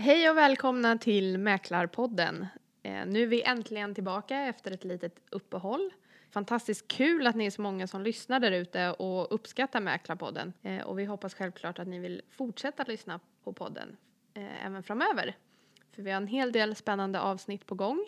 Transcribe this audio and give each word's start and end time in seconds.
Hej 0.00 0.30
och 0.30 0.36
välkomna 0.36 0.98
till 0.98 1.38
Mäklarpodden. 1.38 2.46
Eh, 2.82 3.06
nu 3.06 3.22
är 3.22 3.26
vi 3.26 3.42
äntligen 3.42 3.94
tillbaka 3.94 4.36
efter 4.36 4.70
ett 4.70 4.84
litet 4.84 5.20
uppehåll. 5.30 5.90
Fantastiskt 6.30 6.88
kul 6.88 7.26
att 7.26 7.36
ni 7.36 7.46
är 7.46 7.50
så 7.50 7.62
många 7.62 7.86
som 7.86 8.02
lyssnar 8.02 8.40
där 8.40 8.52
ute 8.52 8.90
och 8.90 9.34
uppskattar 9.34 9.80
Mäklarpodden. 9.80 10.52
Eh, 10.62 10.82
och 10.82 10.98
vi 10.98 11.04
hoppas 11.04 11.34
självklart 11.34 11.78
att 11.78 11.88
ni 11.88 11.98
vill 11.98 12.22
fortsätta 12.30 12.84
lyssna 12.84 13.20
på 13.44 13.52
podden 13.52 13.96
eh, 14.34 14.66
även 14.66 14.82
framöver. 14.82 15.36
För 15.92 16.02
vi 16.02 16.10
har 16.10 16.16
en 16.16 16.26
hel 16.26 16.52
del 16.52 16.74
spännande 16.74 17.20
avsnitt 17.20 17.66
på 17.66 17.74
gång. 17.74 18.04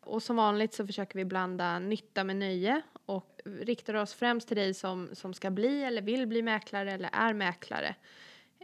Och 0.00 0.22
som 0.22 0.36
vanligt 0.36 0.74
så 0.74 0.86
försöker 0.86 1.18
vi 1.18 1.24
blanda 1.24 1.78
nytta 1.78 2.24
med 2.24 2.36
nöje 2.36 2.82
och 3.06 3.40
riktar 3.44 3.94
oss 3.94 4.14
främst 4.14 4.48
till 4.48 4.56
dig 4.56 4.74
som, 4.74 5.08
som 5.12 5.34
ska 5.34 5.50
bli 5.50 5.84
eller 5.84 6.02
vill 6.02 6.26
bli 6.26 6.42
mäklare 6.42 6.92
eller 6.92 7.10
är 7.12 7.32
mäklare. 7.32 7.94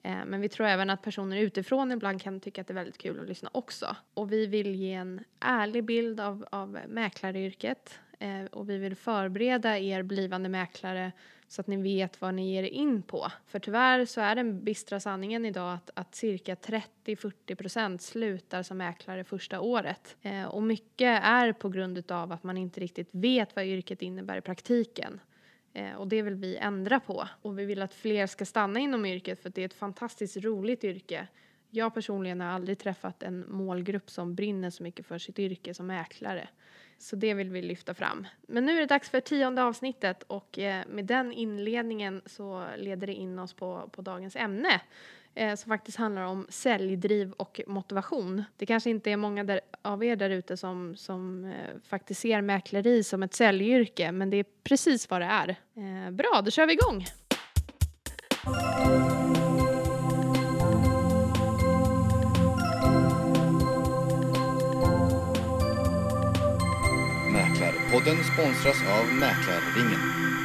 Eh, 0.05 0.25
men 0.27 0.41
vi 0.41 0.49
tror 0.49 0.67
även 0.67 0.91
att 0.91 1.03
personer 1.03 1.37
utifrån 1.37 1.93
ibland 1.93 2.23
kan 2.23 2.41
tycka 2.41 2.61
att 2.61 2.67
det 2.67 2.73
är 2.73 2.75
väldigt 2.75 2.98
kul 2.98 3.21
att 3.21 3.29
lyssna 3.29 3.51
också. 3.53 3.97
Och 4.15 4.33
vi 4.33 4.47
vill 4.47 4.75
ge 4.75 4.93
en 4.93 5.25
ärlig 5.41 5.84
bild 5.84 6.20
av, 6.20 6.47
av 6.51 6.79
mäklaryrket 6.89 7.98
eh, 8.19 8.45
och 8.45 8.70
vi 8.70 8.79
vill 8.79 8.97
förbereda 8.97 9.79
er 9.79 10.03
blivande 10.03 10.48
mäklare 10.48 11.12
så 11.48 11.61
att 11.61 11.66
ni 11.66 11.77
vet 11.77 12.20
vad 12.20 12.34
ni 12.34 12.53
ger 12.53 12.62
er 12.62 12.69
in 12.69 13.03
på. 13.03 13.27
För 13.47 13.59
tyvärr 13.59 14.05
så 14.05 14.20
är 14.20 14.34
den 14.34 14.65
bistra 14.65 15.01
sanningen 15.01 15.45
idag 15.45 15.75
att, 15.75 15.91
att 15.95 16.15
cirka 16.15 16.55
30-40 16.55 17.55
procent 17.55 18.03
slutar 18.03 18.62
som 18.62 18.78
mäklare 18.78 19.25
första 19.25 19.61
året. 19.61 20.17
Eh, 20.23 20.45
och 20.45 20.62
mycket 20.62 21.20
är 21.25 21.53
på 21.53 21.69
grund 21.69 22.11
av 22.11 22.33
att 22.33 22.42
man 22.42 22.56
inte 22.56 22.80
riktigt 22.80 23.09
vet 23.11 23.56
vad 23.56 23.65
yrket 23.65 24.03
innebär 24.03 24.37
i 24.37 24.41
praktiken. 24.41 25.20
Eh, 25.72 25.95
och 25.95 26.08
det 26.08 26.22
vill 26.22 26.34
vi 26.34 26.56
ändra 26.56 27.00
på. 27.00 27.28
Och 27.42 27.58
vi 27.58 27.64
vill 27.64 27.82
att 27.82 27.95
fler 27.95 28.27
ska 28.27 28.45
stanna 28.45 28.80
inom 28.80 29.06
yrket 29.06 29.42
för 29.42 29.48
att 29.48 29.54
det 29.54 29.62
är 29.62 29.66
ett 29.66 29.74
fantastiskt 29.74 30.36
roligt 30.36 30.84
yrke. 30.84 31.28
Jag 31.70 31.94
personligen 31.94 32.41
har 32.41 32.48
aldrig 32.48 32.78
träffat 32.78 33.22
en 33.22 33.44
målgrupp 33.48 34.10
som 34.10 34.34
brinner 34.34 34.70
så 34.70 34.82
mycket 34.82 35.06
för 35.06 35.18
sitt 35.18 35.38
yrke 35.38 35.74
som 35.74 35.86
mäklare. 35.86 36.48
Så 36.98 37.16
det 37.16 37.34
vill 37.34 37.50
vi 37.50 37.62
lyfta 37.62 37.94
fram. 37.94 38.27
Men 38.48 38.66
nu 38.66 38.77
är 38.77 38.80
det 38.80 38.86
dags 38.86 39.10
för 39.10 39.20
tionde 39.20 39.62
avsnittet 39.62 40.22
och 40.22 40.58
eh, 40.58 40.84
med 40.88 41.05
den 41.05 41.33
inledningen 41.33 42.22
så 42.27 42.66
leder 42.77 43.06
det 43.06 43.14
in 43.14 43.38
oss 43.38 43.53
på, 43.53 43.91
på 43.92 44.03
dagens 44.03 44.36
ämne 44.36 44.80
eh, 45.39 45.55
som 45.55 45.69
faktiskt 45.69 45.98
handlar 45.98 46.22
om 46.22 46.47
säljdriv 46.48 47.33
och 47.33 47.61
motivation. 47.67 48.44
Det 48.56 48.67
kanske 48.67 48.91
inte 48.91 49.11
är 49.11 49.17
många 49.17 49.44
där, 49.44 49.61
av 49.83 50.05
er 50.05 50.17
där 50.17 50.31
ute 50.31 50.56
som, 50.56 50.97
som 50.97 51.44
eh, 51.44 51.81
faktiskt 51.89 52.20
ser 52.20 52.41
mäkleri 52.41 53.05
som 53.05 53.22
ett 53.22 53.34
säljyrke, 53.34 54.12
men 54.12 54.31
det 54.31 54.36
är 54.36 54.44
precis 54.64 55.11
vad 55.11 55.20
det 55.20 55.27
är. 55.27 55.48
Eh, 55.48 56.11
bra, 56.11 56.42
då 56.44 56.50
kör 56.50 56.66
vi 56.66 56.72
igång! 56.72 57.06
Mäklarpodden 67.33 68.25
sponsras 68.25 68.83
av 68.98 69.14
Mäklarringen. 69.14 70.38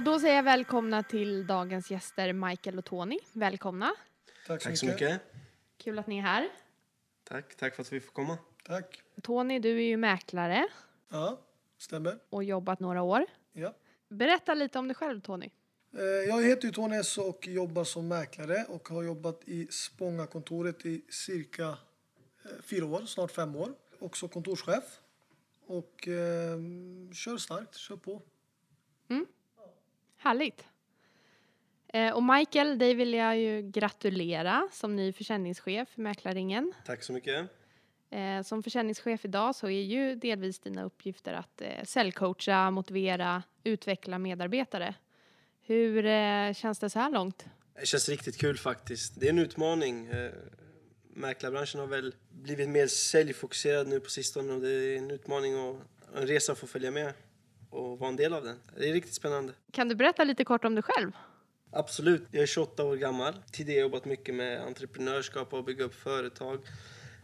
Och 0.00 0.04
då 0.04 0.18
säger 0.20 0.36
jag 0.36 0.42
välkomna 0.42 1.02
till 1.02 1.46
dagens 1.46 1.90
gäster 1.90 2.32
Michael 2.32 2.78
och 2.78 2.84
Tony. 2.84 3.18
Välkomna! 3.32 3.94
Tack 4.46 4.62
så, 4.62 4.68
Tack 4.68 4.78
så 4.78 4.86
mycket. 4.86 5.00
mycket. 5.12 5.22
Kul 5.78 5.98
att 5.98 6.06
ni 6.06 6.18
är 6.18 6.22
här. 6.22 6.48
Tack, 7.24 7.54
tack 7.56 7.74
för 7.74 7.82
att 7.82 7.92
vi 7.92 8.00
får 8.00 8.12
komma. 8.12 8.38
Tack. 8.64 9.02
Tony, 9.22 9.58
du 9.58 9.76
är 9.78 9.82
ju 9.82 9.96
mäklare 9.96 10.68
Ja, 11.08 11.40
stämmer. 11.78 12.18
och 12.30 12.44
jobbat 12.44 12.80
några 12.80 13.02
år. 13.02 13.26
Ja. 13.52 13.74
Berätta 14.08 14.54
lite 14.54 14.78
om 14.78 14.88
dig 14.88 14.94
själv, 14.94 15.20
Tony. 15.20 15.50
Eh, 15.98 16.02
Jag 16.04 16.42
heter 16.44 16.66
ju 16.68 16.72
Tony 16.72 16.96
S 16.96 17.18
och 17.18 17.46
jobbar 17.46 17.84
som 17.84 18.08
mäklare 18.08 18.64
och 18.68 18.88
har 18.88 19.02
jobbat 19.02 19.40
i 19.44 19.66
Spångakontoret 19.70 20.86
i 20.86 21.04
cirka 21.08 21.68
eh, 21.68 22.50
fyra 22.62 22.84
år, 22.86 23.00
snart 23.06 23.30
fem 23.32 23.56
år. 23.56 23.74
Också 23.98 24.28
kontorschef. 24.28 25.00
Och 25.66 26.08
eh, 26.08 26.58
kör 27.14 27.36
starkt, 27.36 27.74
kör 27.74 27.96
på. 27.96 28.22
Härligt. 30.22 30.64
Eh, 31.88 32.12
och 32.12 32.22
Michael, 32.22 32.78
dig 32.78 32.94
vill 32.94 33.14
jag 33.14 33.38
ju 33.38 33.62
gratulera 33.62 34.68
som 34.72 34.96
ny 34.96 35.12
försäljningschef 35.12 35.88
för 35.88 36.00
Mäklarringen. 36.00 36.72
Tack 36.86 37.02
så 37.02 37.12
mycket. 37.12 37.50
Eh, 38.10 38.42
som 38.42 38.62
försäljningschef 38.62 39.24
idag 39.24 39.56
så 39.56 39.66
är 39.66 39.82
ju 39.82 40.14
delvis 40.14 40.58
dina 40.58 40.84
uppgifter 40.84 41.32
att 41.32 41.60
eh, 41.60 41.84
säljcoacha, 41.84 42.70
motivera, 42.70 43.42
utveckla 43.64 44.18
medarbetare. 44.18 44.94
Hur 45.60 46.06
eh, 46.06 46.52
känns 46.52 46.78
det 46.78 46.90
så 46.90 46.98
här 46.98 47.10
långt? 47.10 47.44
Det 47.80 47.86
känns 47.86 48.08
riktigt 48.08 48.36
kul 48.36 48.58
faktiskt. 48.58 49.20
Det 49.20 49.26
är 49.26 49.30
en 49.30 49.38
utmaning. 49.38 50.08
Mäklarbranschen 51.14 51.80
har 51.80 51.86
väl 51.86 52.14
blivit 52.30 52.68
mer 52.68 52.86
säljfokuserad 52.86 53.88
nu 53.88 54.00
på 54.00 54.10
sistone 54.10 54.52
och 54.52 54.60
det 54.60 54.70
är 54.70 54.96
en 54.96 55.10
utmaning 55.10 55.58
och 55.58 55.80
en 56.14 56.26
resa 56.26 56.52
att 56.52 56.58
få 56.58 56.66
följa 56.66 56.90
med 56.90 57.12
och 57.70 57.98
vara 57.98 58.10
en 58.10 58.16
del 58.16 58.32
av 58.34 58.44
den. 58.44 58.56
Det 58.78 58.88
är 58.88 58.92
riktigt 58.92 59.14
spännande. 59.14 59.52
Kan 59.72 59.88
du 59.88 59.94
berätta 59.94 60.24
lite 60.24 60.44
kort 60.44 60.64
om 60.64 60.74
dig 60.74 60.82
själv? 60.82 61.12
Absolut. 61.72 62.22
Jag 62.30 62.42
är 62.42 62.46
28 62.46 62.84
år 62.84 62.96
gammal. 62.96 63.34
Tidigare 63.52 63.76
har 63.76 63.80
jag 63.80 63.88
jobbat 63.88 64.04
mycket 64.04 64.34
med 64.34 64.60
entreprenörskap 64.60 65.52
och 65.54 65.64
bygga 65.64 65.84
upp 65.84 65.94
företag. 65.94 66.58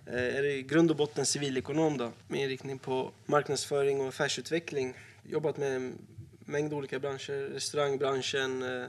Eh, 0.06 0.36
är 0.36 0.44
i 0.44 0.62
grund 0.62 0.90
och 0.90 0.96
botten 0.96 1.26
civilekonom 1.26 1.98
då, 1.98 2.12
med 2.28 2.40
inriktning 2.40 2.78
på 2.78 3.12
marknadsföring 3.26 4.00
och 4.00 4.08
affärsutveckling. 4.08 4.94
Jobbat 5.22 5.56
med 5.56 5.76
en 5.76 5.98
mängd 6.38 6.72
olika 6.72 6.98
branscher, 6.98 7.50
restaurangbranschen, 7.50 8.62
eh, 8.62 8.88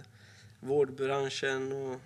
vårdbranschen 0.59 1.71
och, 1.71 2.01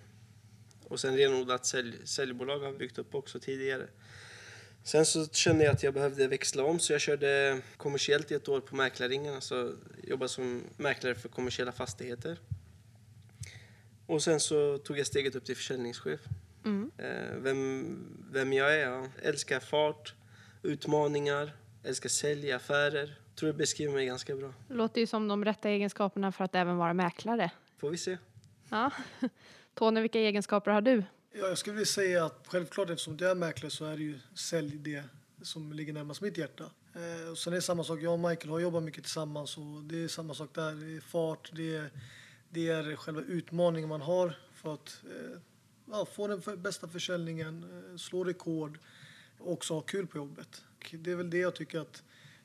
och 0.88 1.00
sen 1.00 1.16
renodlat 1.16 1.66
sälj, 1.66 2.06
säljbolag 2.06 2.58
har 2.58 2.72
vi 2.72 2.78
byggt 2.78 2.98
upp 2.98 3.14
också 3.14 3.40
tidigare. 3.40 3.86
Sen 4.84 5.06
så 5.06 5.26
kände 5.26 5.64
jag 5.64 5.72
att 5.72 5.82
jag 5.82 5.94
behövde 5.94 6.28
växla 6.28 6.64
om 6.64 6.78
så 6.78 6.92
jag 6.92 7.00
körde 7.00 7.60
kommersiellt 7.76 8.30
i 8.30 8.34
ett 8.34 8.48
år 8.48 8.60
på 8.60 8.76
Mäklarringen, 8.76 9.34
alltså 9.34 9.74
jobbade 10.02 10.28
som 10.28 10.62
mäklare 10.76 11.14
för 11.14 11.28
kommersiella 11.28 11.72
fastigheter. 11.72 12.38
Och 14.06 14.22
sen 14.22 14.40
så 14.40 14.78
tog 14.78 14.98
jag 14.98 15.06
steget 15.06 15.34
upp 15.34 15.44
till 15.44 15.56
försäljningschef. 15.56 16.20
Mm. 16.64 16.90
Eh, 16.98 17.36
vem, 17.36 17.98
vem 18.32 18.52
jag 18.52 18.74
är? 18.74 18.78
Jag 18.78 19.08
älskar 19.22 19.60
fart, 19.60 20.14
utmaningar, 20.62 21.52
älskar 21.84 22.08
sälj, 22.08 22.52
affärer. 22.52 23.18
Tror 23.34 23.46
det 23.46 23.58
beskriver 23.58 23.92
mig 23.92 24.06
ganska 24.06 24.36
bra. 24.36 24.54
Låter 24.68 25.00
ju 25.00 25.06
som 25.06 25.28
de 25.28 25.44
rätta 25.44 25.68
egenskaperna 25.68 26.32
för 26.32 26.44
att 26.44 26.54
även 26.54 26.76
vara 26.76 26.94
mäklare. 26.94 27.50
Får 27.78 27.90
vi 27.90 27.96
se. 27.96 28.18
Ja. 28.68 28.90
Tony, 29.74 30.00
vilka 30.00 30.18
egenskaper 30.18 30.70
har 30.70 30.80
du? 30.80 31.02
Ja, 31.34 31.48
jag 31.48 31.58
skulle 31.58 31.74
vilja 31.74 31.86
säga 31.86 32.24
att 32.24 32.44
självklart 32.46 32.90
eftersom 32.90 33.16
jag 33.20 33.30
är 33.30 33.34
mäklare 33.34 33.70
så 33.70 33.84
är 33.84 33.96
det 33.96 34.02
ju 34.02 34.18
sälj 34.34 34.78
det 34.78 35.04
som 35.42 35.72
ligger 35.72 35.92
närmast 35.92 36.20
mitt 36.20 36.38
hjärta. 36.38 36.64
Eh, 36.94 37.30
och 37.30 37.38
sen 37.38 37.52
är 37.52 37.56
det 37.56 37.62
samma 37.62 37.84
sak, 37.84 38.00
jag 38.02 38.12
och 38.12 38.18
Michael 38.18 38.50
har 38.50 38.60
jobbat 38.60 38.82
mycket 38.82 39.04
tillsammans 39.04 39.58
och 39.58 39.82
det 39.82 40.04
är 40.04 40.08
samma 40.08 40.34
sak 40.34 40.50
där. 40.54 40.72
Det 40.72 40.96
är 40.96 41.00
fart, 41.00 41.50
det 41.52 41.76
är, 41.76 41.90
det 42.48 42.68
är 42.68 42.96
själva 42.96 43.20
utmaningen 43.20 43.88
man 43.88 44.00
har 44.00 44.38
för 44.54 44.74
att 44.74 45.02
eh, 45.04 45.38
ja, 45.90 46.06
få 46.06 46.28
den 46.28 46.42
för, 46.42 46.56
bästa 46.56 46.88
försäljningen, 46.88 47.84
eh, 47.90 47.96
slå 47.96 48.24
rekord 48.24 48.78
och 49.38 49.52
också 49.52 49.74
ha 49.74 49.80
kul 49.80 50.06
på 50.06 50.18
jobbet. 50.18 50.64
Och 50.76 50.94
det 50.98 51.10
är 51.10 51.16
väl 51.16 51.30
det 51.30 51.38
jag 51.38 51.54
tycker 51.54 51.80
att 51.80 52.02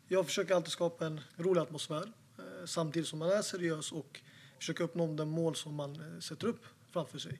jag 0.08 0.26
försöker 0.26 0.56
alltid 0.56 0.72
skapa 0.72 1.06
en 1.06 1.22
rolig 1.36 1.62
atmosfär 1.62 2.12
eh, 2.38 2.66
samtidigt 2.66 3.08
som 3.08 3.20
man 3.20 3.32
är 3.32 3.42
seriös 3.42 3.92
och 3.92 4.22
försöker 4.58 4.84
uppnå 4.84 5.14
de 5.14 5.30
mål 5.30 5.56
som 5.56 5.76
man 5.76 5.96
eh, 5.96 6.20
sätter 6.20 6.48
upp 6.48 6.66
framför 6.92 7.20
sig. 7.20 7.40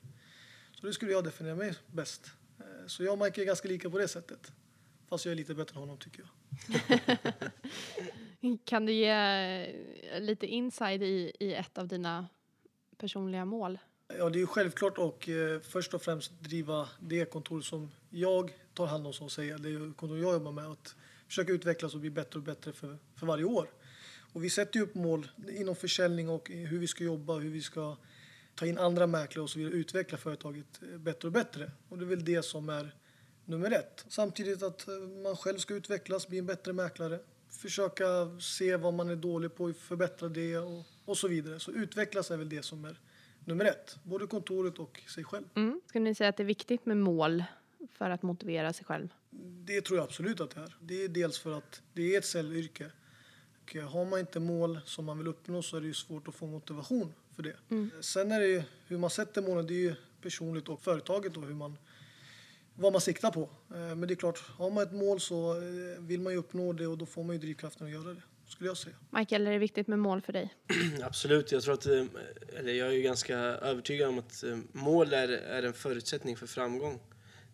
Så 0.80 0.86
det 0.86 0.92
skulle 0.92 1.12
jag 1.12 1.24
definiera 1.24 1.54
mig 1.56 1.74
bäst. 1.86 2.30
Eh, 2.58 2.86
Så 2.86 3.04
jag 3.04 3.12
och 3.12 3.18
Mike 3.18 3.40
är 3.42 3.44
ganska 3.44 3.68
lika 3.68 3.90
på 3.90 3.98
det 3.98 4.08
sättet. 4.08 4.52
Fast 5.08 5.24
jag 5.24 5.32
är 5.32 5.36
lite 5.36 5.54
bättre 5.54 5.74
än 5.74 5.80
honom 5.80 5.98
tycker 5.98 6.22
jag. 6.22 6.28
Kan 8.64 8.86
du 8.86 8.92
ge 8.92 9.10
eh, 9.10 10.20
lite 10.20 10.46
inside 10.46 11.02
i, 11.02 11.32
i 11.40 11.54
ett 11.54 11.78
av 11.78 11.88
dina 11.88 12.26
personliga 12.98 13.44
mål? 13.44 13.78
Ja, 14.18 14.30
det 14.30 14.40
är 14.40 14.46
självklart 14.46 14.98
och 14.98 15.28
eh, 15.28 15.60
först 15.60 15.94
och 15.94 16.02
främst 16.02 16.40
driva 16.40 16.88
det 17.00 17.24
kontor 17.24 17.60
som 17.60 17.90
jag 18.10 18.52
tar 18.74 18.86
hand 18.86 19.06
om 19.06 19.12
att 19.20 19.32
säga. 19.32 19.58
Det 19.58 19.92
kontor 19.96 20.18
jag 20.18 20.32
jobbar 20.32 20.52
med. 20.52 20.66
Att 20.66 20.94
försöka 21.26 21.52
utvecklas 21.52 21.94
och 21.94 22.00
bli 22.00 22.10
bättre 22.10 22.38
och 22.38 22.44
bättre 22.44 22.72
för, 22.72 22.98
för 23.16 23.26
varje 23.26 23.44
år. 23.44 23.70
Och 24.32 24.44
vi 24.44 24.50
sätter 24.50 24.76
ju 24.78 24.82
upp 24.84 24.94
mål 24.94 25.28
inom 25.52 25.76
försäljning 25.76 26.28
och 26.28 26.48
hur 26.50 26.78
vi 26.78 26.86
ska 26.86 27.04
jobba, 27.04 27.34
hur 27.38 27.50
vi 27.50 27.62
ska 27.62 27.96
ta 28.58 28.66
in 28.66 28.78
andra 28.78 29.06
mäklare 29.06 29.42
och 29.42 29.50
så 29.50 29.58
vidare. 29.58 29.74
Utveckla 29.74 30.18
företaget 30.18 30.82
eh, 30.82 30.98
bättre 30.98 31.28
och 31.28 31.32
bättre. 31.32 31.70
Och 31.88 31.98
det 31.98 32.04
är 32.04 32.06
väl 32.06 32.24
det 32.24 32.42
som 32.42 32.68
är 32.68 32.94
nummer 33.44 33.70
ett. 33.70 34.04
Samtidigt 34.08 34.62
att 34.62 34.88
eh, 34.88 34.94
man 34.94 35.36
själv 35.36 35.58
ska 35.58 35.74
utvecklas, 35.74 36.28
bli 36.28 36.38
en 36.38 36.46
bättre 36.46 36.72
mäklare. 36.72 37.18
Försöka 37.48 38.04
se 38.40 38.76
vad 38.76 38.94
man 38.94 39.10
är 39.10 39.16
dålig 39.16 39.54
på, 39.54 39.72
förbättra 39.72 40.28
det 40.28 40.58
och, 40.58 40.84
och 41.04 41.16
så 41.16 41.28
vidare. 41.28 41.60
Så 41.60 41.70
utvecklas 41.70 42.30
är 42.30 42.36
väl 42.36 42.48
det 42.48 42.62
som 42.62 42.84
är 42.84 43.00
nummer 43.44 43.64
ett. 43.64 43.98
Både 44.02 44.26
kontoret 44.26 44.78
och 44.78 45.00
sig 45.08 45.24
själv. 45.24 45.44
Mm. 45.54 45.80
Skulle 45.86 46.04
ni 46.04 46.14
säga 46.14 46.28
att 46.30 46.36
det 46.36 46.42
är 46.42 46.44
viktigt 46.44 46.86
med 46.86 46.96
mål 46.96 47.44
för 47.92 48.10
att 48.10 48.22
motivera 48.22 48.72
sig 48.72 48.84
själv? 48.84 49.08
Det 49.64 49.80
tror 49.80 49.98
jag 49.98 50.04
absolut 50.04 50.40
att 50.40 50.50
det 50.50 50.60
är. 50.60 50.76
Det 50.80 51.04
är 51.04 51.08
dels 51.08 51.38
för 51.38 51.58
att 51.58 51.82
det 51.92 52.14
är 52.14 52.18
ett 52.18 52.24
säljyrke. 52.24 52.90
Och 53.62 53.76
har 53.76 54.04
man 54.04 54.20
inte 54.20 54.40
mål 54.40 54.80
som 54.84 55.04
man 55.04 55.18
vill 55.18 55.26
uppnå 55.26 55.62
så 55.62 55.76
är 55.76 55.80
det 55.80 55.86
ju 55.86 55.94
svårt 55.94 56.28
att 56.28 56.34
få 56.34 56.46
motivation 56.46 57.12
för 57.38 57.42
det. 57.42 58.02
Sen 58.02 58.32
är 58.32 58.40
det 58.40 58.46
ju 58.46 58.62
hur 58.86 58.98
man 58.98 59.10
sätter 59.10 59.42
målen. 59.42 59.66
Det 59.66 59.74
är 59.74 59.78
ju 59.78 59.94
personligt 60.22 60.68
och 60.68 60.80
företaget 60.80 61.36
och 61.36 61.46
hur 61.46 61.54
man, 61.54 61.78
vad 62.74 62.92
man 62.92 63.00
siktar 63.00 63.30
på. 63.30 63.40
Eh, 63.40 63.76
Men 63.76 64.00
det 64.00 64.14
är 64.14 64.16
klart, 64.16 64.38
har 64.38 64.70
man 64.70 64.82
ett 64.82 64.92
mål 64.92 65.20
så 65.20 65.56
eh, 65.56 66.00
vill 66.00 66.20
man 66.20 66.32
ju 66.32 66.38
uppnå 66.38 66.72
det 66.72 66.86
och 66.86 66.98
då 66.98 67.06
får 67.06 67.24
man 67.24 67.36
ju 67.36 67.40
drivkraften 67.40 67.86
att 67.86 67.92
göra 67.92 68.14
det, 68.14 68.22
skulle 68.46 68.70
jag 68.70 68.76
säga. 68.76 68.96
Michael, 69.10 69.46
är 69.46 69.52
det 69.52 69.58
viktigt 69.58 69.86
med 69.86 69.98
mål 69.98 70.20
för 70.20 70.32
dig? 70.32 70.54
Absolut, 71.02 71.52
jag 71.52 71.62
tror 71.62 71.74
att, 71.74 71.86
eh, 71.86 72.04
eller 72.58 72.72
jag 72.72 72.88
är 72.88 72.92
ju 72.92 73.02
ganska 73.02 73.36
övertygad 73.38 74.08
om 74.08 74.18
att 74.18 74.44
mål 74.72 75.12
är, 75.12 75.28
är 75.28 75.62
en 75.62 75.72
förutsättning 75.72 76.36
för 76.36 76.46
framgång. 76.46 77.00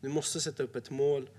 Du 0.01 0.09
måste 0.09 0.41
sätta 0.41 0.63
upp 0.63 0.77
ett 0.77 0.91
mål 0.91 1.31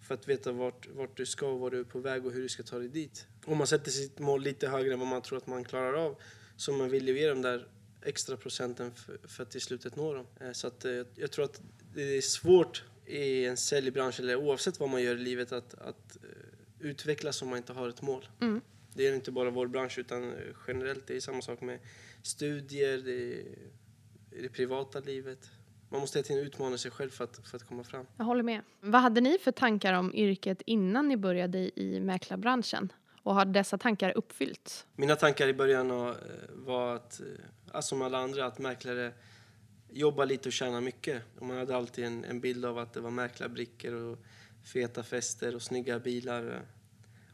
för 0.00 0.14
att 0.14 0.28
veta 0.28 0.52
vart, 0.52 0.88
vart 0.88 1.16
du 1.16 1.26
ska 1.26 1.46
och 1.46 1.60
var 1.60 1.70
du 1.70 1.80
är 1.80 1.84
på 1.84 1.98
väg 1.98 2.26
och 2.26 2.32
hur 2.32 2.42
du 2.42 2.48
ska 2.48 2.62
ta 2.62 2.78
dig 2.78 2.88
dit. 2.88 3.26
Om 3.44 3.58
man 3.58 3.66
sätter 3.66 3.90
sitt 3.90 4.18
mål 4.18 4.42
lite 4.42 4.68
högre 4.68 4.92
än 4.92 4.98
vad 4.98 5.08
man 5.08 5.22
tror 5.22 5.38
att 5.38 5.46
man 5.46 5.64
klarar 5.64 5.92
av 5.94 6.16
så 6.56 6.72
man 6.72 6.90
vill 6.90 7.08
ju 7.08 7.18
ge 7.20 7.28
de 7.28 7.42
där 7.42 7.68
extra 8.04 8.36
procenten 8.36 8.94
för, 8.94 9.18
för 9.28 9.42
att 9.42 9.54
i 9.54 9.60
slutet 9.60 9.96
nå 9.96 10.14
dem. 10.14 10.26
Eh, 10.40 10.52
Så 10.52 10.66
att, 10.66 10.84
eh, 10.84 10.92
jag 11.16 11.30
tror 11.30 11.44
att 11.44 11.60
det 11.94 12.02
är 12.02 12.20
svårt 12.20 12.84
i 13.06 13.44
en 13.44 13.56
säljbransch 13.56 14.20
eller 14.20 14.36
oavsett 14.36 14.80
vad 14.80 14.88
man 14.88 15.02
gör 15.02 15.14
i 15.14 15.18
livet 15.18 15.52
att, 15.52 15.74
att 15.74 16.16
eh, 16.16 16.28
utvecklas 16.88 17.42
om 17.42 17.48
man 17.48 17.56
inte 17.58 17.72
har 17.72 17.88
ett 17.88 18.02
mål. 18.02 18.28
Mm. 18.40 18.60
Det 18.94 19.06
är 19.06 19.14
inte 19.14 19.30
bara 19.32 19.50
vår 19.50 19.66
bransch 19.66 19.98
utan 19.98 20.34
generellt. 20.68 21.06
Det 21.06 21.16
är 21.16 21.20
samma 21.20 21.42
sak 21.42 21.60
med 21.60 21.78
studier, 22.22 22.98
det 22.98 23.44
det 24.42 24.48
privata 24.48 25.00
livet. 25.00 25.50
Man 25.88 26.00
måste 26.00 26.18
hela 26.18 26.26
tiden 26.26 26.46
utmana 26.46 26.78
sig 26.78 26.90
själv 26.90 27.10
för 27.10 27.24
att, 27.24 27.40
för 27.48 27.56
att 27.56 27.62
komma 27.62 27.84
fram. 27.84 28.06
Jag 28.16 28.24
håller 28.24 28.42
med. 28.42 28.60
Vad 28.80 29.00
hade 29.00 29.20
ni 29.20 29.38
för 29.38 29.52
tankar 29.52 29.92
om 29.94 30.14
yrket 30.14 30.62
innan 30.66 31.08
ni 31.08 31.16
började 31.16 31.58
i- 31.58 31.72
i 31.76 32.00
mäklarbranschen? 32.00 32.92
Och 33.24 33.34
har 33.34 33.44
dessa 33.44 33.78
tankar 33.78 34.12
uppfyllts? 34.16 34.86
Mina 34.96 35.16
tankar 35.16 35.48
i 35.48 35.54
början 35.54 35.90
eh, 35.90 36.14
var 36.48 36.94
att, 36.96 37.20
eh, 37.20 37.26
alltså 37.72 37.88
som 37.88 38.02
alla 38.02 38.18
andra, 38.18 38.46
att 38.46 38.58
mäklare 38.58 39.12
jobbar 39.92 40.26
lite 40.26 40.48
och 40.48 40.52
tjänar 40.52 40.80
mycket. 40.80 41.22
Och 41.38 41.46
man 41.46 41.56
hade 41.56 41.76
alltid 41.76 42.04
en, 42.04 42.24
en 42.24 42.40
bild 42.40 42.64
av 42.64 42.78
att 42.78 42.92
det 42.92 43.00
var 43.00 43.10
mäklarbrickor 43.10 43.92
och 43.94 44.18
feta 44.72 45.02
fester 45.02 45.54
och 45.54 45.62
snygga 45.62 45.98
bilar. 45.98 46.50
eh, 46.54 46.60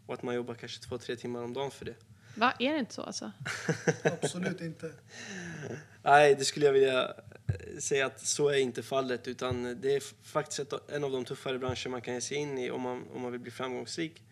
Och 0.06 0.14
att 0.14 0.22
man 0.22 0.34
jobbar 0.34 0.54
kanske 0.54 0.82
två, 0.82 0.98
tre 0.98 1.16
timmar 1.16 1.42
om 1.42 1.52
dagen 1.52 1.70
för 1.70 1.84
det. 1.84 1.94
Va? 2.34 2.52
Är 2.58 2.72
det 2.72 2.78
inte 2.78 2.94
så 2.94 3.02
alltså? 3.02 3.32
Absolut 4.04 4.60
inte. 4.60 4.92
Nej, 6.02 6.34
det 6.34 6.44
skulle 6.44 6.66
jag 6.66 6.72
vilja 6.72 7.02
eh, 7.04 7.78
säga 7.78 8.06
att 8.06 8.20
så 8.20 8.48
är 8.48 8.56
inte 8.58 8.82
fallet. 8.82 9.28
Utan 9.28 9.80
det 9.80 9.94
är 9.94 10.02
faktiskt 10.26 10.72
en 10.88 11.04
av 11.04 11.10
de 11.10 11.24
tuffare 11.24 11.58
branscher 11.58 11.88
man 11.88 12.00
kan 12.00 12.14
ge 12.14 12.20
sig 12.20 12.36
in 12.36 12.58
i 12.58 12.70
om 12.70 12.80
man, 12.80 13.04
om 13.14 13.22
man 13.22 13.32
vill 13.32 13.40
bli 13.40 13.50
framgångsrik. 13.50 14.22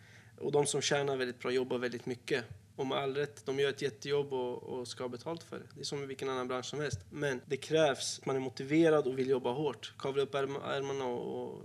Och 0.40 0.52
de 0.52 0.66
som 0.66 0.80
tjänar 0.80 1.16
väldigt 1.16 1.38
bra 1.38 1.50
jobbar 1.50 1.78
väldigt 1.78 2.06
mycket. 2.06 2.44
Och 2.76 2.86
med 2.86 2.98
all 2.98 3.14
rätt, 3.14 3.46
de 3.46 3.58
gör 3.58 3.70
ett 3.70 3.82
jättejobb 3.82 4.32
och, 4.32 4.62
och 4.62 4.88
ska 4.88 5.04
ha 5.04 5.08
betalt 5.08 5.42
för 5.42 5.58
det. 5.58 5.64
Det 5.74 5.80
är 5.80 5.84
som 5.84 6.02
i 6.02 6.06
vilken 6.06 6.28
annan 6.28 6.48
bransch 6.48 6.66
som 6.66 6.80
helst. 6.80 7.00
Men 7.10 7.40
det 7.46 7.56
krävs 7.56 8.18
att 8.18 8.26
man 8.26 8.36
är 8.36 8.40
motiverad 8.40 9.06
och 9.06 9.18
vill 9.18 9.28
jobba 9.28 9.52
hårt. 9.52 9.92
Kavla 9.98 10.22
upp 10.22 10.34
ärm- 10.34 10.64
ärmarna 10.64 11.04
och, 11.04 11.44
och 11.44 11.62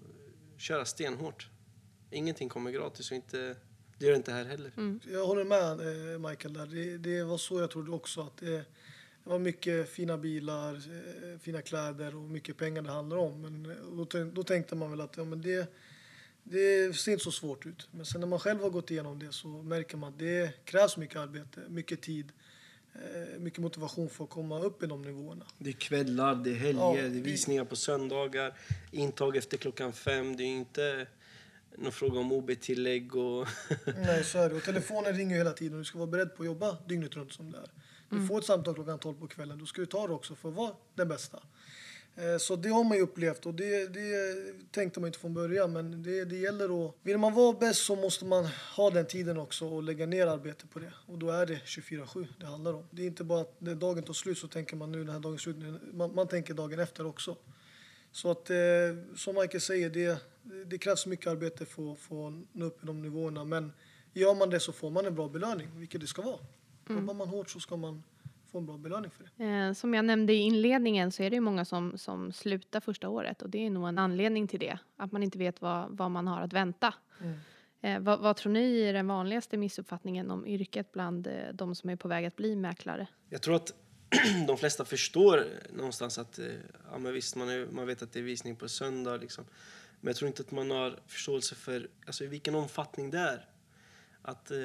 köra 0.57 0.85
stenhårt. 0.85 1.49
Ingenting 2.11 2.49
kommer 2.49 2.71
gratis 2.71 3.11
och 3.11 3.15
inte, 3.15 3.55
det 3.97 4.05
gör 4.05 4.11
det 4.11 4.17
inte 4.17 4.31
här 4.31 4.45
heller. 4.45 4.71
Jag 5.11 5.27
håller 5.27 5.43
med 5.43 5.71
eh, 6.13 6.29
Michael 6.29 6.53
där. 6.53 6.65
Det, 6.65 6.97
det 6.97 7.23
var 7.23 7.37
så 7.37 7.59
jag 7.59 7.71
trodde 7.71 7.91
också 7.91 8.21
att 8.21 8.37
det, 8.37 8.57
det 9.23 9.29
var 9.29 9.39
mycket 9.39 9.89
fina 9.89 10.17
bilar, 10.17 10.73
eh, 10.75 11.39
fina 11.39 11.61
kläder 11.61 12.15
och 12.15 12.21
mycket 12.21 12.57
pengar 12.57 12.81
det 12.81 12.91
handlar 12.91 13.17
om. 13.17 13.41
Men 13.41 13.65
eh, 13.65 14.05
då, 14.05 14.23
då 14.33 14.43
tänkte 14.43 14.75
man 14.75 14.91
väl 14.91 15.01
att 15.01 15.17
ja, 15.17 15.23
men 15.23 15.41
det, 15.41 15.73
det 16.43 16.95
ser 16.97 17.11
inte 17.11 17.23
så 17.23 17.31
svårt 17.31 17.65
ut. 17.65 17.87
Men 17.91 18.05
sen 18.05 18.21
när 18.21 18.27
man 18.27 18.39
själv 18.39 18.61
har 18.61 18.69
gått 18.69 18.91
igenom 18.91 19.19
det 19.19 19.31
så 19.31 19.47
märker 19.47 19.97
man 19.97 20.13
att 20.13 20.19
det 20.19 20.65
krävs 20.65 20.97
mycket 20.97 21.17
arbete, 21.17 21.59
mycket 21.69 22.01
tid, 22.01 22.31
eh, 22.95 23.39
mycket 23.39 23.59
motivation 23.59 24.09
för 24.09 24.23
att 24.23 24.29
komma 24.29 24.59
upp 24.59 24.83
i 24.83 24.85
de 24.87 25.01
nivåerna. 25.01 25.45
Det 25.57 25.69
är 25.69 25.73
kvällar, 25.73 26.35
det 26.35 26.49
är 26.49 26.55
helger, 26.55 26.81
Ja, 26.81 26.93
det 26.93 26.99
är 26.99 27.09
visningar 27.09 27.65
på 27.65 27.75
söndagar, 27.75 28.57
intag 28.91 29.37
efter 29.37 29.57
klockan 29.57 29.93
fem. 29.93 30.37
Det 30.37 30.43
är 30.43 30.47
inte 30.47 31.07
någon 31.77 31.91
fråga 31.91 32.19
om 32.19 32.31
OB-tillägg 32.31 33.15
och... 33.15 33.47
Nej, 33.85 34.23
så 34.23 34.37
är 34.37 34.49
det. 34.49 34.55
Och 34.55 34.63
telefonen 34.63 35.13
ringer 35.13 35.37
hela 35.37 35.51
tiden 35.51 35.73
och 35.73 35.79
du 35.79 35.85
ska 35.85 35.97
vara 35.97 36.07
beredd 36.07 36.35
på 36.35 36.43
att 36.43 36.47
jobba 36.47 36.77
dygnet 36.87 37.15
runt 37.15 37.33
som 37.33 37.51
det 37.51 37.57
är. 37.57 37.71
Du 38.09 38.27
får 38.27 38.39
ett 38.39 38.45
samtal 38.45 38.73
klockan 38.73 38.99
12 38.99 39.19
på 39.19 39.27
kvällen, 39.27 39.59
då 39.59 39.65
ska 39.65 39.81
du 39.81 39.85
ta 39.85 40.07
det 40.07 40.13
också 40.13 40.35
för 40.35 40.49
att 40.49 40.55
vara 40.55 40.75
den 40.95 41.07
bästa. 41.07 41.39
Eh, 42.15 42.37
Så 42.37 42.55
det 42.55 42.69
har 42.69 42.83
man 42.83 42.97
ju 42.97 43.03
upplevt 43.03 43.45
och 43.45 43.53
det, 43.53 43.87
det 43.87 44.35
tänkte 44.71 44.99
man 44.99 45.07
inte 45.07 45.19
från 45.19 45.33
början 45.33 45.73
men 45.73 46.03
det, 46.03 46.25
det 46.25 46.37
gäller 46.37 46.85
att... 46.85 46.95
Vill 47.03 47.17
man 47.17 47.33
vara 47.33 47.53
bäst 47.53 47.85
så 47.85 47.95
måste 47.95 48.25
man 48.25 48.45
ha 48.75 48.89
den 48.89 49.05
tiden 49.05 49.37
också 49.37 49.67
och 49.67 49.83
lägga 49.83 50.05
ner 50.05 50.27
arbete 50.27 50.67
på 50.67 50.79
det. 50.79 50.93
Och 51.07 51.17
då 51.17 51.31
är 51.31 51.45
det 51.45 51.55
24-7 51.65 52.27
det 52.39 52.45
handlar 52.45 52.73
om. 52.73 52.85
Det 52.91 53.01
är 53.01 53.07
inte 53.07 53.23
bara 53.23 53.41
att 53.41 53.61
när 53.61 53.75
dagen 53.75 54.03
tar 54.03 54.13
slut 54.13 54.37
så 54.37 54.47
tänker 54.47 54.75
man 54.75 54.91
nu 54.91 54.97
den 54.97 55.09
här 55.09 55.19
dagen 55.19 55.39
slut. 55.39 55.55
Man, 55.93 56.15
man 56.15 56.27
tänker 56.27 56.53
dagen 56.53 56.79
efter 56.79 57.05
också. 57.05 57.35
Så 58.11 58.31
att 58.31 58.49
eh, 58.49 58.55
som 59.15 59.35
Michael 59.35 59.61
säger, 59.61 59.89
det, 59.89 60.17
det 60.65 60.77
krävs 60.77 61.05
mycket 61.05 61.27
arbete 61.27 61.65
för 61.65 61.91
att 61.93 61.99
få 61.99 62.41
nå 62.51 62.65
upp 62.65 62.83
i 62.83 62.87
de 62.87 63.01
nivåerna. 63.01 63.43
Men 63.43 63.73
gör 64.13 64.35
man 64.35 64.49
det 64.49 64.59
så 64.59 64.71
får 64.71 64.89
man 64.89 65.05
en 65.05 65.15
bra 65.15 65.27
belöning, 65.29 65.67
vilket 65.75 66.01
det 66.01 66.07
ska 66.07 66.21
vara. 66.21 66.39
Jobbar 66.89 67.13
man 67.13 67.27
hårt 67.27 67.49
så 67.49 67.59
ska 67.59 67.75
man 67.77 68.03
få 68.53 68.59
en 68.59 68.65
bra 68.65 68.77
belöning 68.77 69.11
för 69.11 69.23
det. 69.23 69.45
Eh, 69.45 69.73
som 69.73 69.93
jag 69.93 70.05
nämnde 70.05 70.33
i 70.33 70.37
inledningen 70.37 71.11
så 71.11 71.23
är 71.23 71.29
det 71.29 71.35
ju 71.35 71.41
många 71.41 71.65
som, 71.65 71.97
som 71.97 72.31
slutar 72.31 72.79
första 72.79 73.09
året 73.09 73.41
och 73.41 73.49
det 73.49 73.65
är 73.65 73.69
nog 73.69 73.87
en 73.87 73.97
anledning 73.97 74.47
till 74.47 74.59
det. 74.59 74.77
Att 74.97 75.11
man 75.11 75.23
inte 75.23 75.37
vet 75.37 75.61
vad, 75.61 75.97
vad 75.97 76.11
man 76.11 76.27
har 76.27 76.41
att 76.41 76.53
vänta. 76.53 76.93
Mm. 77.21 77.39
Eh, 77.81 77.99
vad, 77.99 78.19
vad 78.19 78.35
tror 78.35 78.53
ni 78.53 78.81
är 78.81 78.93
den 78.93 79.07
vanligaste 79.07 79.57
missuppfattningen 79.57 80.31
om 80.31 80.47
yrket 80.47 80.91
bland 80.91 81.27
eh, 81.27 81.33
de 81.53 81.75
som 81.75 81.89
är 81.89 81.95
på 81.95 82.07
väg 82.07 82.25
att 82.25 82.35
bli 82.35 82.55
mäklare? 82.55 83.07
Jag 83.29 83.41
tror 83.41 83.55
att 83.55 83.73
de 84.47 84.57
flesta 84.57 84.85
förstår 84.85 85.45
någonstans 85.73 86.17
att 86.17 86.39
eh, 86.39 86.45
ja, 86.91 86.97
men 86.97 87.13
visst, 87.13 87.35
man, 87.35 87.49
är, 87.49 87.67
man 87.71 87.87
vet 87.87 88.01
att 88.01 88.11
det 88.11 88.19
är 88.19 88.23
visning 88.23 88.55
på 88.55 88.69
söndag. 88.69 89.17
Liksom. 89.17 89.45
Men 89.99 90.07
jag 90.07 90.15
tror 90.15 90.27
inte 90.27 90.41
att 90.41 90.51
man 90.51 90.71
har 90.71 90.99
förståelse 91.07 91.55
för 91.55 91.89
alltså, 92.05 92.23
i 92.23 92.27
vilken 92.27 92.55
omfattning 92.55 93.09
det 93.09 93.19
är. 93.19 93.45
Att, 94.21 94.51
eh, 94.51 94.57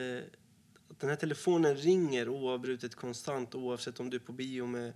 att 0.91 1.01
den 1.01 1.11
här 1.11 1.17
telefonen 1.17 1.77
ringer 1.77 2.29
oavbrutet 2.29 2.95
konstant 2.95 3.55
oavsett 3.55 4.01
om 4.01 4.11
du 4.11 4.17
är 4.17 4.21
på 4.21 4.33
bio 4.33 4.67
med, 4.67 4.93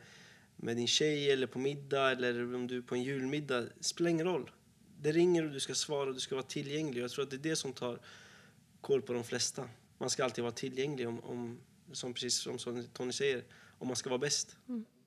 med 0.57 0.77
din 0.77 0.87
tjej 0.87 1.31
eller 1.31 1.47
på 1.47 1.59
middag 1.59 2.11
eller 2.11 2.55
om 2.55 2.67
du 2.67 2.77
är 2.79 2.83
på 2.83 2.95
en 2.95 3.03
julmiddag. 3.03 3.61
Det 3.61 3.85
spelar 3.85 4.11
ingen 4.11 4.27
roll. 4.27 4.51
Det 5.01 5.13
ringer 5.13 5.45
och 5.45 5.51
du 5.51 5.61
ska 5.61 5.75
svara 5.75 6.09
och 6.09 6.15
du 6.15 6.21
ska 6.21 6.35
vara 6.35 6.47
tillgänglig. 6.47 7.03
Jag 7.03 7.11
tror 7.11 7.25
att 7.25 7.31
det 7.31 7.37
är 7.37 7.51
det 7.51 7.57
som 7.57 7.73
tar 7.73 7.99
koll 8.81 9.03
på 9.03 9.13
de 9.13 9.25
flesta. 9.25 9.69
Man 9.99 10.11
ska 10.11 10.25
alltid 10.25 10.45
vara 10.45 10.53
tillgänglig 10.53 11.09
om, 11.09 11.21
om 11.21 11.61
som 11.93 12.15
precis 12.15 12.35
som 12.35 12.59
Tony 12.93 13.13
säger, 13.13 13.45
om 13.79 13.87
man 13.87 13.97
ska 13.97 14.11
vara 14.11 14.19
bäst. 14.19 14.57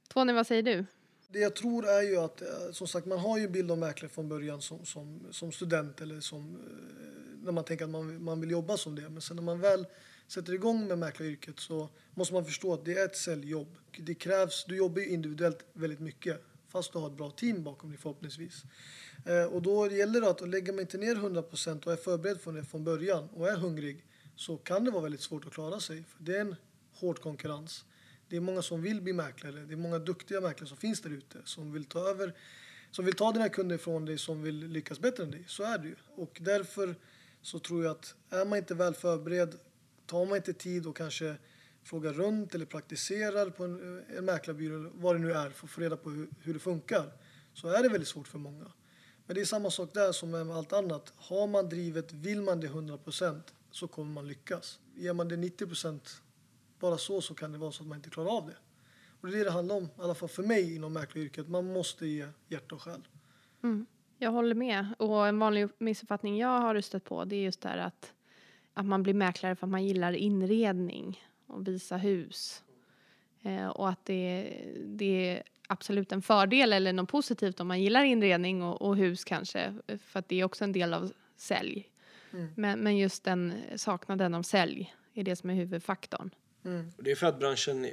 Tony, 0.08 0.34
vad 0.34 0.48
säger 0.48 0.64
du? 0.64 0.86
Det 1.28 1.40
jag 1.40 1.56
tror 1.56 1.88
är 1.88 2.02
ju 2.02 2.18
att, 2.18 2.42
eh, 2.42 2.48
som 2.72 2.88
sagt, 2.88 3.06
man 3.08 3.20
har 3.20 3.38
ju 3.38 3.48
bild 3.48 3.72
av 3.72 3.78
mäklare 3.78 4.10
från 4.10 4.30
början 4.30 4.62
som, 4.62 4.86
som, 4.86 5.28
som 5.32 5.52
student 5.52 6.02
eller 6.02 6.20
som, 6.20 6.56
eh, 6.56 7.44
när 7.44 7.52
man 7.52 7.64
tänker 7.64 7.86
att 7.86 7.92
man, 7.92 8.24
man 8.24 8.42
vill 8.42 8.52
jobba 8.52 8.78
som 8.78 8.96
det. 8.96 9.10
Men 9.10 9.22
sen 9.22 9.36
när 9.36 9.44
man 9.44 9.60
väl 9.60 9.88
sätter 10.28 10.54
igång 10.54 10.88
med 10.88 10.98
mäklaryrket 10.98 11.60
så 11.60 11.90
måste 12.14 12.34
man 12.34 12.46
förstå 12.46 12.74
att 12.74 12.86
det 12.86 12.98
är 12.98 13.06
ett 13.06 13.18
säljjobb. 13.18 13.78
Det 13.98 14.16
krävs, 14.16 14.66
du 14.68 14.78
jobbar 14.78 15.02
ju 15.02 15.08
individuellt 15.08 15.66
väldigt 15.74 16.00
mycket, 16.00 16.42
fast 16.68 16.94
du 16.94 17.00
har 17.00 17.08
ett 17.08 17.18
bra 17.18 17.32
team 17.32 17.64
bakom 17.64 17.90
dig 17.90 18.00
förhoppningsvis. 18.00 18.64
Eh, 19.26 19.44
och 19.44 19.62
då 19.62 19.92
gäller 19.92 20.22
det 20.22 20.30
att 20.30 20.48
lägger 20.48 20.74
man 20.74 20.82
inte 20.82 20.98
ner 20.98 21.16
100% 21.16 21.86
och 21.86 21.92
är 21.92 21.98
förberedd 21.98 22.42
för 22.42 22.52
det 22.52 22.64
från 22.64 22.84
början 22.84 23.30
och 23.30 23.50
är 23.50 23.58
hungrig 23.58 24.06
så 24.36 24.58
kan 24.58 24.86
det 24.86 24.92
vara 24.92 25.04
väldigt 25.04 25.22
svårt 25.22 25.46
att 25.46 25.54
klara 25.54 25.80
sig. 25.80 26.04
För 26.04 26.24
det 26.24 26.38
är 26.38 26.42
en 26.42 26.56
hård 26.94 27.20
konkurrens. 27.20 27.86
Det 28.30 28.36
är 28.36 28.40
många 28.40 28.62
som 28.62 28.82
vill 28.82 29.02
bli 29.02 29.14
mäklare. 29.14 29.66
Det 29.66 29.74
är 29.74 29.78
många 29.78 30.00
duktiga 30.00 30.42
mäklare 30.42 30.68
som 30.68 30.78
finns 30.78 31.02
där 31.02 31.10
ute 31.10 31.38
som 31.46 31.74
vill 31.74 31.86
ta 31.86 32.00
över, 32.00 32.34
som 32.92 33.06
vill 33.06 33.16
ta 33.16 33.32
dina 33.32 33.50
kunder 33.50 33.78
från 33.78 34.06
dig, 34.06 34.18
som 34.18 34.44
vill 34.44 34.68
lyckas 34.68 35.00
bättre 35.00 35.24
än 35.24 35.32
dig. 35.32 35.44
Så 35.48 35.64
är 35.64 35.78
det 35.78 35.88
ju. 35.88 35.96
Och 36.16 36.38
därför 36.42 36.96
så 37.42 37.60
tror 37.60 37.84
jag 37.84 37.92
att 37.92 38.16
är 38.30 38.46
man 38.46 38.58
inte 38.58 38.74
väl 38.74 38.94
förberedd, 38.94 39.56
tar 40.06 40.26
man 40.26 40.36
inte 40.36 40.54
tid 40.54 40.88
och 40.88 40.98
kanske 40.98 41.36
frågar 41.84 42.14
runt 42.14 42.56
eller 42.56 42.66
praktiserar 42.66 43.50
på 43.50 43.64
en, 43.64 44.04
en 44.18 44.26
mäklarbyrå, 44.26 44.92
vad 44.94 45.16
det 45.16 45.20
nu 45.20 45.32
är, 45.32 45.50
för 45.50 45.66
att 45.66 45.72
få 45.72 45.82
reda 45.82 45.98
på 45.98 46.10
hur, 46.10 46.28
hur 46.42 46.54
det 46.54 46.60
funkar, 46.60 47.12
så 47.54 47.68
är 47.68 47.84
det 47.84 47.90
väldigt 47.90 48.08
svårt 48.08 48.28
för 48.28 48.40
många. 48.40 48.72
Men 49.26 49.36
det 49.36 49.42
är 49.42 49.46
samma 49.46 49.72
sak 49.72 49.94
där 49.94 50.12
som 50.12 50.32
med 50.32 50.52
allt 50.52 50.74
annat. 50.74 51.14
Har 51.16 51.48
man 51.48 51.70
drivet, 51.70 52.14
vill 52.14 52.42
man 52.42 52.60
det 52.60 52.68
100% 52.68 53.42
så 53.72 53.88
kommer 53.88 54.12
man 54.12 54.28
lyckas. 54.28 54.80
Ger 54.96 55.14
man 55.14 55.28
det 55.28 55.36
90% 55.36 56.00
bara 56.80 56.98
så 56.98 57.22
så 57.22 57.34
kan 57.34 57.52
det 57.52 57.58
vara 57.58 57.72
så 57.72 57.84
att 57.84 57.90
man 57.90 57.98
inte 57.98 58.10
klarar 58.10 58.38
av 58.38 58.48
det. 58.48 58.56
Och 59.22 59.28
det 59.28 59.34
är 59.34 59.38
det 59.38 59.44
det 59.44 59.52
handlar 59.52 59.76
om, 59.76 59.84
i 59.84 59.90
alla 59.98 60.16
fall 60.16 60.30
för 60.30 60.44
mig 60.44 60.76
inom 60.76 60.94
mäklaryrket. 60.94 61.48
Man 61.48 61.74
måste 61.74 62.08
ge 62.08 62.28
hjärta 62.48 62.76
och 62.76 62.82
själ. 62.82 63.08
Mm. 63.64 63.86
Jag 64.18 64.32
håller 64.32 64.56
med. 64.56 64.94
Och 65.00 65.28
en 65.28 65.40
vanlig 65.40 65.70
missuppfattning 65.78 66.38
jag 66.38 66.62
har 66.62 66.82
stött 66.82 67.04
på 67.04 67.26
det 67.26 67.36
är 67.36 67.42
just 67.42 67.62
det 67.62 67.70
här 67.70 67.78
att, 67.78 68.14
att 68.76 68.86
man 68.86 69.04
blir 69.04 69.14
mäklare 69.14 69.56
för 69.56 69.68
att 69.68 69.72
man 69.72 69.86
gillar 69.86 70.14
inredning 70.14 71.24
och 71.48 71.68
visa 71.68 71.98
hus. 71.98 72.64
Eh, 73.44 73.68
och 73.68 73.90
att 73.90 74.06
det, 74.06 74.54
det 74.86 75.30
är 75.30 75.44
absolut 75.68 76.12
en 76.12 76.22
fördel 76.22 76.74
eller 76.74 76.94
något 76.94 77.10
positivt 77.10 77.60
om 77.60 77.68
man 77.68 77.82
gillar 77.82 78.04
inredning 78.04 78.64
och, 78.64 78.82
och 78.82 78.98
hus 78.98 79.24
kanske. 79.24 79.76
För 80.06 80.20
att 80.20 80.30
det 80.30 80.40
är 80.40 80.44
också 80.44 80.64
en 80.64 80.72
del 80.72 80.94
av 80.94 81.12
sälj. 81.38 81.90
Mm. 82.34 82.48
Men, 82.56 82.80
men 82.80 82.98
just 82.98 83.24
den 83.24 83.54
saknaden 83.76 84.34
av 84.34 84.44
sälj 84.44 84.96
är 85.14 85.24
det 85.24 85.36
som 85.36 85.50
är 85.50 85.54
huvudfaktorn. 85.54 86.30
Mm. 86.66 86.92
Och 86.98 87.04
det 87.04 87.12
är 87.12 87.16
för 87.16 87.28
att 87.28 87.40
branschen, 87.40 87.86
eh, 87.86 87.92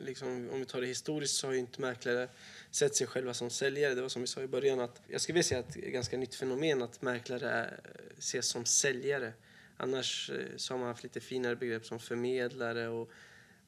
liksom, 0.00 0.48
om 0.52 0.58
vi 0.58 0.64
tar 0.64 0.80
det 0.80 0.86
historiskt, 0.86 1.34
så 1.34 1.46
har 1.46 1.54
ju 1.54 1.58
inte 1.58 1.80
mäklare 1.80 2.28
sett 2.70 2.94
sig 2.94 3.06
själva 3.06 3.34
som 3.34 3.50
säljare. 3.50 3.94
Det 3.94 4.02
var 4.02 4.08
som 4.08 4.22
vi 4.22 4.28
sa 4.28 4.40
i 4.40 4.46
början 4.46 4.80
att 4.80 5.02
jag 5.08 5.20
skulle 5.20 5.34
vilja 5.34 5.44
säga 5.44 5.60
att 5.60 5.74
det 5.74 5.80
är 5.80 5.86
ett 5.86 5.92
ganska 5.92 6.16
nytt 6.16 6.34
fenomen 6.34 6.82
att 6.82 7.02
mäklare 7.02 7.70
ses 8.18 8.46
som 8.46 8.64
säljare. 8.64 9.32
Annars 9.80 10.30
eh, 10.30 10.56
så 10.56 10.74
har 10.74 10.78
man 10.78 10.88
haft 10.88 11.02
lite 11.02 11.20
finare 11.20 11.56
begrepp 11.56 11.86
som 11.86 11.98
förmedlare 11.98 12.88
och 12.88 13.10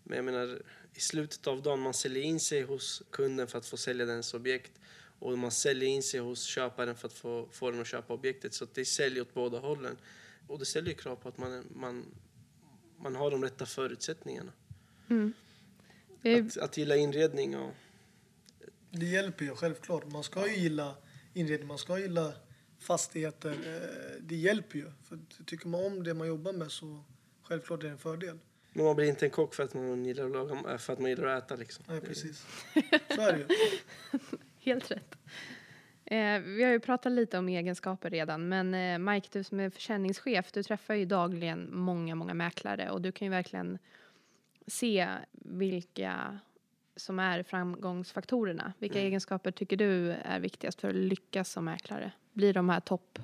men 0.03 0.17
jag 0.17 0.25
menar, 0.25 0.63
i 0.95 1.01
slutet 1.01 1.47
av 1.47 1.63
dagen, 1.63 1.81
man 1.81 1.95
säljer 1.95 2.23
in 2.23 2.41
sig 2.41 2.63
hos 2.63 3.03
kunden 3.11 3.47
för 3.47 3.59
att 3.59 3.67
få 3.67 3.77
sälja 3.77 4.07
dens 4.07 4.35
objekt 4.35 4.73
och 5.19 5.39
man 5.39 5.51
säljer 5.51 5.89
in 5.89 6.03
sig 6.03 6.21
hos 6.21 6.43
köparen 6.45 6.97
för 6.97 7.09
att 7.09 7.13
få, 7.13 7.49
få 7.53 7.71
den 7.71 7.81
att 7.81 7.87
köpa 7.87 8.15
objektet. 8.15 8.55
Så 8.55 8.65
att 8.65 8.75
det 8.75 8.85
säljer 8.85 9.23
åt 9.23 9.35
båda 9.35 9.59
hållen. 9.59 9.97
Och 10.47 10.59
det 10.59 10.65
ställer 10.65 10.89
ju 10.89 10.95
krav 10.95 11.17
på 11.17 11.29
att 11.29 11.39
man, 11.39 11.65
man, 11.75 12.05
man 12.99 13.17
har 13.17 13.31
de 13.31 13.45
rätta 13.45 13.67
förutsättningarna. 13.67 14.53
Eh, 16.23 16.47
Att, 16.47 16.57
att 16.57 16.77
gilla 16.77 16.97
inredning 16.97 17.57
och... 17.57 17.75
Det 18.91 19.07
hjälper 19.07 19.45
ju 19.45 19.55
självklart. 19.55 20.13
Man 20.13 20.25
ska 20.25 20.49
ju 20.49 20.57
gilla 20.57 20.97
inredning, 21.35 21.69
man 21.69 21.79
ska 21.79 21.99
gilla 21.99 22.33
fastigheter. 22.81 23.51
Eh, 23.51 24.23
Det 24.23 24.37
hjälper 24.37 24.79
ju. 24.79 24.87
För 25.09 25.19
tycker 25.47 25.69
man 25.69 25.85
om 25.85 26.03
det 26.05 26.15
man 26.15 26.29
jobbar 26.29 26.53
med 26.53 26.71
så 26.71 27.05
självklart 27.43 27.83
är 27.83 27.87
det 27.87 27.93
en 27.93 27.99
fördel. 27.99 28.39
Men 28.73 28.85
man 28.85 28.97
blir 28.97 29.07
inte 29.09 29.27
en 29.27 29.31
kock 29.31 29.55
för 29.55 29.63
att 29.63 29.75
man 29.75 30.05
gillar 30.05 30.25
att, 30.25 30.33
laga, 30.33 30.79
för 30.79 30.93
att 30.93 30.99
man 30.99 31.11
gillar 31.11 31.27
att 31.27 31.45
äta 31.45 31.57
liksom. 31.57 31.85
Nej, 31.89 32.01
precis. 32.01 32.47
Så 33.15 33.21
är 33.21 33.33
det 33.33 33.39
ju. 33.39 33.47
Helt 34.59 34.91
rätt. 34.91 35.15
Eh, 36.05 36.41
vi 36.41 36.63
har 36.65 36.71
ju 36.71 36.81
pratat 36.81 37.13
lite 37.13 37.39
om 37.39 37.49
egenskaper 37.49 38.11
redan, 38.11 38.49
men 38.49 38.75
eh, 38.75 38.99
Mike, 39.13 39.29
du 39.33 39.45
som 39.45 39.61
är 39.61 39.71
försäljningschef, 39.71 40.53
du 40.53 40.63
träffar 40.63 40.95
ju 40.95 41.05
dagligen 41.05 41.69
många, 41.77 42.15
många 42.15 42.35
mäklare 42.35 42.91
och 42.91 43.03
du 43.03 43.13
kan 43.13 43.27
ju 43.27 43.31
verkligen 43.31 43.79
se 44.67 45.09
vilka 45.33 46.39
som 46.97 47.19
är 47.19 47.43
framgångsfaktorerna. 47.43 48.73
Vilka 48.79 49.01
egenskaper 49.01 49.51
tycker 49.51 49.77
du 49.77 50.11
är 50.11 50.41
viktigast 50.41 50.81
för 50.81 50.89
att 50.89 50.95
lyckas 50.95 51.51
som 51.51 51.65
mäklare? 51.65 52.13
Blir 52.33 52.55
de 52.55 52.69
här 52.69 52.81
topp 52.81 53.19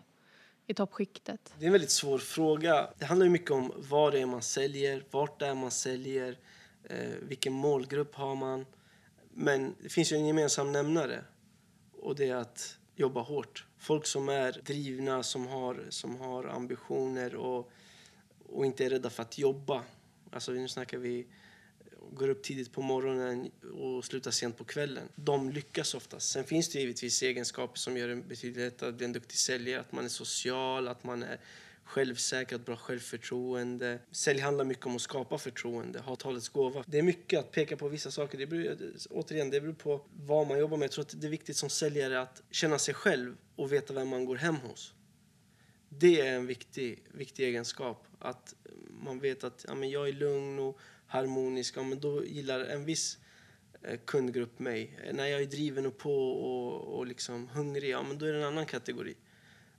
i 0.67 0.75
toppskiktet? 0.75 1.55
Det 1.59 1.65
är 1.65 1.67
en 1.67 1.73
väldigt 1.73 1.91
svår 1.91 2.19
fråga. 2.19 2.91
Det 2.99 3.05
handlar 3.05 3.27
ju 3.27 3.31
mycket 3.33 3.51
om 3.51 3.73
vad 3.77 4.13
det 4.13 4.21
är 4.21 4.27
man 4.27 4.43
säljer, 4.43 5.05
vart 5.11 5.41
det 5.41 5.47
är 5.47 5.55
man 5.55 5.71
säljer, 5.71 6.39
eh, 6.85 6.99
vilken 7.23 7.53
målgrupp 7.53 8.15
har 8.15 8.35
man. 8.35 8.67
Men 9.31 9.75
det 9.83 9.89
finns 9.89 10.13
ju 10.13 10.17
en 10.17 10.27
gemensam 10.27 10.73
nämnare 10.73 11.25
och 11.93 12.17
det 12.17 12.29
är 12.29 12.37
att 12.37 12.79
jobba 12.95 13.21
hårt. 13.21 13.67
Folk 13.79 14.07
som 14.07 14.29
är 14.29 14.61
drivna, 14.65 15.23
som 15.23 15.47
har, 15.47 15.87
som 15.89 16.21
har 16.21 16.45
ambitioner 16.45 17.35
och, 17.35 17.71
och 18.49 18.67
inte 18.67 18.85
är 18.85 18.91
rädda 18.91 19.11
för 19.11 19.23
att 19.23 19.39
jobba. 19.39 19.83
Alltså 20.31 20.53
nu 20.53 20.69
snackar 20.69 20.99
vi 20.99 21.27
går 22.15 22.29
upp 22.29 22.43
tidigt 22.43 22.73
på 22.73 22.83
morgonen 22.83 23.51
och 23.81 24.05
slutar 24.05 24.31
sent 24.31 24.59
på 24.59 24.65
kvällen. 24.65 25.09
De 25.15 25.51
lyckas 25.51 25.95
oftast. 25.95 26.31
Sen 26.33 26.45
finns 26.45 26.69
det 26.69 26.81
givetvis 26.81 27.23
egenskaper 27.23 27.79
som 27.79 27.97
gör 27.97 28.09
det 28.09 28.17
betydligt 28.17 28.57
lättare 28.57 28.89
att 28.89 28.95
bli 28.95 29.07
en 29.07 29.13
duktig 29.13 29.39
säljare. 29.39 29.81
Att 29.81 29.93
man 29.93 30.05
är 30.05 30.09
social, 30.09 30.89
att 30.89 31.05
man 31.05 31.23
är 31.23 31.41
självsäker, 31.85 32.57
att 32.57 32.67
bra 32.67 32.77
självförtroende. 32.77 33.99
Sälj 34.11 34.41
handlar 34.41 34.65
mycket 34.65 34.87
om 34.87 34.97
att 34.97 35.03
skapa 35.03 35.39
förtroende, 35.39 36.01
ha 36.01 36.17
talets 36.17 36.49
gåva. 36.49 36.85
Det 36.87 36.99
är 36.99 37.03
mycket 37.03 37.39
att 37.39 37.51
peka 37.51 37.77
på 37.77 37.89
vissa 37.89 38.11
saker. 38.11 38.39
Det 38.39 38.47
beror, 38.47 38.77
återigen, 39.11 39.51
det 39.51 39.61
beror 39.61 39.75
på 39.75 40.07
vad 40.13 40.47
man 40.47 40.59
jobbar 40.59 40.77
med. 40.77 40.85
Jag 40.85 40.93
tror 40.93 41.05
att 41.05 41.21
det 41.21 41.27
är 41.27 41.31
viktigt 41.31 41.57
som 41.57 41.71
säljare 41.71 42.21
att 42.21 42.43
känna 42.51 42.79
sig 42.79 42.95
själv 42.95 43.37
och 43.57 43.73
veta 43.73 43.95
vem 43.95 44.09
man 44.09 44.25
går 44.25 44.37
hem 44.37 44.57
hos. 44.57 44.95
Det 45.89 46.21
är 46.21 46.37
en 46.37 46.47
viktig, 46.47 47.03
viktig 47.13 47.45
egenskap. 47.45 48.07
Att 48.19 48.55
man 48.89 49.19
vet 49.19 49.45
att 49.45 49.65
ja, 49.69 49.75
men 49.75 49.91
jag 49.91 50.09
är 50.09 50.13
lugn 50.13 50.59
och 50.59 50.79
harmonisk. 51.07 51.77
Ja, 51.77 51.83
men 51.83 52.01
då 52.01 52.25
gillar 52.25 52.61
en 52.61 52.85
viss 52.85 53.19
eh, 53.83 53.99
kundgrupp 54.05 54.59
mig. 54.59 54.99
När 55.13 55.27
jag 55.27 55.43
är 55.43 55.47
driven 55.47 55.87
och 55.87 55.99
på 55.99 56.31
och, 56.33 56.99
och 56.99 57.07
liksom 57.07 57.49
hungrig, 57.49 57.91
ja, 57.91 58.03
men 58.03 58.19
då 58.19 58.27
är 58.27 58.33
det 58.33 58.39
en 58.39 58.45
annan 58.45 58.67
kategori. 58.67 59.15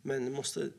Men 0.02 0.32
måste, 0.34 0.70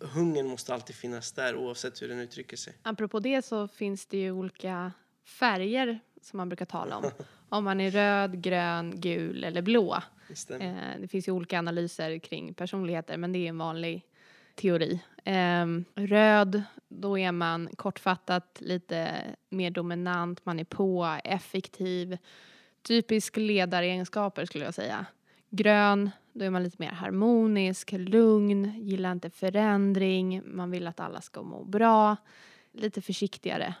hungern 0.00 0.46
måste 0.46 0.74
alltid 0.74 0.96
finnas 0.96 1.32
där 1.32 1.56
oavsett 1.56 2.02
hur 2.02 2.08
den 2.08 2.20
uttrycker 2.20 2.56
sig. 2.56 2.74
Apropå 2.82 3.20
det 3.20 3.44
så 3.44 3.68
finns 3.68 4.06
det 4.06 4.16
ju 4.16 4.32
olika 4.32 4.92
färger 5.24 6.00
som 6.22 6.36
man 6.36 6.48
brukar 6.48 6.66
tala 6.66 6.96
om. 6.96 7.10
Om 7.48 7.64
man 7.64 7.80
är 7.80 7.90
röd, 7.90 8.42
grön, 8.42 9.00
gul 9.00 9.44
eller 9.44 9.62
blå. 9.62 10.02
Det. 10.48 10.54
Eh, 10.54 11.00
det 11.00 11.08
finns 11.08 11.28
ju 11.28 11.32
olika 11.32 11.58
analyser 11.58 12.18
kring 12.18 12.54
personligheter 12.54 13.16
men 13.16 13.32
det 13.32 13.38
är 13.38 13.48
en 13.48 13.58
vanlig 13.58 14.06
teori. 14.54 15.00
Ehm, 15.28 15.84
röd, 15.94 16.62
då 16.88 17.18
är 17.18 17.32
man 17.32 17.68
kortfattat 17.76 18.58
lite 18.60 19.22
mer 19.50 19.70
dominant, 19.70 20.46
man 20.46 20.58
är 20.58 20.64
på, 20.64 21.18
effektiv. 21.24 22.18
Typisk 22.82 23.36
ledaregenskaper 23.36 24.44
skulle 24.44 24.64
jag 24.64 24.74
säga. 24.74 25.06
Grön, 25.50 26.10
då 26.32 26.44
är 26.44 26.50
man 26.50 26.62
lite 26.62 26.76
mer 26.78 26.90
harmonisk, 26.90 27.92
lugn, 27.92 28.72
gillar 28.82 29.12
inte 29.12 29.30
förändring, 29.30 30.42
man 30.44 30.70
vill 30.70 30.86
att 30.86 31.00
alla 31.00 31.20
ska 31.20 31.42
må 31.42 31.64
bra. 31.64 32.16
Lite 32.72 33.02
försiktigare. 33.02 33.74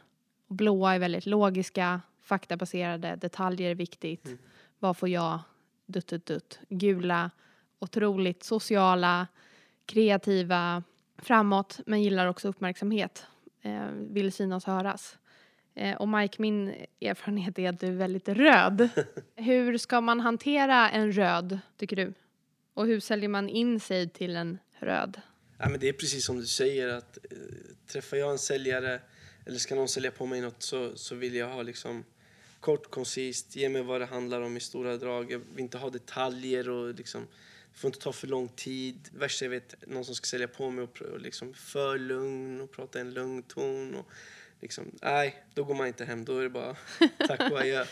Blåa 0.46 0.94
är 0.94 0.98
väldigt 0.98 1.26
logiska, 1.26 2.00
faktabaserade, 2.22 3.16
detaljer 3.16 3.70
är 3.70 3.74
viktigt. 3.74 4.38
Vad 4.78 4.96
får 4.96 5.08
jag? 5.08 5.38
Dutt, 5.86 6.06
dutt, 6.06 6.26
dutt. 6.26 6.60
Gula, 6.68 7.30
otroligt 7.78 8.42
sociala, 8.42 9.26
kreativa, 9.84 10.82
framåt, 11.18 11.80
men 11.86 12.02
gillar 12.02 12.26
också 12.26 12.48
uppmärksamhet. 12.48 13.26
Eh, 13.62 13.86
vill 13.92 14.32
synas 14.32 14.66
och 14.66 14.72
höras. 14.72 15.18
Eh, 15.74 15.96
och 15.96 16.08
Mike, 16.08 16.42
min 16.42 16.74
erfarenhet 17.00 17.58
är 17.58 17.68
att 17.68 17.80
du 17.80 17.86
är 17.86 17.92
väldigt 17.92 18.28
röd. 18.28 18.88
hur 19.34 19.78
ska 19.78 20.00
man 20.00 20.20
hantera 20.20 20.90
en 20.90 21.12
röd, 21.12 21.58
tycker 21.76 21.96
du? 21.96 22.14
Och 22.74 22.86
hur 22.86 23.00
säljer 23.00 23.28
man 23.28 23.48
in 23.48 23.80
sig 23.80 24.08
till 24.08 24.36
en 24.36 24.58
röd? 24.78 25.20
Ja, 25.58 25.68
men 25.68 25.80
det 25.80 25.88
är 25.88 25.92
precis 25.92 26.26
som 26.26 26.36
du 26.36 26.46
säger 26.46 26.88
att 26.88 27.18
eh, 27.30 27.38
träffar 27.92 28.16
jag 28.16 28.30
en 28.30 28.38
säljare 28.38 29.00
eller 29.46 29.58
ska 29.58 29.74
någon 29.74 29.88
sälja 29.88 30.10
på 30.10 30.26
mig 30.26 30.40
något 30.40 30.62
så, 30.62 30.96
så 30.96 31.14
vill 31.14 31.34
jag 31.34 31.48
ha 31.48 31.62
liksom 31.62 32.04
kort, 32.60 32.90
koncist, 32.90 33.56
ge 33.56 33.68
mig 33.68 33.82
vad 33.82 34.00
det 34.00 34.06
handlar 34.06 34.40
om 34.40 34.56
i 34.56 34.60
stora 34.60 34.96
drag. 34.96 35.32
Jag 35.32 35.38
vill 35.38 35.64
inte 35.64 35.78
ha 35.78 35.90
detaljer 35.90 36.70
och 36.70 36.94
liksom, 36.94 37.26
det 37.76 37.80
får 37.80 37.88
inte 37.88 37.98
ta 37.98 38.12
för 38.12 38.26
lång 38.26 38.48
tid. 38.48 39.08
Värst 39.12 39.42
jag 39.42 39.48
vet, 39.48 39.74
någon 39.86 40.04
som 40.04 40.14
ska 40.14 40.26
sälja 40.26 40.48
på 40.48 40.70
mig 40.70 40.84
och, 40.84 41.02
och 41.02 41.20
liksom 41.20 41.54
för 41.54 41.98
lugn 41.98 42.60
och 42.60 42.70
prata 42.70 42.98
i 42.98 43.00
en 43.00 43.14
lugn 43.14 43.42
ton. 43.42 43.94
Och 43.94 44.10
liksom, 44.60 44.84
nej, 45.02 45.44
då 45.54 45.64
går 45.64 45.74
man 45.74 45.86
inte 45.86 46.04
hem. 46.04 46.24
Då 46.24 46.38
är 46.38 46.42
det 46.42 46.50
bara 46.50 46.76
tack 47.28 47.50
och 47.52 47.60
adjö. 47.60 47.84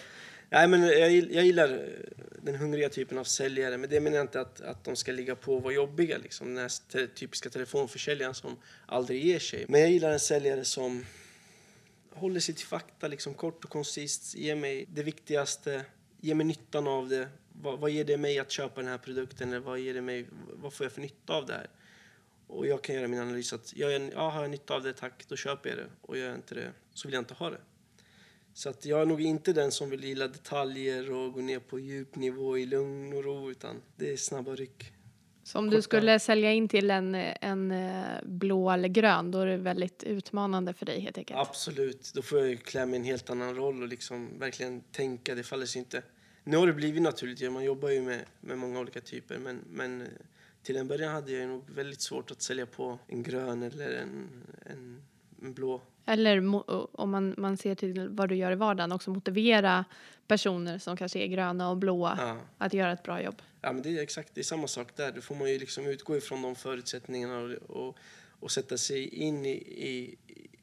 Nej, 0.51 0.69
men 0.69 0.83
jag, 0.83 1.13
jag 1.13 1.45
gillar 1.45 1.69
eh, 1.69 1.79
den 2.43 2.55
hungriga 2.55 2.89
typen 2.89 3.19
av 3.19 3.25
säljare. 3.25 3.79
Men 3.79 3.91
det 3.91 4.01
menar 4.01 4.17
jag 4.17 4.25
inte 4.25 4.41
att, 4.41 4.61
att 4.61 4.85
de 4.85 4.97
ska 4.97 5.13
ligga 5.13 5.37
på 5.37 5.57
och 5.57 5.63
vara 5.63 5.75
jobbiga. 5.75 6.19
Liksom. 6.19 6.47
Den 6.47 6.59
här 6.59 6.91
te- 6.93 7.07
typiska 7.07 7.51
telefonförsäljaren 7.51 8.35
som 8.35 8.57
aldrig 8.87 9.25
ger 9.25 9.39
sig. 9.39 9.65
Men 9.69 9.81
jag 9.81 9.91
gillar 9.91 10.11
en 10.11 10.21
säljare 10.21 10.65
som 10.65 11.05
håller 12.11 12.41
sig 12.41 12.55
till 12.55 12.67
fakta, 12.67 13.09
liksom 13.09 13.35
kort 13.35 13.65
och 13.65 13.71
koncist. 13.71 14.35
Ger 14.35 14.55
mig 14.57 14.87
det 14.89 15.03
viktigaste, 15.03 15.85
ger 16.21 16.35
mig 16.35 16.47
nyttan 16.47 16.87
av 16.87 17.09
det. 17.09 17.29
Vad, 17.63 17.79
vad 17.79 17.91
ger 17.91 18.05
det 18.05 18.17
mig 18.17 18.39
att 18.39 18.51
köpa 18.51 18.81
den 18.81 18.91
här 18.91 18.99
produkten? 18.99 19.49
Eller 19.49 19.61
vad, 19.61 19.79
ger 19.79 19.95
det 19.95 20.01
mig, 20.01 20.27
vad 20.53 20.73
får 20.73 20.85
jag 20.85 20.93
för 20.93 21.01
nytta 21.01 21.35
av 21.35 21.47
det 21.47 21.53
här? 21.53 21.71
Och 22.47 22.67
jag 22.67 22.83
kan 22.83 22.95
göra 22.95 23.09
min 23.09 23.21
analys 23.21 23.53
att 23.53 23.77
jag, 23.77 24.11
ja, 24.15 24.31
har 24.31 24.43
jag 24.43 24.51
nytta 24.51 24.75
av 24.75 24.83
det, 24.83 24.93
tack, 24.93 25.25
då 25.29 25.37
köper 25.37 25.69
jag 25.69 25.79
det. 25.79 25.87
Och 26.01 26.19
gör 26.19 26.27
jag 26.27 26.35
inte 26.35 26.55
det, 26.55 26.73
så 26.95 27.09
vill 27.09 27.15
jag 27.15 27.21
inte 27.21 27.35
ha 27.35 27.51
det. 27.51 27.61
Så 28.55 28.69
att 28.69 28.85
jag 28.85 29.01
är 29.01 29.07
nog 29.07 29.21
inte 29.21 29.53
den 29.53 29.73
som 29.73 29.91
vill 29.91 30.05
gilla 30.05 30.29
detaljer 30.29 31.13
och 31.13 31.33
gå 31.33 31.41
ner 31.41 31.59
på 31.59 31.79
djup 31.79 32.17
nivå 32.17 32.59
i 32.59 32.67
lugn 32.67 33.13
och 33.13 33.25
ro, 33.25 33.51
utan 33.51 33.83
det 33.97 34.13
är 34.13 34.17
snabba 34.17 34.55
ryck. 34.55 34.93
Så 35.43 35.59
om 35.59 35.65
du 35.65 35.77
Korta. 35.77 35.83
skulle 35.83 36.21
sälja 36.21 36.53
in 36.53 36.69
till 36.69 36.91
en, 36.91 37.15
en 37.15 37.71
eh, 37.71 38.05
blå 38.25 38.71
eller 38.71 38.89
grön, 38.89 39.31
då 39.31 39.39
är 39.39 39.47
det 39.47 39.57
väldigt 39.57 40.03
utmanande 40.03 40.75
för 40.75 40.87
dig 40.87 41.01
helt 41.01 41.19
enkelt. 41.19 41.41
Absolut, 41.41 42.13
då 42.15 42.23
får 42.23 42.39
jag 42.39 42.49
ju 42.49 42.57
klä 42.57 42.87
mig 42.87 42.95
i 42.95 42.99
en 42.99 43.05
helt 43.05 43.31
annan 43.31 43.55
roll 43.55 43.83
och 43.83 43.89
liksom 43.89 44.39
verkligen 44.39 44.81
tänka. 44.81 45.35
Det 45.35 45.43
faller 45.43 45.67
sig 45.67 45.79
inte. 45.79 46.03
Nu 46.45 46.57
har 46.57 46.67
det 46.67 46.73
blivit 46.73 47.03
naturligt, 47.03 47.53
man 47.53 47.65
jobbar 47.65 47.89
ju 47.91 48.03
med, 48.03 48.25
med 48.41 48.59
många 48.59 48.81
olika 48.81 49.01
typer, 49.01 49.39
men, 49.39 49.61
men 49.71 50.01
eh, 50.03 50.09
till 50.63 50.77
en 50.77 50.89
början 50.89 51.13
hade 51.13 51.33
jag 51.33 51.49
nog 51.49 51.71
väldigt 51.71 52.01
svårt 52.01 52.31
att 52.31 52.43
sälja 52.43 52.67
på 52.67 52.99
en 53.07 53.23
grön 53.23 53.63
eller 53.63 53.91
en, 53.93 54.29
en, 54.67 55.03
en 55.43 55.53
blå. 55.55 55.83
Eller 56.07 56.41
mo- 56.41 56.89
om 56.93 57.11
man, 57.11 57.35
man 57.39 57.57
ser 57.57 57.75
till 57.75 58.09
vad 58.09 58.29
du 58.29 58.37
gör 58.37 58.53
i 58.53 58.55
vardagen, 58.55 58.93
också 58.93 59.11
motivera 59.11 59.85
personer 60.27 60.79
som 60.79 60.97
kanske 60.97 61.19
är 61.19 61.27
gröna 61.27 61.71
och 61.71 61.77
blåa 61.77 62.15
Ja. 62.19 62.37
att 62.59 62.73
göra 62.75 62.93
ett 62.93 63.03
bra 63.03 63.23
jobb. 63.23 63.43
Ja, 63.61 63.73
men 63.73 63.83
det 63.83 63.99
är 63.99 64.03
exakt 64.03 64.35
det 64.35 64.41
är 64.41 64.43
samma 64.43 64.67
sak 64.67 64.97
där. 64.97 65.13
Då 65.13 65.21
får 65.21 65.35
man 65.35 65.51
ju 65.51 65.59
liksom 65.59 65.87
utgå 65.87 66.17
ifrån 66.17 66.43
de 66.43 66.55
förutsättningarna 66.55 67.39
och, 67.39 67.51
och, 67.89 67.97
och 68.41 68.51
sätta 68.51 68.79
sig 68.79 69.09
in 69.09 69.47
i, 69.47 69.51
i, 69.89 70.17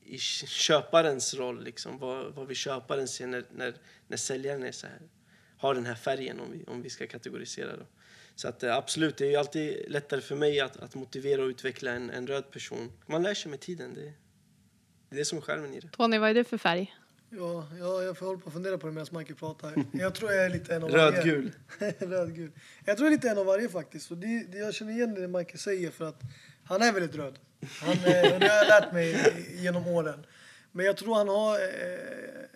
i 0.05 0.17
köparens 0.17 1.33
roll. 1.33 1.63
Liksom. 1.63 1.97
Vad, 1.97 2.33
vad 2.33 2.47
vill 2.47 2.57
köparen 2.57 3.07
se 3.07 3.25
när, 3.25 3.43
när, 3.55 3.73
när 4.07 4.17
säljaren 4.17 4.63
är 4.63 4.71
så 4.71 4.87
här, 4.87 4.99
har 5.61 5.75
den 5.75 5.85
här 5.85 5.95
färgen, 5.95 6.39
om 6.39 6.51
vi, 6.51 6.63
om 6.67 6.81
vi 6.81 6.89
ska 6.89 7.07
kategorisera. 7.07 7.77
Då. 7.77 7.85
Så 8.35 8.47
att, 8.47 8.63
eh, 8.63 8.75
absolut, 8.75 9.17
det 9.17 9.25
är 9.25 9.29
ju 9.29 9.35
alltid 9.35 9.85
lättare 9.87 10.21
för 10.21 10.35
mig 10.35 10.59
att, 10.59 10.77
att 10.77 10.95
motivera 10.95 11.43
och 11.43 11.47
utveckla 11.47 11.91
en, 11.91 12.09
en 12.09 12.27
röd 12.27 12.51
person. 12.51 12.91
Man 13.05 13.23
lär 13.23 13.33
sig 13.33 13.51
med 13.51 13.59
tiden. 13.59 13.93
Det, 13.93 14.01
det 15.09 15.15
är 15.15 15.19
det 15.19 15.25
som 15.25 15.37
är 15.37 15.41
skärmen 15.41 15.73
i 15.73 15.79
det. 15.79 15.87
Tony, 15.87 16.17
vad 16.17 16.29
är 16.29 16.33
du 16.33 16.43
för 16.43 16.57
färg? 16.57 16.95
Ja, 17.29 17.67
ja, 17.79 18.03
jag 18.03 18.17
får 18.17 18.25
hålla 18.25 18.39
på 18.39 18.47
och 18.47 18.53
fundera 18.53 18.77
på 18.77 18.87
det 18.87 18.93
medan 18.93 19.07
Michael 19.11 19.35
pratar. 19.35 19.85
Jag 19.91 20.15
tror 20.15 20.31
jag 20.31 20.45
är 20.45 20.49
lite 20.49 20.75
en 20.75 20.83
av 20.83 20.91
varje. 20.91 21.11
Rödgul. 21.11 21.51
Rödgul. 21.99 22.51
Jag 22.85 22.97
tror 22.97 23.07
jag 23.07 23.13
är 23.13 23.17
lite 23.17 23.29
en 23.29 23.37
av 23.37 23.45
varje 23.45 23.69
faktiskt. 23.69 24.11
Och 24.11 24.17
det, 24.17 24.43
det, 24.51 24.57
jag 24.57 24.73
känner 24.73 24.91
igen 24.91 25.13
det 25.13 25.27
Michael 25.27 25.59
säger 25.59 25.91
för 25.91 26.05
att 26.05 26.21
han 26.63 26.81
är 26.81 26.93
väldigt 26.93 27.15
röd. 27.15 27.39
Han, 27.81 27.93
eh, 27.93 28.39
det 28.39 28.47
har 28.47 28.57
jag 28.57 28.67
lärt 28.67 28.93
mig 28.93 29.15
genom 29.55 29.87
åren. 29.87 30.25
Men 30.71 30.85
jag 30.85 30.97
tror 30.97 31.15
han 31.15 31.27
har, 31.27 31.55
eh, 31.55 32.50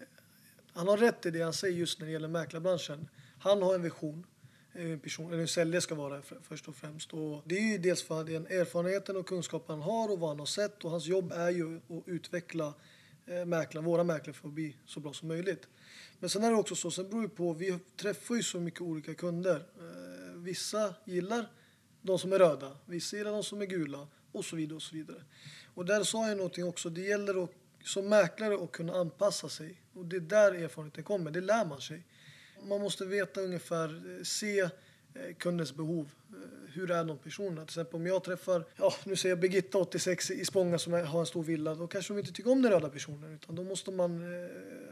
han 0.76 0.88
har 0.88 0.98
rätt 0.98 1.26
i 1.26 1.32
det 1.32 1.42
han 1.42 1.54
säger 1.54 1.78
just 1.78 2.00
när 2.00 2.06
det 2.06 2.12
gäller 2.14 2.28
mäklarbranschen. 2.28 3.08
Han 3.40 3.62
har 3.62 3.76
en 3.76 3.82
vision. 3.82 4.26
Eh, 4.74 4.92
en 4.92 5.00
person, 5.00 5.32
eller 5.32 5.42
en 5.42 5.48
säljare 5.48 5.82
ska 5.82 5.96
vara 5.96 6.22
för, 6.22 6.38
först 6.42 6.68
och 6.68 6.76
främst. 6.76 7.14
Och 7.14 7.44
det 7.46 7.58
är 7.58 7.72
ju 7.72 7.78
dels 7.78 8.04
för 8.04 8.24
den 8.24 8.48
erfarenheten 8.48 9.18
och 9.18 9.28
kunskapen 9.28 9.80
han 9.80 9.82
har 9.82 10.12
och 10.12 10.20
vad 10.20 10.30
han 10.30 10.40
har 10.40 10.46
sett. 10.46 10.86
Och 10.86 10.92
hans 10.92 11.06
jobb 11.06 11.32
är 11.32 11.50
ju 11.50 11.78
att 11.78 12.04
utveckla 12.06 12.74
eh, 13.26 13.82
våra 13.82 14.04
mäklare 14.04 14.34
för 14.34 14.48
att 14.48 14.54
bli 14.54 14.78
så 14.86 15.00
bra 15.00 15.14
som 15.14 15.28
möjligt. 15.28 15.68
Men 16.20 16.30
sen 16.30 16.44
är 16.44 16.52
det 16.52 16.58
också 16.58 16.76
så, 16.76 16.92
sen 16.92 17.10
beror 17.10 17.22
det 17.22 17.30
på, 17.30 17.54
vi 17.54 17.80
träffar 18.02 18.36
ju 18.36 18.44
så 18.44 18.60
mycket 18.60 18.82
olika 18.82 19.14
kunder. 19.14 19.56
Eh, 19.56 20.36
vissa 20.36 20.96
gillar 21.06 21.52
de 22.02 22.20
som 22.20 22.34
är 22.34 22.40
röda, 22.40 22.78
vissa 22.86 23.18
gillar 23.18 23.32
de 23.32 23.44
som 23.44 23.62
är 23.62 23.66
gula 23.66 24.08
och 24.32 24.46
så 24.46 24.56
vidare 24.56 24.76
och 24.76 24.82
så 24.82 24.96
vidare. 24.96 25.24
Och 25.74 25.86
där 25.86 26.04
sa 26.04 26.28
jag 26.28 26.38
någonting 26.38 26.68
också, 26.68 26.90
det 26.90 27.02
gäller 27.02 27.44
att, 27.44 27.52
som 27.84 28.10
mäklare 28.10 28.64
att 28.64 28.72
kunna 28.72 28.94
anpassa 28.94 29.50
sig. 29.50 29.82
Och 29.96 30.06
det 30.06 30.16
är 30.16 30.20
där 30.20 30.52
erfarenheten 30.52 31.04
kommer, 31.04 31.32
det 31.32 31.42
lär 31.42 31.66
man 31.66 31.82
sig. 31.82 32.04
Man 32.64 32.82
måste 32.82 33.06
veta 33.06 33.42
ungefär, 33.42 34.18
eh, 34.18 34.24
se 34.24 34.60
eh, 34.60 34.70
kundens 35.38 35.76
behov. 35.76 36.10
Eh, 36.30 36.74
hur 36.74 36.92
är 36.92 37.04
de 37.04 37.18
personerna? 37.18 37.62
Till 37.62 37.70
exempel 37.70 37.96
om 37.96 38.06
jag 38.08 38.24
träffar, 38.24 38.66
ja 38.76 38.94
nu 39.04 39.16
säger 39.16 39.36
jag 39.36 39.40
Birgitta 39.40 39.78
86 39.78 40.32
i 40.32 40.46
Spånga 40.46 40.80
som 40.80 40.94
har 40.94 41.20
en 41.20 41.26
stor 41.26 41.44
villa. 41.44 41.76
Då 41.76 41.88
kanske 41.88 42.14
de 42.14 42.20
inte 42.20 42.32
tycker 42.32 42.52
om 42.52 42.62
den 42.62 42.72
röda 42.72 42.90
personen 42.90 43.34
utan 43.34 43.56
då 43.56 43.64
måste 43.64 43.92
man 43.92 44.24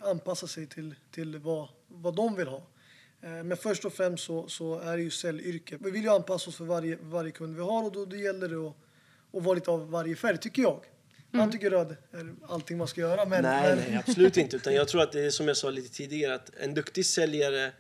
anpassa 0.02 0.48
sig 0.48 0.68
till, 0.68 0.96
till 1.12 1.38
vad, 1.38 1.68
vad 1.88 2.16
de 2.16 2.36
vill 2.36 2.48
ha. 2.48 2.68
Men 3.20 3.58
först 3.58 3.86
och 3.86 3.94
främst 3.94 4.24
så, 4.24 4.48
så 4.48 4.80
är 4.80 4.98
det 4.98 5.04
ju 5.04 5.10
säljyrke. 5.10 5.78
Vi 5.80 5.92
vill 5.92 6.04
ju 6.04 6.10
anpassa 6.10 6.50
oss 6.50 6.56
för 6.56 6.66
varje, 6.66 6.98
varje 7.02 7.32
kund 7.32 7.56
vi 7.56 7.62
har 7.62 7.84
och 7.84 7.92
då, 7.92 8.06
då 8.06 8.16
gäller 8.16 8.50
det 8.50 8.56
att, 8.56 8.76
att 9.34 9.44
vara 9.44 9.56
lite 9.56 9.72
av 9.72 9.90
varje 9.92 10.16
färg, 10.16 10.38
tycker 10.38 10.62
jag. 10.62 10.80
Han 11.34 11.52
tycker 11.52 11.70
röd 11.70 11.96
är 12.12 12.36
allting 12.48 12.78
man 12.78 12.88
ska 12.88 13.02
göra. 13.02 13.26
Men, 13.26 13.44
nej, 13.44 13.76
men, 13.76 13.78
nej, 13.90 13.98
absolut 14.08 14.38
inte. 14.38 14.56
Utan 14.56 14.74
jag 14.74 14.88
tror 14.88 15.02
att 15.02 15.12
det 15.12 15.22
är 15.26 15.30
som 15.30 15.48
jag 15.48 15.58
sa 15.58 15.70
lite 15.70 15.90
tidigare, 15.94 16.36
att 16.36 16.52
en 16.60 16.74
duktig 16.74 17.06
säljare 17.06 17.72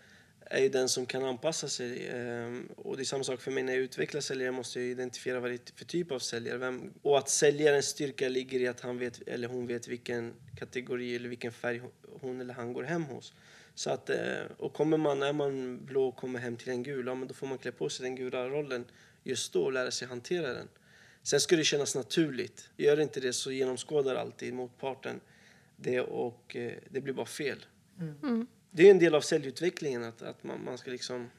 är 0.46 0.62
ju 0.62 0.70
den 0.70 0.90
som 0.90 1.06
kan 1.06 1.24
anpassa 1.24 1.68
sig. 1.68 2.10
Ehm, 2.10 2.70
Och 2.78 2.98
det 2.98 3.04
är 3.04 3.06
samma 3.06 3.24
sak 3.24 3.42
för 3.42 3.52
mig 3.52 3.64
när 3.64 3.74
jag 3.74 3.82
utvecklar 3.82 4.22
säljare 4.22 4.52
måste 4.52 4.80
jag 4.80 4.90
identifiera 4.90 5.40
vad 5.40 5.50
det 5.52 5.56
är 5.56 5.78
för 5.78 5.86
typ 5.86 6.12
av 6.12 6.20
säljare. 6.20 6.58
Vem, 6.58 6.94
och 7.02 7.18
att 7.18 7.30
säljarens 7.30 7.86
styrka 7.86 8.30
ligger 8.30 8.60
i 8.60 8.68
att 8.68 8.82
han 8.82 8.98
vet, 8.98 9.22
eller 9.28 9.48
hon 9.48 9.68
vet 9.68 9.88
vilken 9.88 10.34
kategori 10.60 11.16
eller 11.16 11.30
vilken 11.30 11.52
färg 11.52 11.78
hon- 11.80 11.92
hon 12.22 12.42
eller 12.42 12.54
han 12.54 12.74
går 12.74 12.84
hem 12.84 13.04
hos. 13.04 13.34
Så 13.76 13.90
att, 13.90 14.10
eh, 14.10 14.18
och 14.58 14.74
kommer 14.74 14.98
man, 14.98 15.24
är 15.24 15.34
man 15.34 15.86
blå 15.86 16.08
och 16.08 16.16
kommer 16.16 16.40
hem 16.40 16.58
till 16.58 16.70
en 16.70 16.84
gul, 16.84 17.06
ja, 17.08 17.16
men 17.16 17.28
då 17.28 17.34
får 17.34 17.48
man 17.48 17.58
klä 17.58 17.72
på 17.72 17.90
sig 17.90 18.04
den 18.04 18.16
gula 18.16 18.48
rollen 18.50 18.86
just 19.24 19.54
då 19.54 19.64
och 19.64 19.72
lära 19.74 19.92
sig 19.92 20.08
hantera 20.08 20.54
den. 20.54 20.68
Sen 21.24 21.40
ska 21.40 21.56
det 21.56 21.64
kännas 21.64 21.96
naturligt. 21.96 22.70
Gör 22.78 23.00
inte 23.00 23.20
det 23.20 23.34
så 23.34 23.52
genomskådar 23.52 24.16
alltid 24.16 24.54
motparten 24.54 25.20
det 25.76 26.02
och 26.02 26.56
eh, 26.56 26.74
det 26.90 27.02
blir 27.02 27.14
bara 27.14 27.26
fel. 27.26 27.66
Det 28.72 28.88
är 28.88 28.92
en 28.92 29.00
del 29.00 29.16
av 29.16 29.22
säljutvecklingen 29.22 30.04
att, 30.04 30.22
att 30.22 30.44
man, 30.44 30.64
man 30.64 30.78
ska 30.78 30.92
liksom... 30.92 31.30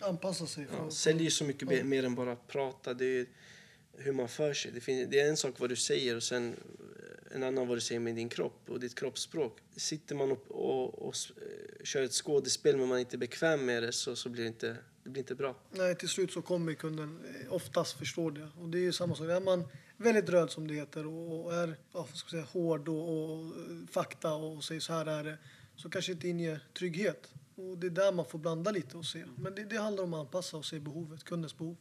anpassa 0.00 0.46
sig. 0.46 0.66
Ja, 0.72 0.90
sälj 0.90 1.26
är 1.26 1.30
så 1.30 1.44
mycket 1.44 1.68
be- 1.68 1.84
mer 1.84 2.04
än 2.04 2.14
bara 2.14 2.32
att 2.32 2.48
prata. 2.48 2.94
Det 2.94 3.04
är 3.04 3.26
hur 3.96 4.12
man 4.12 4.28
för 4.28 4.52
sig. 4.54 4.72
Det, 4.72 4.80
finns, 4.80 5.08
det 5.10 5.20
är 5.20 5.28
en 5.28 5.36
sak 5.36 5.60
vad 5.60 5.68
du 5.68 5.76
säger 5.76 6.16
och 6.16 6.22
sen 6.22 6.52
eh, 6.52 7.36
en 7.36 7.42
annan 7.42 7.68
vad 7.68 7.76
du 7.76 7.80
säger 7.80 8.00
med 8.00 8.14
din 8.14 8.28
kropp 8.28 8.70
och 8.70 8.80
ditt 8.80 8.94
kroppsspråk. 8.94 9.58
Sitter 9.76 10.14
man 10.14 10.32
och, 10.32 10.50
och, 10.50 11.08
och 11.08 11.14
eh, 11.36 11.84
kör 11.84 12.02
ett 12.02 12.12
skådespel 12.12 12.76
men 12.76 12.88
man 12.88 12.96
är 12.96 13.00
inte 13.00 13.18
bekväm 13.18 13.66
med 13.66 13.82
det 13.82 13.92
så, 13.92 14.16
så 14.16 14.28
blir 14.28 14.42
det 14.42 14.48
inte, 14.48 14.76
det 15.04 15.10
blir 15.10 15.22
inte 15.22 15.34
bra. 15.34 15.54
Nej, 15.70 15.94
till 15.94 16.08
slut 16.08 16.32
så 16.32 16.42
kommer 16.42 16.74
kunden 16.74 17.20
eh, 17.24 17.52
oftast 17.52 17.98
förstå 17.98 18.30
det. 18.30 18.48
Och 18.60 18.68
det 18.68 18.78
är 18.78 18.82
ju 18.82 18.92
samma 18.92 19.14
sak. 19.14 19.28
Är 19.28 19.40
man 19.40 19.64
väldigt 19.96 20.28
röd 20.28 20.50
som 20.50 20.68
det 20.68 20.74
heter 20.74 21.06
och 21.06 21.54
är 21.54 21.76
ja, 21.92 22.06
ska 22.14 22.28
säga, 22.28 22.44
hård 22.52 22.88
och, 22.88 23.08
och 23.08 23.44
eh, 23.44 23.86
fakta 23.90 24.34
och 24.34 24.64
säger 24.64 24.80
så 24.80 24.92
här 24.92 25.06
är 25.06 25.24
det 25.24 25.38
så 25.76 25.90
kanske 25.90 26.12
inte 26.12 26.28
inger 26.28 26.60
trygghet. 26.78 27.32
Och 27.54 27.78
det 27.78 27.86
är 27.86 27.90
där 27.90 28.12
man 28.12 28.24
får 28.24 28.38
blanda 28.38 28.70
lite 28.70 28.96
och 28.96 29.04
se. 29.04 29.24
Men 29.36 29.54
det, 29.54 29.64
det 29.64 29.76
handlar 29.76 30.04
om 30.04 30.14
att 30.14 30.20
anpassa 30.20 30.56
och 30.56 30.64
se 30.64 30.80
behovet, 30.80 31.24
kundens 31.24 31.58
behov. 31.58 31.76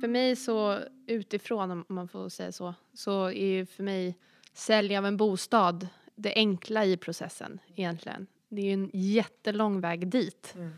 För 0.00 0.08
mig 0.08 0.36
så 0.36 0.78
utifrån, 1.06 1.70
om 1.70 1.84
man 1.88 2.08
får 2.08 2.28
säga 2.28 2.52
så, 2.52 2.74
så 2.94 3.24
är 3.24 3.46
ju 3.46 3.66
för 3.66 3.82
mig 3.82 4.18
sälj 4.52 4.96
av 4.96 5.06
en 5.06 5.16
bostad 5.16 5.88
det 6.14 6.34
enkla 6.34 6.84
i 6.84 6.96
processen 6.96 7.58
egentligen. 7.74 8.26
Det 8.48 8.60
är 8.60 8.64
ju 8.64 8.72
en 8.72 8.90
jättelång 8.92 9.80
väg 9.80 10.08
dit. 10.08 10.54
Eh, 10.58 10.68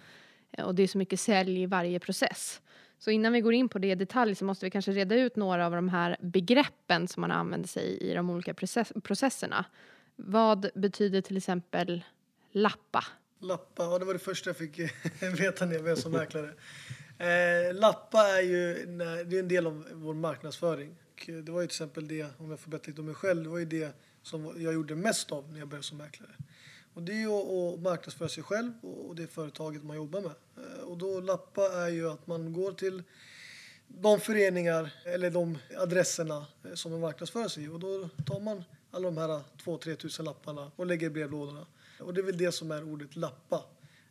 Eh, 0.52 0.64
och 0.64 0.74
det 0.74 0.82
är 0.82 0.86
så 0.86 0.98
mycket 0.98 1.20
sälj 1.20 1.62
i 1.62 1.66
varje 1.66 2.00
process. 2.00 2.60
Så 2.98 3.10
innan 3.10 3.32
vi 3.32 3.40
går 3.40 3.54
in 3.54 3.68
på 3.68 3.78
det 3.78 3.90
i 3.90 3.94
detalj 3.94 4.34
så 4.34 4.44
måste 4.44 4.66
vi 4.66 4.70
kanske 4.70 4.92
reda 4.92 5.14
ut 5.14 5.36
några 5.36 5.66
av 5.66 5.72
de 5.72 5.88
här 5.88 6.16
begreppen 6.20 7.08
som 7.08 7.20
man 7.20 7.30
använder 7.30 7.68
sig 7.68 7.84
i 7.84 8.10
i 8.10 8.14
de 8.14 8.30
olika 8.30 8.54
process- 8.54 8.92
processerna. 9.02 9.64
Vad 10.16 10.70
betyder 10.74 11.20
till 11.20 11.36
exempel 11.36 12.04
lappa? 12.52 13.04
Lappa, 13.40 13.84
ja, 13.84 13.98
det 13.98 14.04
var 14.04 14.12
det 14.12 14.18
första 14.18 14.50
jag 14.50 14.56
fick 14.56 14.78
eh, 14.78 14.90
veta 15.38 15.64
när 15.66 15.72
jag 15.72 15.82
började 15.82 16.00
som 16.00 16.12
mäklare. 16.12 16.50
Eh, 17.18 17.74
lappa 17.74 18.18
är 18.18 18.42
ju 18.42 18.74
det 19.26 19.36
är 19.36 19.40
en 19.40 19.48
del 19.48 19.66
av 19.66 19.86
vår 19.92 20.14
marknadsföring. 20.14 20.96
Och 21.10 21.42
det 21.44 21.52
var 21.52 21.60
ju 21.60 21.66
till 21.66 21.74
exempel 21.74 22.08
det, 22.08 22.26
om 22.38 22.50
jag 22.50 22.60
får 22.60 22.70
berätta 22.70 22.86
lite 22.88 23.00
om 23.00 23.06
mig 23.06 23.14
själv, 23.14 23.42
det 23.42 23.48
var 23.48 23.58
ju 23.58 23.64
det 23.64 23.96
som 24.22 24.54
jag 24.56 24.74
gjorde 24.74 24.94
mest 24.94 25.32
av 25.32 25.52
när 25.52 25.58
jag 25.58 25.68
började 25.68 25.84
som 25.86 25.98
mäklare. 25.98 26.30
Och 26.94 27.02
det 27.02 27.12
är 27.12 27.16
ju 27.16 27.28
att, 27.74 27.80
marknadsföra 27.80 28.28
sig 28.28 28.42
själv 28.42 28.72
och 28.82 29.16
det 29.16 29.26
företaget 29.26 29.84
man 29.84 29.96
jobbar 29.96 30.20
med. 30.20 30.32
Eh, 30.56 30.82
och 30.84 30.98
då 30.98 31.20
lappa 31.20 31.72
är 31.72 31.88
ju 31.88 32.10
att 32.10 32.26
man 32.26 32.52
går 32.52 32.72
till 32.72 33.02
de 33.88 34.20
föreningar 34.20 34.94
eller 35.04 35.30
de 35.30 35.58
adresserna 35.78 36.46
eh, 36.64 36.74
som 36.74 36.92
man 36.92 37.00
marknadsför 37.00 37.48
sig 37.48 37.64
i. 37.64 37.68
Och 37.68 37.80
då 37.80 38.08
tar 38.26 38.40
man 38.40 38.64
alla 38.90 39.04
de 39.10 39.16
här 39.18 39.40
2-3 39.64 39.94
tusen 39.94 40.24
lapparna 40.24 40.70
och 40.76 40.86
lägger 40.86 41.06
i 41.06 41.10
brevlådorna. 41.10 41.66
Och 42.00 42.14
det 42.14 42.20
är 42.20 42.24
väl 42.24 42.38
det 42.38 42.52
som 42.52 42.70
är 42.70 42.84
ordet 42.84 43.16
lappa. 43.16 43.64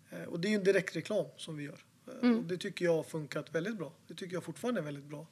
Eh, 0.09 0.23
Och 0.23 0.39
det 0.39 0.47
är 0.47 0.49
ju 0.49 0.55
en 0.55 0.63
direktreklam 0.63 1.25
som 1.37 1.57
vi 1.57 1.63
gör. 1.63 1.79
Eh, 2.23 2.29
Och 2.37 2.43
det 2.43 2.57
tycker 2.57 2.85
jag 2.85 2.95
har 2.95 3.03
funkat 3.03 3.55
väldigt 3.55 3.77
bra. 3.77 3.91
Det 4.07 4.13
tycker 4.13 4.33
jag 4.33 4.43
fortfarande 4.43 4.81
är 4.81 4.85
väldigt 4.85 5.05
bra 5.05 5.27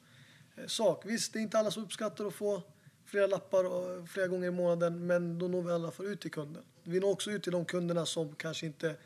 sak. 0.66 1.02
Visst, 1.06 1.32
det 1.32 1.38
är 1.38 1.40
inte 1.40 1.58
alla 1.58 1.70
som 1.70 1.82
uppskattar 1.84 2.24
att 2.26 2.34
få 2.34 2.62
flera 3.04 3.26
lappar 3.26 4.06
flera 4.06 4.26
gånger 4.26 4.48
i 4.48 4.50
månaden, 4.50 5.06
men 5.06 5.38
då 5.38 5.48
når 5.48 5.62
vi 5.62 5.72
alla 5.72 5.90
fall 5.90 6.06
ut 6.06 6.20
till 6.20 6.30
kunden. 6.30 6.62
Vi 6.84 7.00
når 7.00 7.10
också 7.10 7.30
ut 7.30 7.42
till 7.42 7.52
de 7.52 7.64
kunderna 7.64 8.06
som 8.06 8.34
kanske 8.34 8.66
inte 8.66 8.96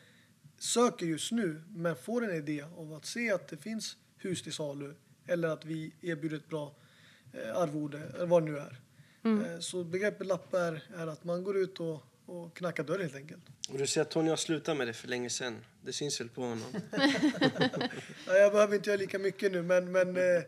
söker 0.58 1.06
just 1.06 1.32
nu, 1.32 1.62
men 1.68 1.96
får 1.96 2.24
en 2.24 2.37
idé 2.37 2.64
av 2.76 2.94
att 2.94 3.06
se 3.06 3.32
att 3.32 3.48
det 3.48 3.56
finns 3.56 3.96
hus 4.18 4.42
till 4.42 4.52
salu 4.52 4.94
eller 5.26 5.48
att 5.48 5.64
vi 5.64 5.92
erbjuder 6.00 6.37
ett 6.37 6.48
bra 6.48 6.74
eh, 7.32 7.56
arvode, 7.56 7.98
eller 8.14 8.26
vad 8.26 8.42
det 8.46 8.52
nu 8.52 8.58
är. 8.58 8.80
Eh, 9.54 9.58
Så 9.60 9.84
begreppet 9.84 10.26
lappa 10.26 10.60
är, 10.60 10.82
är 10.96 11.06
att 11.06 11.24
man 11.24 11.44
går 11.44 11.56
ut 11.56 11.80
och, 11.80 12.02
och 12.26 12.56
knackar 12.56 12.84
dörr 12.84 12.98
helt 12.98 13.14
enkelt. 13.16 13.42
Och 13.70 13.78
du 13.78 13.87
säger 13.87 14.02
att 14.04 14.10
Tony 14.10 14.30
har 14.30 14.37
slutat 14.37 14.76
med 14.76 14.87
det 14.87 14.92
för 14.92 15.08
länge 15.08 15.30
sedan. 15.30 15.56
Det 15.82 15.92
syns 15.92 16.20
väl 16.20 16.28
på 16.28 16.42
honom. 16.42 16.64
Ja, 18.26 18.34
jag 18.34 18.52
behöver 18.52 18.74
inte 18.76 18.90
göra 18.90 18.98
lika 19.00 19.18
mycket 19.18 19.52
nu, 19.52 19.62
men, 19.62 19.92
men 19.92 20.16
eh, 20.16 20.42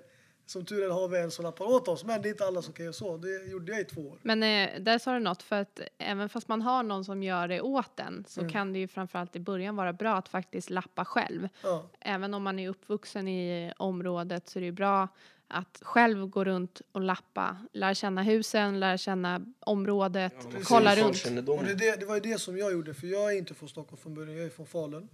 som 0.47 0.65
tur 0.65 0.85
är 0.85 0.91
har 0.91 1.09
vi 1.09 1.19
en 1.19 1.31
som 1.31 1.43
lappar 1.43 1.65
åt 1.65 1.89
oss. 1.89 2.05
Men 2.05 2.23
det 2.23 2.29
är 2.29 2.31
inte 2.31 2.47
alla 2.47 2.63
som 2.63 2.73
kan 2.73 2.85
göra 2.85 2.93
så. 2.93 3.17
Det 3.17 3.51
gjorde 3.51 3.73
jag 3.73 3.81
i 3.81 3.85
två 3.85 4.01
år. 4.01 4.19
Men 4.23 4.43
eh, 4.43 4.81
där 4.81 4.99
sa 4.99 5.13
du 5.13 5.19
något, 5.19 5.43
för 5.43 5.57
att 5.61 5.81
även 5.99 6.29
fast 6.29 6.49
man 6.49 6.63
har 6.63 6.83
någon 6.83 7.05
som 7.05 7.23
gör 7.23 7.49
det 7.49 7.61
åt 7.61 8.01
en 8.01 8.25
så 8.29 8.49
kan 8.49 8.73
det 8.73 8.79
ju 8.79 8.89
framförallt 8.89 9.37
i 9.37 9.41
början 9.41 9.77
vara 9.77 9.93
bra 9.93 10.17
att 10.17 10.29
faktiskt 10.29 10.71
lappa 10.71 11.05
själv. 11.05 11.49
Ja, 11.63 11.87
Även 12.01 12.35
om 12.35 12.43
man 12.43 12.59
är 12.59 12.69
uppvuxen 12.69 13.29
i 13.29 13.73
området 13.77 14.49
så 14.49 14.59
är 14.59 14.61
det 14.61 14.67
ju 14.67 14.73
bra 14.73 15.09
att 15.49 15.79
själv 15.83 16.27
gå 16.27 16.45
runt 16.45 16.83
och 16.93 17.01
lappa, 17.01 17.57
lära 17.73 17.95
känna 17.95 18.23
husen, 18.23 18.81
lära 18.81 18.99
känna 18.99 19.41
området, 19.61 20.35
kolla 20.65 20.97
runt. 20.97 21.49
Och 21.49 21.65
det, 21.65 21.75
det, 21.75 21.97
det 22.01 22.07
var 22.07 22.15
ju 22.15 22.21
det 22.21 22.41
som 22.41 22.59
jag 22.59 22.73
gjorde, 22.73 22.95
för 22.95 23.07
jag 23.07 23.33
är 23.33 23.39
inte 23.39 23.55
från 23.55 23.69
Stockholm 23.69 23.97
från 24.03 24.15
början. 24.15 24.37
Jag 24.37 24.47
är 24.47 24.51
från 24.51 24.67
Falun. 24.67 25.09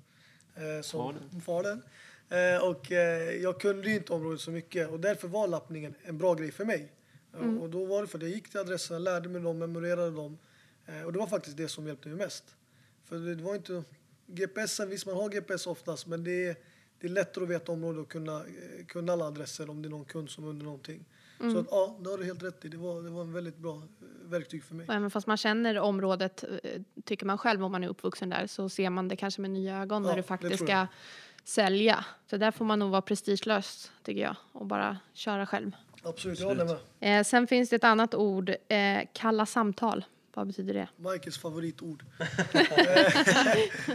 Eh, 0.54 0.82
som, 0.82 1.14
Falun. 1.46 1.72
Eh, 1.72 1.84
och 2.62 2.92
eh, 2.92 3.32
jag 3.42 3.60
kunde 3.60 3.90
inte 3.90 4.12
området 4.12 4.40
så 4.40 4.50
mycket 4.50 4.90
och 4.90 5.00
därför 5.00 5.28
var 5.28 5.48
lappningen 5.48 5.94
en 6.02 6.18
bra 6.18 6.34
grej 6.34 6.52
för 6.52 6.64
mig. 6.64 6.92
Eh, 7.34 7.58
Och 7.62 7.70
då 7.70 7.84
var 7.84 8.00
det 8.02 8.08
för 8.08 8.18
att 8.18 8.22
jag 8.22 8.30
gick 8.32 8.48
till 8.48 8.60
adresserna, 8.60 8.98
lärde 8.98 9.28
mig 9.28 9.42
dem, 9.42 9.58
memorerade 9.58 10.10
dem. 10.10 10.38
Eh, 10.86 11.02
och 11.02 11.12
det 11.12 11.18
var 11.18 11.26
faktiskt 11.26 11.56
det 11.56 11.68
som 11.68 11.86
hjälpte 11.86 12.08
mig 12.08 12.18
mest. 12.18 12.44
För 13.04 13.16
det, 13.16 13.42
var 13.42 13.54
inte... 13.54 13.82
GPSen, 14.26 14.88
visst 14.88 15.06
man 15.06 15.14
har 15.16 15.28
GPS 15.28 15.66
oftast, 15.66 16.06
men 16.06 16.24
det 16.24 16.46
är, 16.46 16.56
det 17.00 17.06
är 17.06 17.10
lättare 17.10 17.44
att 17.44 17.50
veta 17.50 17.72
området 17.72 18.00
och 18.02 18.08
kunna, 18.12 18.36
eh, 18.36 18.86
kunna 18.88 19.12
alla 19.12 19.24
adresser 19.24 19.70
om 19.70 19.82
det 19.82 19.88
är 19.88 19.90
någon 19.90 20.04
kund 20.04 20.30
som 20.30 20.44
undrar 20.44 20.64
någonting. 20.64 21.04
Så 21.52 21.58
att, 21.58 21.66
ja, 21.70 21.96
det 22.00 22.10
har 22.10 22.18
du 22.18 22.24
helt 22.24 22.42
rätt 22.42 22.64
i. 22.64 22.68
Det 22.68 22.76
var, 22.76 23.02
det 23.02 23.10
var 23.10 23.20
en 23.22 23.32
väldigt 23.32 23.56
bra 23.56 23.76
eh, 23.76 23.82
verktyg 24.30 24.64
för 24.64 24.74
mig. 24.74 24.86
Och 24.88 24.94
även 24.94 25.10
fast 25.10 25.26
man 25.26 25.36
känner 25.36 25.78
området, 25.78 26.44
eh, 26.62 26.80
tycker 27.04 27.26
man 27.26 27.38
själv 27.38 27.64
om 27.64 27.72
man 27.72 27.84
är 27.84 27.88
uppvuxen 27.88 28.28
där, 28.28 28.46
så 28.46 28.68
ser 28.68 28.90
man 28.90 29.08
det 29.08 29.16
kanske 29.16 29.40
med 29.40 29.50
nya 29.50 29.82
ögon 29.82 30.02
Ja, 30.02 30.08
när 30.08 30.16
du 30.16 30.22
det 30.22 30.28
faktiskt 30.28 30.64
ska. 30.64 30.86
Sälja. 31.44 32.04
Så 32.30 32.36
där 32.36 32.50
får 32.50 32.64
man 32.64 32.78
nog 32.78 32.90
vara 32.90 33.02
prestigelös, 33.02 33.92
tycker 34.02 34.22
jag, 34.22 34.36
och 34.52 34.66
bara 34.66 34.98
köra 35.14 35.46
själv. 35.46 35.70
Absolut, 36.02 36.40
jag 36.40 36.46
håller 36.46 36.64
med. 37.00 37.18
Eh, 37.18 37.24
sen 37.24 37.46
finns 37.46 37.70
det 37.70 37.76
ett 37.76 37.84
annat 37.84 38.14
ord, 38.14 38.50
eh, 38.68 39.00
kalla 39.12 39.46
samtal. 39.46 40.04
Vad 40.34 40.46
betyder 40.46 40.74
det? 40.74 40.88
Michaels 40.96 41.38
favoritord. 41.38 42.04
Eh, 42.54 43.12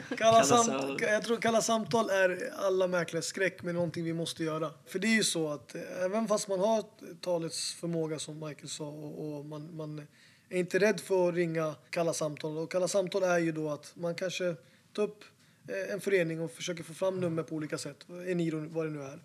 kalla 0.18 0.44
samt, 0.44 0.66
samtal. 0.66 0.98
jag 1.02 1.24
tror 1.24 1.38
kalla 1.38 1.62
samtal 1.62 2.10
är 2.10 2.52
alla 2.58 2.88
mäklares 2.88 3.26
skräck, 3.26 3.64
men 3.64 3.76
någonting 3.76 4.04
vi 4.04 4.14
måste 4.14 4.44
göra. 4.44 4.72
För 4.86 5.00
det 5.00 5.08
är 5.08 5.16
ju 5.16 5.24
så 5.24 5.50
att 5.50 5.76
eh, 5.76 5.82
även 6.06 6.28
fast 6.28 6.48
man 6.48 6.60
har 6.60 6.84
talets 7.22 7.74
förmåga 7.74 8.20
som 8.20 8.40
Michael 8.40 8.70
sa 8.70 8.88
och, 8.88 9.38
och 9.38 9.46
man, 9.46 9.76
man 9.76 10.08
är 10.50 10.60
inte 10.60 10.80
rädd 10.80 11.00
för 11.00 11.30
att 11.30 11.36
ringa 11.36 11.76
kalla 11.90 12.14
samtal. 12.14 12.58
Och 12.58 12.72
kalla 12.72 12.88
samtal 12.88 13.24
är 13.24 13.38
ju 13.38 13.52
då 13.52 13.70
att 13.70 13.92
man 13.96 14.16
kanske 14.16 14.56
tar 14.94 15.04
upp 15.04 15.24
Eh, 15.68 15.94
en 15.94 16.02
förening 16.02 16.42
och 16.42 16.52
försöker 16.52 16.84
få 16.84 16.94
fram 16.94 17.20
nummer 17.20 17.44
på 17.44 17.56
olika 17.56 17.78
sätt. 17.78 18.06
Eniro, 18.28 18.68
vad 18.70 18.86
det 18.86 18.90
nu 18.90 19.02
är. 19.02 19.20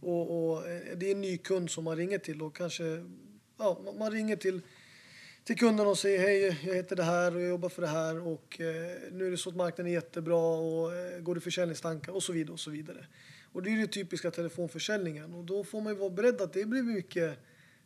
Och, 0.00 0.50
och 0.52 0.68
eh, 0.68 0.96
det 0.96 1.06
är 1.06 1.12
en 1.12 1.20
ny 1.20 1.38
kund 1.38 1.70
som 1.70 1.84
man 1.84 1.96
ringer 1.96 2.18
till 2.18 2.42
och 2.42 2.56
kanske, 2.56 2.84
ja, 3.58 3.80
man- 3.98 4.12
ringer 4.12 4.36
till 4.36 4.60
till 5.44 5.56
kunden 5.58 5.86
och 5.86 5.98
säger 5.98 6.18
hej, 6.20 6.40
jag 6.42 6.74
heter 6.74 6.96
det 6.96 7.02
här 7.02 7.34
och 7.34 7.40
jag 7.42 7.48
jobbar 7.48 7.68
för 7.68 7.82
det 7.82 7.88
här 7.88 8.26
och 8.26 8.60
eh, 8.60 8.66
nu 9.12 9.26
är 9.26 9.30
det 9.30 9.36
så 9.36 9.50
att 9.50 9.56
marknaden 9.56 9.86
är 9.86 9.94
jättebra 9.94 10.56
och 10.56 10.94
eh, 10.94 11.20
går 11.20 11.34
det 11.34 11.40
försäljningstankar 11.40 12.12
och 12.12 12.22
så 12.22 12.32
vidare 12.32 12.52
och 12.52 12.60
så 12.60 12.70
vidare. 12.70 13.06
Och 13.52 13.62
det 13.62 13.70
är 13.70 13.72
ju 13.72 13.80
det 13.80 13.86
typiska 13.92 14.30
telefonförsäljningen 14.30 15.34
och 15.34 15.44
då 15.44 15.64
får 15.64 15.80
man 15.80 15.92
ju 15.92 15.98
vara 15.98 16.10
beredd 16.10 16.40
att 16.40 16.52
det 16.52 16.64
blir 16.64 16.82
mycket, 16.82 17.38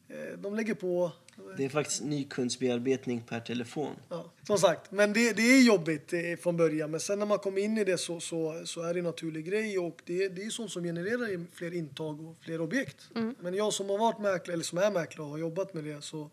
eh, 0.08 0.38
de 0.38 0.54
lägger 0.54 0.74
på, 0.74 1.12
det 1.56 1.64
är 1.64 1.68
faktiskt 1.68 2.02
nykundsbearbetning 2.02 3.20
per 3.20 3.40
telefon. 3.40 3.96
ja, 4.08 4.32
som 4.46 4.58
sagt, 4.58 4.92
men 4.92 5.12
det, 5.12 5.32
det 5.32 5.42
är 5.42 5.62
jobbigt 5.62 6.12
eh, 6.12 6.20
från 6.40 6.56
början 6.56 6.90
men 6.90 7.00
sen 7.00 7.18
när 7.18 7.26
man 7.26 7.38
kommer 7.38 7.60
in 7.60 7.78
i 7.78 7.84
det 7.84 7.98
så, 7.98 8.20
så, 8.20 8.62
så 8.64 8.82
är 8.82 8.94
det 8.94 9.00
en 9.00 9.04
naturlig 9.04 9.44
grej 9.44 9.78
och 9.78 10.02
det, 10.04 10.28
det 10.28 10.42
är 10.42 10.50
sånt 10.50 10.70
som 10.70 10.84
genererar 10.84 11.46
fler 11.54 11.74
intag 11.74 12.28
och 12.28 12.36
fler 12.40 12.60
objekt. 12.60 13.10
Men 13.40 13.54
jag 13.54 13.72
som 13.72 13.90
har 13.90 13.98
varit 13.98 14.18
mäklare, 14.18 14.52
eller 14.52 14.64
som 14.64 14.78
är 14.78 14.90
mäklare 14.90 15.26
och 15.26 15.30
har 15.30 15.38
jobbat 15.38 15.74
med 15.74 15.84
det 15.84 16.02
så 16.02 16.30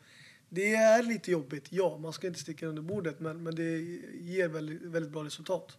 det 0.49 0.75
är 0.75 1.03
lite 1.03 1.31
jobbigt, 1.31 1.65
ja. 1.69 1.97
Man 1.97 2.13
ska 2.13 2.27
inte 2.27 2.39
sticka 2.39 2.67
under 2.67 2.81
bordet, 2.81 3.19
men, 3.19 3.43
men 3.43 3.55
det 3.55 3.77
ger 4.21 4.47
väldigt, 4.47 4.81
väldigt 4.81 5.11
bra 5.11 5.23
resultat. 5.23 5.77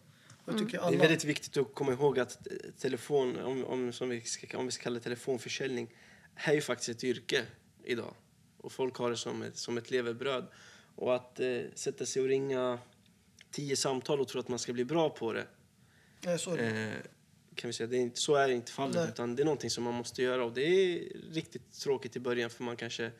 Tycker 0.57 0.79
alla, 0.79 0.89
Det 0.89 0.97
är 0.97 0.99
väldigt 0.99 1.25
viktigt 1.25 1.57
att 1.57 1.73
komma 1.73 1.91
ihåg 1.91 2.19
att 2.19 2.47
eh, 2.47 2.53
telefon, 2.79 3.39
om, 3.39 3.65
om, 3.65 3.93
som 3.93 4.09
vi 4.09 4.21
ska, 4.21 4.57
om 4.57 4.65
vi 4.65 4.71
ska 4.71 4.83
kalla 4.83 4.93
det 4.93 5.03
telefonförsäljning, 5.03 5.89
är 6.35 6.53
ju 6.53 6.61
faktiskt 6.61 6.89
ett 6.89 7.03
yrke 7.03 7.45
idag. 7.83 8.13
Och 8.61 8.71
folk 8.71 8.95
har 8.95 9.09
det 9.09 9.17
som 9.17 9.41
ett, 9.41 9.57
som 9.57 9.77
ett 9.77 9.91
levebröd. 9.91 10.47
Och 10.95 11.15
att 11.15 11.39
eh, 11.39 11.61
sätta 11.75 12.05
sig 12.05 12.21
och 12.21 12.27
ringa 12.27 12.79
tio 13.51 13.75
samtal 13.75 14.19
och 14.19 14.27
tro 14.27 14.39
att 14.39 14.47
man 14.47 14.59
ska 14.59 14.73
bli 14.73 14.85
bra 14.85 15.09
på 15.09 15.33
det, 15.33 15.47
Nej, 16.21 16.39
så 16.39 16.51
är 16.53 16.57
det. 16.57 16.87
eh, 16.87 16.93
kan 17.55 17.67
vi 17.67 17.73
säga, 17.73 17.87
det 17.87 17.97
är 17.97 18.01
inte, 18.01 18.19
så 18.19 18.35
är 18.35 18.47
det 18.47 18.53
inte 18.53 18.71
fallet. 18.71 18.95
Nej. 18.95 19.07
Utan 19.09 19.35
det 19.35 19.43
är 19.43 19.45
någonting 19.45 19.69
som 19.69 19.83
man 19.83 19.93
måste 19.93 20.21
göra. 20.23 20.45
Och 20.45 20.53
det 20.53 20.61
är 20.61 21.13
riktigt 21.31 21.79
tråkigt 21.79 22.15
i 22.15 22.19
början 22.19 22.49
för 22.49 22.63
man 22.63 22.75
kanske 22.75 23.11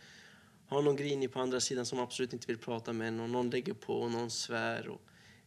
har 0.67 0.81
någon 0.81 0.95
grinig 0.95 1.31
på 1.33 1.39
andra 1.39 1.59
sidan 1.59 1.85
som 1.85 1.99
absolut 1.99 2.33
inte 2.33 2.47
vill 2.47 2.57
prata 2.57 2.93
med 2.93 3.07
en 3.07 3.19
och 3.19 3.29
någon 3.29 3.49
lägger 3.49 3.73
på 3.73 3.93
och 3.93 4.11
någon 4.11 4.31
svär. 4.31 4.87
Och 4.87 5.01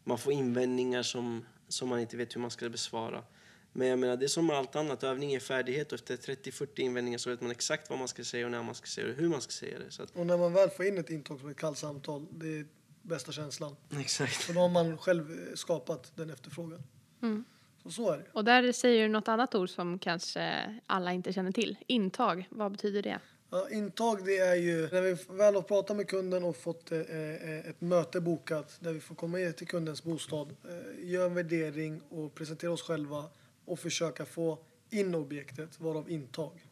man 0.05 0.19
får 0.19 0.33
invändningar 0.33 1.03
som, 1.03 1.45
som 1.69 1.89
man 1.89 2.01
inte 2.01 2.17
vet 2.17 2.37
hur 2.37 2.41
man 2.41 2.51
ska 2.51 2.69
besvara. 2.69 3.25
Men 3.73 3.89
jag 3.89 3.99
menar, 3.99 4.17
det 4.17 4.27
är 4.27 4.29
som 4.29 4.51
allt 4.51 4.77
annat. 4.77 5.05
Övning 5.05 5.35
är 5.35 5.41
färdighet 5.41 5.93
och 5.93 5.99
efter 5.99 6.17
30-40 6.17 6.81
invändningar 6.81 7.19
så 7.19 7.31
vet 7.31 7.41
man 7.41 7.51
exakt 7.51 7.91
vad 7.91 7.99
man 7.99 8.09
ska 8.09 8.25
säga 8.25 8.45
och 8.45 8.51
när 8.51 8.63
man 8.63 8.75
ska 8.75 8.87
säga 8.87 9.07
det 9.07 9.13
och 9.13 9.19
hur 9.19 9.29
man 9.29 9.41
ska 9.41 9.51
säga 9.51 9.79
det. 9.79 9.91
Så 9.91 10.03
att, 10.03 10.17
Och 10.17 10.27
när 10.27 10.39
man 10.39 10.53
väl 10.53 10.71
får 10.71 10.85
in 10.85 10.99
ett 10.99 11.11
intag 11.11 11.41
som 11.41 11.49
ett 11.49 11.57
kallt 11.57 11.79
samtal, 11.79 12.27
det 12.31 12.59
är 12.59 12.67
bästa 13.03 13.33
känslan. 13.33 13.77
exakt. 14.01 14.35
För 14.35 14.55
då 14.55 14.61
har 14.61 14.69
man 14.69 14.99
själv 14.99 15.31
eh, 15.31 15.55
skapat 15.55 16.13
den 16.17 16.31
efterfrågan. 16.31 16.83
Mm. 17.23 17.45
Så 17.83 17.91
så 17.91 18.11
är 18.11 18.19
det. 18.19 18.25
Och 18.33 18.45
där 18.45 18.73
säger 18.73 19.03
du 19.03 19.09
något 19.09 19.29
annat 19.29 19.55
ord 19.55 19.71
som 19.71 19.99
kanske 19.99 20.75
alla 20.87 21.13
inte 21.13 21.33
känner 21.33 21.53
till. 21.53 21.77
Intag, 21.87 22.49
vad 22.51 22.73
betyder 22.73 23.03
det? 23.03 23.19
Ja, 23.51 23.69
intag 23.71 24.25
det 24.25 24.39
är 24.39 24.55
ju 24.55 24.89
när 24.93 25.03
vi 25.03 25.17
väl 25.29 25.55
har 25.55 25.63
pratat 25.63 25.97
med 25.97 26.09
kunden 26.09 26.45
och 26.45 26.57
fått 26.57 26.93
eh, 26.93 27.01
eh, 27.01 27.69
ett 27.69 27.81
möte 27.81 28.21
bokat 28.21 28.77
där 28.81 28.93
vi 28.93 29.01
får 29.01 29.15
komma 29.15 29.41
in 29.41 29.53
till 29.53 29.67
kundens 29.67 30.05
bostad, 30.05 30.57
eh, 30.69 31.11
göra 31.11 31.27
en 31.27 31.35
värdering 31.35 32.01
och 32.11 32.35
presentera 32.35 32.71
oss 32.71 32.83
själva 32.83 33.25
och 33.65 33.79
försöka 33.79 34.25
få 34.25 34.59
in 34.91 35.15
objektet, 35.15 35.81
varav 35.81 36.11
intag. 36.11 36.69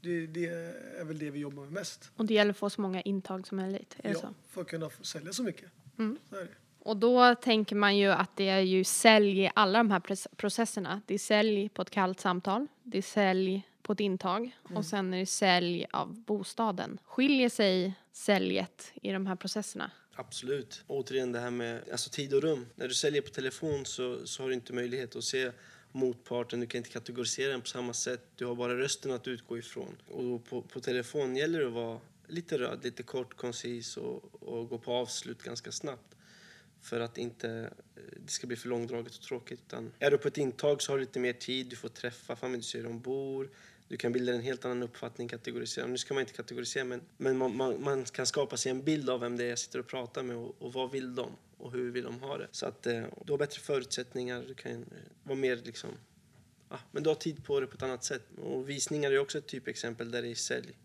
Det, 0.00 0.26
det 0.26 0.46
är 1.00 1.04
väl 1.04 1.18
det 1.18 1.30
vi 1.30 1.38
jobbar 1.38 1.62
med 1.62 1.72
mest. 1.72 2.10
Och 2.16 2.26
det 2.26 2.34
gäller 2.34 2.50
att 2.50 2.56
få 2.56 2.70
så 2.70 2.80
många 2.80 3.00
intag 3.02 3.46
som 3.46 3.56
möjligt, 3.56 3.96
är 3.98 4.12
ja, 4.12 4.18
så? 4.18 4.34
för 4.48 4.60
att 4.60 4.68
kunna 4.68 4.90
sälja 4.90 5.32
så 5.32 5.42
mycket. 5.42 5.70
Mm. 5.98 6.18
Så. 6.30 6.36
Och 6.78 6.96
då 6.96 7.34
tänker 7.34 7.76
man 7.76 7.96
ju 7.96 8.08
att 8.08 8.36
det 8.36 8.48
är 8.48 8.60
ju 8.60 8.84
sälj 8.84 9.40
i 9.40 9.50
alla 9.54 9.78
de 9.78 9.90
här 9.90 10.00
processerna. 10.36 11.02
Det 11.06 11.14
är 11.14 11.18
sälj 11.18 11.68
på 11.68 11.82
ett 11.82 11.90
kallt 11.90 12.20
samtal, 12.20 12.66
det 12.82 12.98
är 12.98 13.02
sälj 13.02 13.68
på 13.82 13.92
ett 13.92 14.00
intag 14.00 14.56
och 14.74 14.84
sen 14.84 15.14
är 15.14 15.18
det 15.18 15.26
sälj 15.26 15.86
av 15.92 16.20
bostaden. 16.20 16.98
Skiljer 17.04 17.48
sig 17.48 17.94
säljet 18.12 18.92
i 19.02 19.12
de 19.12 19.26
här 19.26 19.36
processerna? 19.36 19.90
Absolut. 20.14 20.84
Återigen 20.86 21.32
det 21.32 21.40
här 21.40 21.50
med 21.50 21.82
alltså 21.92 22.10
tid 22.10 22.34
och 22.34 22.42
rum. 22.42 22.66
När 22.74 22.88
du 22.88 22.94
säljer 22.94 23.22
på 23.22 23.28
telefon 23.28 23.84
så, 23.84 24.26
så 24.26 24.42
har 24.42 24.48
du 24.48 24.54
inte 24.54 24.72
möjlighet 24.72 25.16
att 25.16 25.24
se 25.24 25.50
motparten. 25.96 26.60
Du 26.60 26.66
kan 26.66 26.78
inte 26.78 26.90
kategorisera 26.90 27.52
den 27.52 27.60
på 27.60 27.66
samma 27.66 27.92
sätt. 27.92 28.22
Du 28.36 28.46
har 28.46 28.54
bara 28.54 28.78
rösten 28.78 29.10
att 29.10 29.28
utgå 29.28 29.58
ifrån. 29.58 29.96
Och 30.08 30.44
på, 30.44 30.62
på 30.62 30.80
telefon 30.80 31.36
gäller 31.36 31.60
det 31.60 31.66
att 31.66 31.72
vara 31.72 32.00
lite 32.26 32.58
röd, 32.58 32.84
lite 32.84 33.02
kort, 33.02 33.36
koncis 33.36 33.96
och, 33.96 34.42
och 34.42 34.68
gå 34.68 34.78
på 34.78 34.92
avslut 34.92 35.42
ganska 35.42 35.72
snabbt. 35.72 36.16
För 36.80 37.00
att 37.00 37.18
inte 37.18 37.70
eh, 37.96 38.02
det 38.26 38.30
ska 38.30 38.46
bli 38.46 38.56
för 38.56 38.68
långdraget 38.68 39.14
och 39.14 39.22
tråkigt. 39.22 39.60
Utan 39.66 39.92
är 39.98 40.10
du 40.10 40.18
på 40.18 40.28
ett 40.28 40.38
intag 40.38 40.82
så 40.82 40.92
har 40.92 40.98
du 40.98 41.04
lite 41.04 41.20
mer 41.20 41.32
tid. 41.32 41.66
Du 41.66 41.76
får 41.76 41.88
träffa 41.88 42.36
familjen, 42.36 42.60
du 42.60 42.66
ser 42.66 42.78
hur 42.78 42.88
de 42.88 43.00
bor. 43.00 43.50
Du 43.88 43.96
kan 43.96 44.12
bilda 44.12 44.32
en 44.32 44.40
helt 44.40 44.64
annan 44.64 44.82
uppfattning, 44.82 45.28
kategorisera. 45.28 45.86
Nu 45.86 45.98
ska 45.98 46.14
man 46.14 46.20
inte 46.20 46.32
kategorisera, 46.32 46.84
men, 46.84 47.00
men 47.16 47.36
man, 47.36 47.56
man, 47.56 47.82
man 47.82 48.04
kan 48.04 48.26
skapa 48.26 48.56
sig 48.56 48.70
en 48.70 48.82
bild 48.82 49.10
av 49.10 49.20
vem 49.20 49.36
det 49.36 49.44
är 49.44 49.48
jag 49.48 49.58
sitter 49.58 49.78
och 49.78 49.86
pratar 49.86 50.22
med 50.22 50.36
och, 50.36 50.56
och 50.58 50.72
vad 50.72 50.90
vill 50.90 51.14
de 51.14 51.30
och 51.58 51.72
hur 51.72 51.90
vill 51.90 52.04
de 52.04 52.20
ha 52.20 52.38
det. 52.38 52.48
Så 52.50 52.66
att 52.66 52.86
eh, 52.86 53.04
du 53.24 53.32
har 53.32 53.38
bättre 53.38 53.60
förutsättningar, 53.60 54.44
du 54.48 54.54
kan 54.54 54.72
eh, 54.72 54.86
vara 55.22 55.38
mer 55.38 55.56
liksom... 55.56 55.90
Ah, 56.68 56.78
men 56.90 57.02
du 57.02 57.10
har 57.10 57.14
tid 57.14 57.44
på 57.44 57.60
det 57.60 57.66
på 57.66 57.74
ett 57.74 57.82
annat 57.82 58.04
sätt. 58.04 58.22
Och 58.38 58.68
visningar 58.68 59.10
är 59.10 59.18
också 59.18 59.38
ett 59.38 59.46
typexempel 59.46 60.10
där 60.10 60.22
det 60.22 60.28
är 60.28 60.34
sälj. 60.34 60.78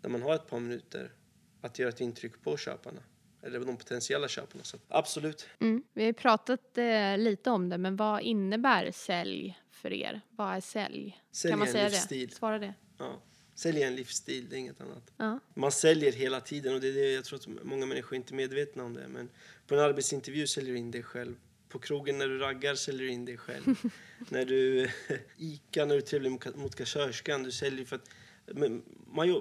Där 0.00 0.08
man 0.08 0.22
har 0.22 0.34
ett 0.34 0.46
par 0.46 0.60
minuter 0.60 1.12
att 1.60 1.78
göra 1.78 1.88
ett 1.88 2.00
intryck 2.00 2.42
på 2.42 2.56
köparna. 2.56 3.00
Eller 3.42 3.60
de 3.60 3.76
potentiella 3.76 4.28
köparna. 4.28 4.64
Så 4.64 4.78
absolut. 4.88 5.48
Mm. 5.60 5.82
Vi 5.92 6.04
har 6.04 6.12
pratat 6.12 6.78
eh, 6.78 7.18
lite 7.18 7.50
om 7.50 7.68
det, 7.68 7.78
men 7.78 7.96
vad 7.96 8.22
innebär 8.22 8.90
sälj 8.90 9.58
för 9.70 9.92
er? 9.92 10.20
Vad 10.30 10.56
är 10.56 10.60
sälj? 10.60 11.22
Sälj 11.32 11.52
kan 11.52 11.58
man 11.58 11.68
säga 11.68 11.88
det? 11.88 12.34
Svara 12.34 12.58
det. 12.58 12.74
Ja. 12.98 13.22
Sälj 13.56 13.82
är 13.82 13.86
en 13.86 13.96
livsstil, 13.96 14.46
det 14.50 14.56
är 14.56 14.58
inget 14.58 14.80
annat. 14.80 15.12
Ja. 15.16 15.40
Man 15.54 15.72
säljer 15.72 16.12
hela 16.12 16.40
tiden 16.40 16.74
och 16.74 16.80
det 16.80 16.88
är 16.88 16.92
det 16.92 17.12
jag 17.12 17.24
tror 17.24 17.38
att 17.38 17.64
många 17.64 17.86
människor 17.86 18.16
inte 18.16 18.34
är 18.34 18.36
medvetna 18.36 18.84
om 18.84 18.94
det. 18.94 19.08
Men 19.08 19.28
på 19.66 19.74
en 19.74 19.80
arbetsintervju 19.80 20.46
säljer 20.46 20.72
du 20.72 20.78
in 20.78 20.90
dig 20.90 21.02
själv. 21.02 21.34
På 21.68 21.78
krogen 21.78 22.18
när 22.18 22.28
du 22.28 22.38
raggar 22.38 22.74
säljer 22.74 23.02
du 23.02 23.12
in 23.12 23.24
dig 23.24 23.36
själv. 23.36 23.64
när 24.28 24.44
du 24.44 24.90
Ica, 25.36 25.84
när 25.84 25.94
du 25.94 26.00
är 26.00 26.06
trevlig 26.06 26.30
mot, 26.54 26.74
kassörskan, 26.74 27.42
du 27.42 27.52
säljer 27.52 27.84
för 27.84 27.96
att 27.96 28.10
man, 28.54 28.82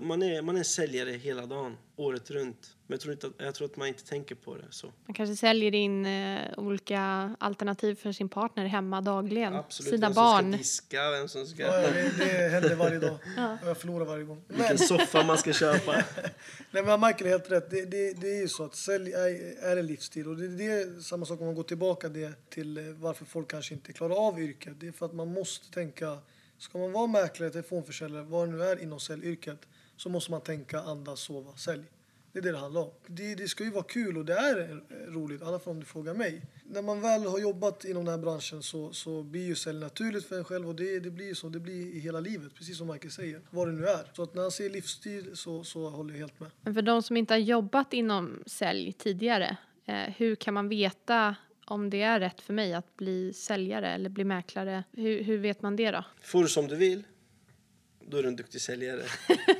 man, 0.01 0.23
är, 0.23 0.41
man 0.41 0.57
är 0.57 0.63
säljare 0.63 1.11
hela 1.11 1.45
dagen, 1.45 1.77
året 1.95 2.31
runt. 2.31 2.75
Men 2.87 2.93
jag 2.93 3.01
tror, 3.01 3.13
inte 3.13 3.27
att, 3.27 3.33
jag 3.37 3.55
tror 3.55 3.65
att 3.65 3.77
man 3.77 3.87
inte 3.87 4.05
tänker 4.05 4.35
på 4.35 4.55
det 4.55 4.65
så. 4.69 4.91
Man 5.05 5.13
kanske 5.13 5.35
säljer 5.35 5.75
in 5.75 6.05
eh, 6.05 6.41
olika 6.57 7.35
alternativ 7.39 7.95
för 7.95 8.11
sin 8.11 8.29
partner 8.29 8.65
hemma 8.65 9.01
dagligen. 9.01 9.55
Absolut, 9.55 9.89
Sina 9.89 10.07
vem 10.07 10.13
barn. 10.15 10.43
som 10.43 10.51
ska 10.51 10.57
diska, 10.57 11.11
vem 11.11 11.27
som 11.27 11.45
ska... 11.47 11.63
Ja, 11.63 11.71
det, 11.71 12.11
det 12.17 12.49
händer 12.49 12.75
varje 12.75 12.99
dag 12.99 13.17
och 13.61 13.67
jag 13.69 13.77
förlorar 13.77 14.05
varje 14.05 14.23
gång. 14.23 14.41
Men, 14.47 14.57
Vilken 14.57 14.77
soffa 14.77 15.23
man 15.23 15.37
ska 15.37 15.53
köpa. 15.53 15.91
nej, 16.71 16.83
men 16.83 17.01
Michael 17.01 17.25
är 17.25 17.29
helt 17.29 17.51
rätt. 17.51 17.69
Det, 17.69 17.85
det, 17.85 18.13
det 18.13 18.27
är 18.27 18.41
ju 18.41 18.47
så 18.47 18.63
att 18.63 18.75
sälj 18.75 19.13
är, 19.13 19.63
är 19.71 19.77
en 19.77 19.87
livsstil. 19.87 20.27
Och 20.27 20.35
det, 20.35 20.47
det 20.47 20.65
är 20.65 21.01
samma 21.01 21.25
sak 21.25 21.39
om 21.39 21.45
man 21.45 21.55
går 21.55 21.63
tillbaka 21.63 22.09
det 22.09 22.49
till 22.49 22.77
eh, 22.77 22.83
varför 22.83 23.25
folk 23.25 23.51
kanske 23.51 23.73
inte 23.73 23.93
klarar 23.93 24.27
av 24.27 24.39
yrket. 24.39 24.73
Det 24.79 24.87
är 24.87 24.91
för 24.91 25.05
att 25.05 25.13
man 25.13 25.27
måste 25.27 25.71
tänka, 25.71 26.17
ska 26.65 26.77
man 26.77 26.91
vara 26.91 27.07
mäklare, 27.07 27.49
telefonförsäljare, 27.49 28.23
vad 28.23 28.47
det 28.47 28.55
nu 28.55 28.63
är 28.63 28.83
inom 28.83 28.99
säljyrket, 28.99 29.65
så 29.97 30.09
måste 30.09 30.31
man 30.31 30.41
tänka, 30.41 30.79
andas, 30.79 31.19
sova, 31.19 31.55
sälj. 31.55 31.83
Det 32.31 32.39
är 32.39 32.43
det 32.43 32.51
det 32.51 32.57
handlar 32.57 32.81
om. 32.81 32.91
Det, 33.07 33.35
det 33.35 33.47
ska 33.47 33.63
ju 33.63 33.69
vara 33.69 33.83
kul 33.83 34.17
och 34.17 34.25
det 34.25 34.33
är 34.33 34.69
eh, 34.69 35.13
roligt, 35.13 35.41
i 35.41 35.43
alla 35.43 35.59
fall 35.59 35.71
om 35.71 35.79
du 35.79 35.85
frågar 35.85 36.13
mig. 36.13 36.41
När 36.65 36.81
man 36.81 37.01
väl 37.01 37.25
har 37.25 37.39
jobbat 37.39 37.85
inom 37.85 38.05
den 38.05 38.11
här 38.13 38.21
branschen 38.21 38.63
så, 38.63 38.93
så 38.93 39.23
blir 39.23 39.45
ju 39.45 39.55
sälj 39.55 39.79
naturligt 39.79 40.25
för 40.25 40.37
en 40.37 40.43
själv 40.43 40.67
och 40.67 40.75
det, 40.75 40.99
det 40.99 41.11
blir 41.11 41.25
ju 41.25 41.35
så, 41.35 41.49
det 41.49 41.59
blir 41.59 41.95
i 41.95 41.99
hela 41.99 42.19
livet, 42.19 42.55
precis 42.55 42.77
som 42.77 42.87
Michael 42.87 43.11
säger, 43.11 43.41
vad 43.49 43.67
det 43.67 43.71
nu 43.71 43.87
är. 43.87 44.11
Så 44.13 44.23
att 44.23 44.33
när 44.33 44.41
han 44.41 44.51
säger 44.51 44.69
livsstil 44.69 45.37
så, 45.37 45.63
så 45.63 45.89
håller 45.89 46.13
jag 46.13 46.19
helt 46.19 46.39
med. 46.39 46.49
Men 46.61 46.73
för 46.73 46.81
de 46.81 47.03
som 47.03 47.17
inte 47.17 47.33
har 47.33 47.39
jobbat 47.39 47.93
inom 47.93 48.43
sälj 48.45 48.93
tidigare, 48.93 49.57
eh, 49.85 50.13
hur 50.17 50.35
kan 50.35 50.53
man 50.53 50.69
veta 50.69 51.35
om 51.65 51.89
det 51.89 52.01
är 52.01 52.19
rätt 52.19 52.41
för 52.41 52.53
mig 52.53 52.73
att 52.73 52.97
bli 52.97 53.33
säljare 53.33 53.89
eller 53.89 54.09
bli 54.09 54.23
mäklare? 54.23 54.83
Hur, 54.91 55.23
hur 55.23 55.37
vet 55.37 55.61
man 55.61 55.75
det 55.75 55.91
då? 55.91 56.05
Får 56.21 56.47
som 56.47 56.67
du 56.67 56.75
vill, 56.75 57.03
då 58.07 58.17
är 58.17 58.23
du 58.23 58.27
en 58.27 58.35
duktig 58.35 58.61
säljare. 58.61 59.03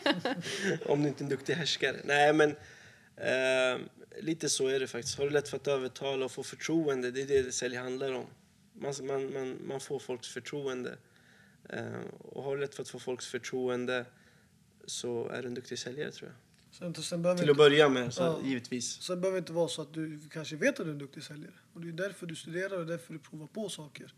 Om 0.85 1.01
du 1.01 1.07
inte 1.07 1.21
är 1.21 1.25
en 1.25 1.29
duktig 1.29 1.53
härskare. 1.53 1.97
Nej, 2.03 2.33
men 2.33 2.49
eh, 3.15 3.81
lite 4.21 4.49
så 4.49 4.67
är 4.67 4.79
det 4.79 4.87
faktiskt. 4.87 5.17
Har 5.17 5.25
du 5.25 5.31
lätt 5.31 5.49
för 5.49 5.57
att 5.57 5.67
övertala 5.67 6.25
och 6.25 6.31
få 6.31 6.43
förtroende, 6.43 7.11
det 7.11 7.21
är 7.21 7.43
det 7.43 7.51
sälj 7.51 7.75
handlar 7.75 8.13
om. 8.13 8.25
Man, 8.73 8.93
man, 9.03 9.33
man, 9.33 9.57
man 9.67 9.79
får 9.79 9.99
folks 9.99 10.27
förtroende. 10.27 10.97
Eh, 11.69 12.05
och 12.19 12.43
har 12.43 12.55
du 12.55 12.61
lätt 12.61 12.75
för 12.75 12.81
att 12.81 12.89
få 12.89 12.99
folks 12.99 13.27
förtroende 13.27 14.05
så 14.85 15.27
är 15.27 15.41
du 15.41 15.47
en 15.47 15.53
duktig 15.53 15.79
säljare, 15.79 16.11
tror 16.11 16.29
jag. 16.29 16.44
Sen, 16.79 16.93
sen 16.95 17.23
Till 17.23 17.31
inte, 17.31 17.51
att 17.51 17.57
börja 17.57 17.89
med, 17.89 18.13
så 18.13 18.21
Ja. 18.23 18.39
givetvis. 18.43 19.01
sen 19.01 19.21
behöver 19.21 19.35
det 19.35 19.39
inte 19.39 19.53
vara 19.53 19.67
så 19.67 19.81
att 19.81 19.93
du 19.93 20.19
kanske 20.31 20.55
vet 20.55 20.69
att 20.79 20.85
du 20.85 20.89
är 20.89 20.93
en 20.93 20.97
duktig 20.99 21.23
säljare. 21.23 21.53
Och 21.73 21.81
det 21.81 21.87
är 21.87 21.91
därför 21.91 22.25
du 22.25 22.35
studerar 22.35 22.79
och 22.79 22.85
därför 22.85 23.13
du 23.13 23.19
provar 23.19 23.47
på 23.47 23.69
saker. 23.69 24.13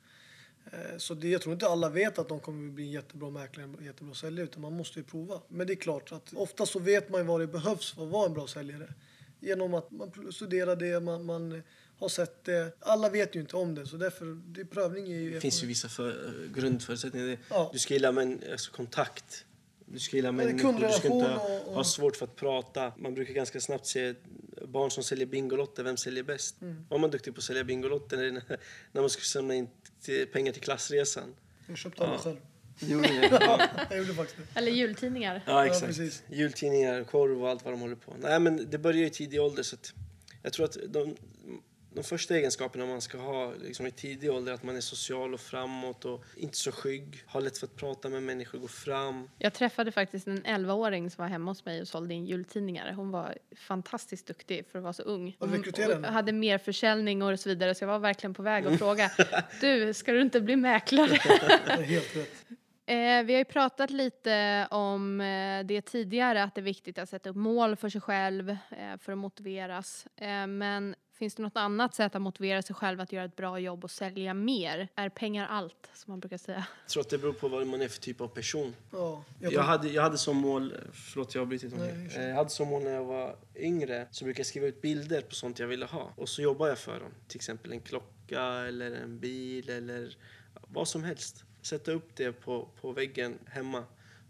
Eh, 0.72 0.98
Så 0.98 1.14
det, 1.14 1.28
jag 1.30 1.42
tror 1.42 1.54
inte 1.54 1.68
alla 1.68 1.90
vet 1.90 2.20
att 2.20 2.30
de 2.30 2.40
kommer 2.40 2.72
bli 2.72 2.84
en 2.84 2.92
jättebra 2.92 3.30
mäklare, 3.30 3.66
en 3.80 3.86
jättebra 3.86 4.14
säljare, 4.16 4.44
utan 4.46 4.62
man 4.62 4.74
måste 4.74 5.00
ju 5.00 5.06
prova. 5.06 5.42
Men 5.48 5.68
det 5.68 5.74
är 5.74 5.76
klart 5.76 6.12
att 6.12 6.34
ofta 6.34 6.66
så 6.66 6.80
vet 6.80 7.10
man 7.10 7.28
vad 7.28 7.40
det 7.40 7.48
behövs 7.48 7.92
för 7.94 8.04
att 8.06 8.10
vara 8.12 8.26
en 8.28 8.34
bra 8.34 8.48
säljare. 8.48 8.94
Genom 9.40 9.74
att 9.74 9.92
man 9.92 10.12
studerar 10.32 10.76
det, 10.76 11.00
man, 11.00 11.26
man 11.26 11.64
har 12.00 12.10
sett 12.10 12.44
det. 12.44 12.76
Alla 12.80 13.10
vet 13.10 13.36
ju 13.36 13.40
inte 13.40 13.56
om 13.56 13.76
det, 13.76 13.86
så 13.88 13.98
därför, 13.98 14.26
det, 14.46 14.66
prövning 14.66 15.12
är 15.12 15.20
ju... 15.20 15.32
Det 15.34 15.42
finns 15.42 15.64
ju 15.64 15.68
vissa 15.68 15.90
för, 15.90 16.34
grundförutsättningar. 16.56 17.38
Ja. 17.50 17.70
Du 17.74 17.80
ska 17.80 17.94
gilla 17.94 18.12
men, 18.12 18.42
alltså, 18.52 18.72
kontakt. 18.72 19.46
Du 19.92 20.00
ska 20.00 20.16
gilla 20.16 20.32
människor. 20.32 20.74
Du 20.88 20.94
ska 20.94 21.08
inte 21.08 21.28
ha, 21.28 21.40
och- 21.40 21.68
och- 21.68 21.74
ha 21.74 21.84
svårt 21.84 22.16
för 22.16 22.26
att 22.26 22.36
prata. 22.36 22.94
Man 22.98 23.14
brukar 23.14 23.34
ganska 23.34 23.60
snabbt 23.60 23.86
se 23.86 24.14
barn 24.68 24.92
som 24.92 25.04
säljer 25.04 25.26
Bingolotter. 25.28 25.84
Vem 25.84 25.98
säljer 25.98 26.24
bäst? 26.24 26.62
Mm. 26.62 26.86
Var 26.90 26.98
man 26.98 27.12
duktig 27.12 27.34
på 27.36 27.38
att 27.40 27.44
sälja 27.44 27.64
Bingolotter 27.64 28.18
när, 28.18 28.32
när 28.92 29.02
man 29.02 29.10
skulle 29.10 29.26
samla 29.26 29.54
in 29.54 29.68
till, 30.02 30.28
pengar 30.28 30.52
till 30.54 30.62
klassresan? 30.62 31.36
Jag 31.68 31.78
köpte 31.78 32.04
alla 32.04 32.14
Ja. 32.14 32.20
själv. 32.20 32.38
Gjorde? 32.80 33.28
Ja. 33.42 33.62
Jag 33.90 33.98
gjorde 34.00 34.14
faktiskt 34.14 34.38
det. 34.54 34.60
Eller 34.60 34.72
jultidningar. 34.72 35.44
Ja, 35.46 35.52
Ja, 35.52 35.66
exakt. 35.66 35.86
precis. 35.86 36.24
Jultidningar, 36.32 37.04
korv 37.04 37.44
och 37.44 37.50
allt 37.50 37.66
vad 37.66 37.74
de 37.74 37.82
håller 37.82 37.96
på. 37.96 38.14
Nej, 38.22 38.40
men 38.40 38.70
det 38.70 38.78
börjar 38.78 39.06
i 39.06 39.10
tidig 39.10 39.42
ålder. 39.42 39.64
Så 39.64 39.76
att 39.76 39.94
jag 40.44 40.54
tror 40.54 40.66
att 40.66 40.78
de, 40.90 41.16
de 41.98 42.04
första 42.04 42.36
egenskaperna 42.36 42.86
man 42.86 43.02
ska 43.02 43.18
ha 43.18 43.54
liksom, 43.62 43.86
i 43.86 43.92
tidig 43.92 44.32
ålder 44.32 44.54
att 44.54 44.64
man 44.64 44.76
är 44.76 44.82
social 44.82 45.34
och 45.34 45.40
framåt 45.40 46.06
och 46.06 46.24
inte 46.36 46.58
så 46.58 46.72
skygg. 46.72 47.24
Har 47.26 47.42
lätt 47.42 47.58
för 47.58 47.68
att 47.68 47.76
prata 47.76 48.10
med 48.10 48.24
människor, 48.24 48.60
gå 48.60 48.68
fram. 48.68 49.30
Jag 49.38 49.54
träffade 49.54 49.92
faktiskt 49.92 50.28
en 50.28 50.44
11-åring 50.44 51.10
som 51.10 51.22
var 51.22 51.30
hemma 51.30 51.52
hos 51.52 51.66
mig 51.66 51.82
och 51.82 51.88
sålde 51.88 52.14
in 52.14 52.26
jultidningar. 52.26 52.94
Hon 52.94 53.12
var 53.12 53.38
fantastiskt 53.56 54.28
duktig 54.28 54.66
för 54.72 54.80
att 54.80 54.84
vara 54.84 54.94
så 54.94 55.04
ung. 55.04 55.36
Hon 55.40 55.64
henne? 55.78 56.08
hade 56.08 56.32
mer 56.32 56.58
försäljning 56.58 57.22
och 57.22 57.40
så 57.40 57.50
vidare 57.50 57.76
så 57.76 57.84
jag 57.84 57.88
var 57.88 58.00
verkligen 58.00 58.34
på 58.34 58.44
väg 58.44 58.68
att 58.68 58.78
fråga 58.80 59.12
Du, 59.62 59.94
ska 59.94 60.12
du 60.12 60.22
inte 60.22 60.42
bli 60.42 60.56
mäklare? 60.56 61.08
Det 61.66 61.72
är 61.72 61.82
helt 61.82 62.16
rätt. 62.16 62.46
Eh, 62.90 63.24
vi 63.24 63.34
har 63.34 63.40
ju 63.40 63.46
pratat 63.46 63.90
lite 63.90 64.68
om 64.72 65.22
eh, 65.22 65.66
det 65.66 65.82
tidigare, 65.82 66.44
att 66.44 66.56
det 66.56 66.62
är 66.62 66.64
viktigt 66.64 67.00
att 67.00 67.10
sätta 67.10 67.30
upp 67.30 67.36
mål 67.36 67.76
för 67.76 67.90
sig 67.90 68.02
själv 68.02 68.50
eh, 68.50 68.98
för 69.00 69.12
att 69.12 69.18
motiveras. 69.18 70.08
Men 70.48 70.96
finns 71.18 71.36
det 71.36 71.44
något 71.44 71.58
annat 71.58 71.96
sätt 71.96 72.16
att 72.16 72.22
motivera 72.22 72.62
sig 72.62 72.76
själv 72.76 73.02
att 73.02 73.12
göra 73.12 73.26
ett 73.26 73.36
bra 73.36 73.60
jobb 73.60 73.84
och 73.84 73.92
sälja 73.92 74.34
mer? 74.34 74.88
Är 74.96 75.10
pengar 75.10 75.48
allt, 75.48 75.90
som 75.94 76.12
man 76.12 76.20
brukar 76.20 76.38
säga? 76.38 76.68
Jag 76.84 76.90
tror 76.90 77.02
att 77.02 77.10
det 77.10 77.18
beror 77.18 77.34
på 77.34 77.48
vad 77.48 77.68
man 77.68 77.82
är 77.82 77.88
för 77.88 78.00
typ 78.02 78.22
av 78.22 78.28
person. 78.28 78.76
Ja, 78.92 79.24
Jag, 79.40 79.52
tror- 79.52 79.62
hade, 79.62 79.90
jag 79.90 80.02
hade 80.04 80.18
som 80.18 80.38
mål, 80.38 80.74
förlåt 80.94 81.36
jag 81.36 81.40
har 81.42 81.44
avbrutit 81.46 81.74
om. 81.74 81.82
Eh, 81.82 82.28
Jag 82.28 82.36
hade 82.36 82.50
som 82.50 82.68
mål 82.68 82.84
när 82.84 82.92
jag 82.92 83.04
var 83.06 83.36
yngre 83.56 84.08
så 84.12 84.24
brukade 84.26 84.40
jag 84.40 84.48
skriva 84.48 84.68
ut 84.68 84.82
bilder 84.82 85.22
på 85.22 85.36
sånt 85.36 85.60
jag 85.60 85.68
ville 85.68 85.86
ha. 85.86 86.12
Och 86.16 86.30
så 86.30 86.42
jobbar 86.42 86.68
jag 86.68 86.78
för 86.78 87.00
dem. 87.00 87.12
Till 87.28 87.38
exempel 87.38 87.72
en 87.72 87.80
klocka 87.80 88.42
eller 88.44 88.92
en 88.92 89.20
bil 89.20 89.70
eller 89.70 90.18
vad 90.68 90.88
som 90.88 91.04
helst. 91.04 91.44
Sätta 91.62 91.92
upp 91.92 92.16
det 92.16 92.32
på, 92.32 92.68
på 92.82 92.92
väggen 92.92 93.38
hemma. 93.46 93.84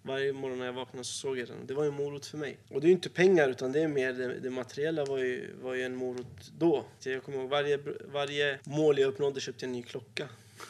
Varje 0.07 0.33
morgon 0.33 0.59
när 0.59 0.65
jag 0.65 0.73
vaknade 0.73 1.03
så 1.03 1.13
såg 1.13 1.39
jag 1.39 1.47
den. 1.47 1.67
Det 1.67 1.73
var 1.73 1.85
en 1.85 1.93
morot 1.93 2.25
för 2.25 2.37
mig. 2.37 2.57
Och 2.69 2.81
det 2.81 2.85
är 2.85 2.89
ju 2.89 2.95
inte 2.95 3.09
pengar 3.09 3.49
utan 3.49 3.71
det 3.71 3.81
är 3.81 3.87
mer 3.87 4.13
det, 4.13 4.39
det 4.39 4.49
materiella 4.49 5.05
var 5.05 5.17
ju, 5.17 5.53
var 5.61 5.73
ju 5.73 5.83
en 5.83 5.95
morot 5.95 6.51
då. 6.57 6.85
Så 6.99 7.09
jag 7.09 7.23
kommer 7.23 7.37
ihåg 7.37 7.49
varje, 7.49 7.79
varje 8.05 8.59
mål 8.63 8.99
jag 8.99 9.07
uppnådde 9.07 9.39
köpte 9.39 9.65
jag 9.65 9.69
en 9.69 9.73
ny 9.73 9.83
klocka. 9.83 10.29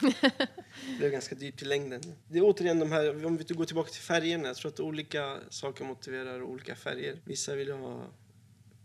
Det 0.90 0.98
blev 0.98 1.10
ganska 1.10 1.34
dyrt 1.34 1.62
i 1.62 1.64
längden. 1.64 2.00
Det 2.28 2.38
är 2.38 2.42
återigen 2.42 2.78
de 2.78 2.92
här, 2.92 3.26
om 3.26 3.36
vi 3.36 3.44
går 3.54 3.64
tillbaka 3.64 3.90
till 3.90 4.00
färgerna. 4.00 4.48
Jag 4.48 4.56
tror 4.56 4.72
att 4.72 4.80
olika 4.80 5.38
saker 5.48 5.84
motiverar 5.84 6.42
olika 6.42 6.74
färger. 6.74 7.16
Vissa 7.24 7.54
vill 7.54 7.70
ha 7.70 8.02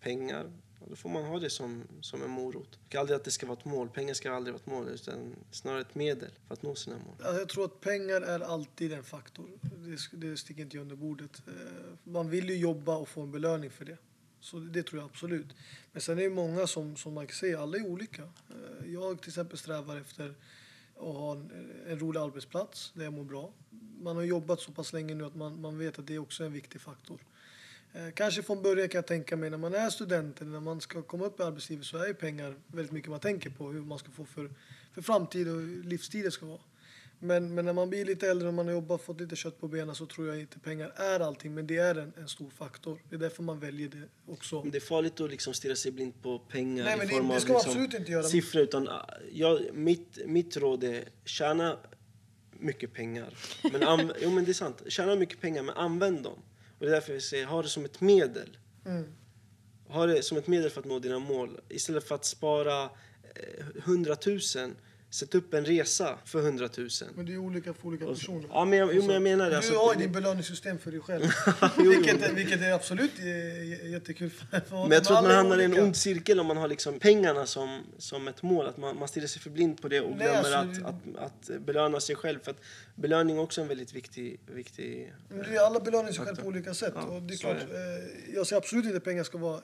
pengar. 0.01 0.51
Då 0.89 0.95
får 0.95 1.09
man 1.09 1.23
ha 1.23 1.39
det 1.39 1.49
som, 1.49 1.83
som 2.01 2.23
en 2.23 2.29
morot. 2.29 2.79
Och 2.87 2.95
aldrig 2.95 3.15
att 3.15 3.23
det 3.23 3.31
ska 3.31 3.45
vara 3.45 3.57
ett 3.57 3.65
mål. 3.65 3.89
Pengar 3.89 4.13
ska 4.13 4.33
aldrig 4.33 4.53
vara 4.53 4.61
ett 4.61 4.67
mål 4.67 4.87
utan 4.87 5.35
snarare 5.51 5.81
ett 5.81 5.95
medel 5.95 6.31
för 6.47 6.53
att 6.53 6.63
nå 6.63 6.75
sina 6.75 6.95
mål. 6.95 7.15
Alltså, 7.19 7.39
jag 7.39 7.49
tror 7.49 7.65
att 7.65 7.81
pengar 7.81 8.21
är 8.21 8.39
alltid 8.39 8.93
en 8.93 9.03
faktor. 9.03 9.49
Det, 9.61 10.27
det 10.27 10.37
sticker 10.37 10.61
inte 10.61 10.77
jag 10.77 10.81
under 10.81 10.95
bordet. 10.95 11.41
Eh, 11.47 11.53
man 12.03 12.29
vill 12.29 12.49
ju 12.49 12.57
jobba 12.57 12.95
och 12.95 13.09
få 13.09 13.21
en 13.21 13.31
belöning 13.31 13.69
för 13.69 13.85
det. 13.85 13.97
Så 14.39 14.57
det 14.57 14.83
tror 14.83 15.01
jag 15.01 15.09
absolut. 15.09 15.47
Men 15.91 16.01
sen 16.01 16.19
är 16.19 16.23
det 16.23 16.29
många 16.29 16.67
som, 16.67 16.95
som 16.95 17.13
man 17.13 17.27
kan 17.27 17.35
säga, 17.35 17.61
alla 17.61 17.77
är 17.77 17.87
olika. 17.87 18.21
Eh, 18.21 18.91
jag 18.93 19.21
till 19.21 19.29
exempel 19.29 19.57
strävar 19.57 19.97
efter 19.97 20.35
att 20.95 21.03
ha 21.03 21.31
en, 21.31 21.71
en 21.87 21.99
rolig 21.99 22.19
arbetsplats 22.19 22.91
där 22.95 23.03
jag 23.03 23.13
mår 23.13 23.23
bra. 23.23 23.53
Man 24.01 24.15
har 24.15 24.23
jobbat 24.23 24.59
så 24.59 24.71
pass 24.71 24.93
länge 24.93 25.15
nu 25.15 25.25
att 25.25 25.35
man, 25.35 25.61
man 25.61 25.77
vet 25.77 25.99
att 25.99 26.07
det 26.07 26.15
är 26.15 26.19
också 26.19 26.43
en 26.43 26.53
viktig 26.53 26.81
faktor. 26.81 27.19
Eh, 27.93 28.09
Kanske 28.13 28.43
från 28.43 28.61
början 28.61 28.89
kan 28.89 28.97
jag 28.97 29.07
tänka 29.07 29.37
mig 29.37 29.49
när 29.49 29.57
man 29.57 29.73
är 29.73 29.89
student 29.89 30.41
eller 30.41 30.51
när 30.51 30.59
man 30.59 30.81
ska 30.81 31.01
komma 31.01 31.25
upp 31.25 31.39
i 31.39 31.43
arbetslivet 31.43 31.85
så 31.85 31.97
är 31.97 32.13
pengar 32.13 32.55
väldigt 32.67 32.91
mycket 32.91 33.09
man 33.09 33.19
tänker 33.19 33.49
på 33.49 33.69
hur 33.71 33.81
man 33.81 33.99
ska 33.99 34.11
få 34.11 34.25
för, 34.25 34.49
för 34.93 35.01
framtid 35.01 35.47
och 35.47 35.55
hur 35.61 35.83
livsstil 35.83 36.23
det 36.23 36.31
ska 36.31 36.45
vara. 36.45 36.59
Men, 37.19 37.55
men 37.55 37.65
när 37.65 37.73
man 37.73 37.89
blir 37.89 38.05
lite 38.05 38.27
äldre 38.29 38.47
och 38.47 38.53
man 38.53 38.65
har 38.67 38.73
jobbat 38.73 39.01
fått 39.01 39.19
lite 39.21 39.35
kött 39.35 39.59
på 39.59 39.67
benen 39.67 39.95
så 39.95 40.05
tror 40.05 40.27
jag 40.27 40.39
inte 40.39 40.59
pengar 40.59 40.93
är 40.95 41.19
allting 41.19 41.53
men 41.53 41.67
det 41.67 41.77
är 41.77 41.95
en, 41.95 42.13
en 42.17 42.27
stor 42.27 42.49
faktor. 42.49 42.99
Det 43.09 43.15
är 43.15 43.19
därför 43.19 43.43
man 43.43 43.59
väljer 43.59 43.89
det 43.89 44.31
också. 44.33 44.61
Men 44.61 44.71
det 44.71 44.77
är 44.77 44.79
farligt 44.79 45.19
att 45.21 45.29
liksom 45.29 45.53
stirra 45.53 45.75
sig 45.75 45.91
blind 45.91 46.13
på 46.21 46.39
pengar 46.39 46.83
Nej, 46.83 46.97
men 46.97 47.05
i 47.07 47.09
det- 47.09 47.15
form 47.17 47.27
det 47.27 47.35
av 47.35 47.39
ska 47.39 47.53
man 47.53 47.57
liksom 47.61 47.71
absolut 47.81 47.93
inte 47.99 48.11
göra. 48.11 48.23
siffror. 48.23 48.61
Utan, 48.61 48.87
ah, 48.87 49.09
jag, 49.31 49.61
mitt, 49.73 50.17
mitt 50.25 50.57
råd 50.57 50.83
är 50.83 51.03
tjäna 51.25 51.77
mycket 52.51 52.93
pengar. 52.93 53.33
Men 53.71 54.11
jo, 54.21 54.29
men 54.31 54.45
det 54.45 54.51
är 54.51 54.53
sant. 54.53 54.81
Tjäna 54.87 55.15
mycket 55.15 55.41
pengar, 55.41 55.63
men 55.63 55.75
använd 55.75 56.23
dem. 56.23 56.39
Och 56.83 56.89
det 56.89 56.95
är 56.95 56.99
därför 56.99 57.13
jag 57.13 57.21
säger, 57.21 57.45
ha 57.45 57.61
det 57.61 57.69
som 57.69 57.85
ett 57.85 58.01
medel. 58.01 58.57
Mm. 58.85 59.05
Ha 59.87 60.05
det 60.05 60.23
som 60.23 60.37
ett 60.37 60.47
medel 60.47 60.69
för 60.69 60.79
att 60.79 60.85
nå 60.85 60.99
dina 60.99 61.19
mål. 61.19 61.59
Istället 61.69 62.03
för 62.03 62.15
att 62.15 62.25
spara 62.25 62.83
eh, 62.83 63.65
100 63.77 64.15
000, 64.25 64.39
sätt 65.13 65.35
upp 65.35 65.53
en 65.53 65.65
resa 65.65 66.17
för 66.25 66.39
100 66.39 66.69
000. 66.77 66.89
Men 67.15 67.25
det 67.25 67.33
är 67.33 67.37
olika 67.37 67.73
för 67.73 67.87
olika 67.87 68.05
personer. 68.05 68.47
Ja, 68.49 68.65
men 68.65 68.79
jag, 68.79 68.95
jo, 68.95 69.01
men 69.01 69.13
jag 69.13 69.21
menar 69.21 69.45
det. 69.45 69.51
Du 69.51 69.55
Alltså, 69.55 69.73
har 69.77 69.93
ju 69.93 69.97
det- 69.99 70.03
din 70.05 70.11
belöningssystem 70.13 70.79
för 70.79 70.91
dig 70.91 70.99
själv. 70.99 71.23
Jo, 71.77 71.89
vilket, 71.89 72.21
är- 72.23 72.33
vilket 72.33 72.61
är 72.61 72.71
absolut 72.73 73.11
eh, 73.19 73.89
jättekul 73.91 74.31
Men 74.71 74.91
jag 74.91 75.03
tror 75.03 75.17
att 75.17 75.23
man 75.23 75.31
är 75.31 75.35
hamnar 75.35 75.59
i 75.59 75.63
en 75.63 75.79
ond 75.79 75.95
cirkel 75.95 76.39
om 76.39 76.45
man 76.47 76.57
har 76.57 76.67
liksom 76.67 76.99
pengarna 76.99 77.45
som, 77.45 77.83
som 77.97 78.27
ett 78.27 78.41
mål. 78.43 78.67
Att 78.67 78.77
man, 78.77 78.99
man 78.99 79.07
stirrar 79.07 79.27
sig 79.27 79.41
för 79.41 79.49
blind 79.49 79.81
på 79.81 79.87
det 79.87 80.01
och 80.01 80.15
glömmer 80.17 80.51
alltså, 80.51 80.85
att, 80.85 80.95
att, 81.17 81.49
att 81.51 81.61
belöna 81.65 81.99
sig 81.99 82.15
själv. 82.15 82.39
För 82.43 82.51
att 82.51 82.59
belöning 82.95 83.37
är 83.37 83.41
också 83.41 83.61
en 83.61 83.67
väldigt 83.67 83.93
viktig... 83.95 84.39
viktig 84.53 85.13
det 85.29 85.55
är 85.55 85.59
alla 85.65 85.79
belönar 85.79 86.11
sig 86.11 86.25
själv 86.25 86.35
på 86.35 86.47
olika 86.47 86.73
sätt. 86.73 86.93
Ja, 86.95 87.01
och 87.01 87.21
det 87.21 87.33
är 87.33 87.37
klart, 87.37 87.57
är 87.71 87.97
eh, 87.97 88.35
jag 88.35 88.47
säger 88.47 88.57
absolut 88.61 88.85
inte 88.85 88.97
att 88.97 89.03
pengar 89.03 89.23
ska 89.23 89.37
vara 89.37 89.61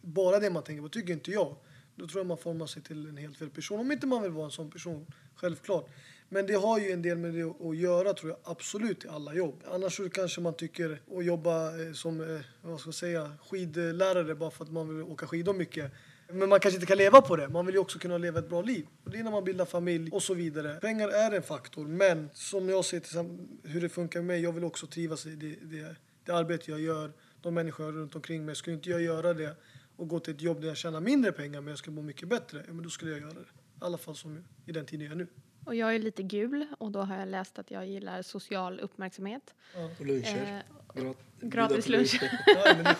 bara 0.00 0.38
det 0.38 0.50
man 0.50 0.62
tänker 0.62 0.82
på. 0.82 0.88
tycker 0.88 1.12
inte 1.12 1.30
jag. 1.30 1.56
Då 1.96 2.06
tror 2.06 2.20
jag 2.20 2.26
man 2.26 2.38
formar 2.38 2.66
sig 2.66 2.82
till 2.82 3.06
en 3.08 3.16
helt 3.16 3.36
fel 3.36 3.50
person. 3.50 3.80
Om 3.80 3.92
inte 3.92 4.06
man 4.06 4.22
vill 4.22 4.32
vara 4.32 4.44
en 4.44 4.50
sån 4.50 4.70
person, 4.70 5.06
självklart. 5.34 5.90
Men 6.28 6.46
det 6.46 6.54
har 6.54 6.78
ju 6.78 6.90
en 6.90 7.02
del 7.02 7.18
med 7.18 7.34
det 7.34 7.68
att 7.68 7.76
göra 7.76 8.14
tror 8.14 8.30
jag 8.30 8.38
absolut 8.44 9.04
i 9.04 9.08
alla 9.08 9.34
jobb. 9.34 9.62
Annars 9.72 10.00
kanske 10.12 10.40
man 10.40 10.54
tycker 10.54 11.00
att 11.16 11.24
jobba 11.24 11.80
eh, 11.80 11.92
som, 11.92 12.20
eh, 12.20 12.40
vad 12.62 12.80
ska 12.80 12.88
jag 12.88 12.94
säga, 12.94 13.32
skidlärare 13.50 14.34
bara 14.34 14.50
för 14.50 14.64
att 14.64 14.72
man 14.72 14.96
vill 14.96 15.02
åka 15.02 15.26
skidor 15.26 15.54
mycket. 15.54 15.92
Men 16.28 16.48
man 16.48 16.60
kanske 16.60 16.76
inte 16.76 16.86
kan 16.86 16.98
leva 16.98 17.20
på 17.20 17.36
det. 17.36 17.48
Man 17.48 17.66
vill 17.66 17.74
ju 17.74 17.80
också 17.80 17.98
kunna 17.98 18.18
leva 18.18 18.38
ett 18.38 18.48
bra 18.48 18.62
liv. 18.62 18.86
Och 19.04 19.10
det 19.10 19.18
är 19.18 19.24
när 19.24 19.30
man 19.30 19.44
bildar 19.44 19.64
familj 19.64 20.10
och 20.10 20.22
så 20.22 20.34
vidare. 20.34 20.78
Pengar 20.80 21.08
är 21.08 21.32
en 21.32 21.42
faktor, 21.42 21.86
men 21.86 22.30
som 22.32 22.68
jag 22.68 22.84
ser 22.84 23.00
till 23.00 23.46
hur 23.62 23.80
det 23.80 23.88
funkar 23.88 24.20
med 24.20 24.26
mig. 24.26 24.40
Jag 24.40 24.52
vill 24.52 24.64
också 24.64 24.86
trivas 24.86 25.26
i 25.26 25.30
det, 25.30 25.56
det, 25.62 25.96
det 26.24 26.32
arbete 26.32 26.70
jag 26.70 26.80
gör, 26.80 27.12
de 27.42 27.54
människor 27.54 27.86
jag 27.86 27.92
har 27.92 27.98
runt 27.98 28.14
omkring 28.14 28.44
mig. 28.44 28.54
Skulle 28.54 28.76
inte 28.76 28.90
jag 28.90 29.02
göra 29.02 29.34
det 29.34 29.56
och 29.96 30.08
gå 30.08 30.20
till 30.20 30.34
ett 30.34 30.40
jobb 30.40 30.60
där 30.60 30.68
jag 30.68 30.76
tjänar 30.76 31.00
mindre 31.00 31.32
pengar 31.32 31.60
men 31.60 31.68
jag 31.68 31.78
skulle 31.78 31.94
må 31.96 32.02
mycket 32.02 32.28
bättre, 32.28 32.64
ja, 32.66 32.72
men 32.72 32.82
då 32.84 32.90
skulle 32.90 33.10
jag 33.10 33.20
göra 33.20 33.32
det. 33.32 33.40
I 33.40 33.44
alla 33.80 33.98
fall 33.98 34.16
som 34.16 34.44
i 34.66 34.72
den 34.72 34.86
tiden 34.86 35.04
jag 35.06 35.12
är 35.12 35.16
nu. 35.16 35.26
Och 35.64 35.74
jag 35.74 35.94
är 35.94 35.98
lite 35.98 36.22
gul 36.22 36.66
och 36.78 36.90
då 36.92 37.00
har 37.00 37.16
jag 37.18 37.28
läst 37.28 37.58
att 37.58 37.70
jag 37.70 37.86
gillar 37.86 38.22
social 38.22 38.80
uppmärksamhet. 38.80 39.54
Och 39.98 40.06
luncher. 40.06 40.62
Eh, 40.96 41.02
Grat- 41.02 41.16
gratis 41.40 41.88
lunch. 41.88 42.20
Ja. 42.46 42.94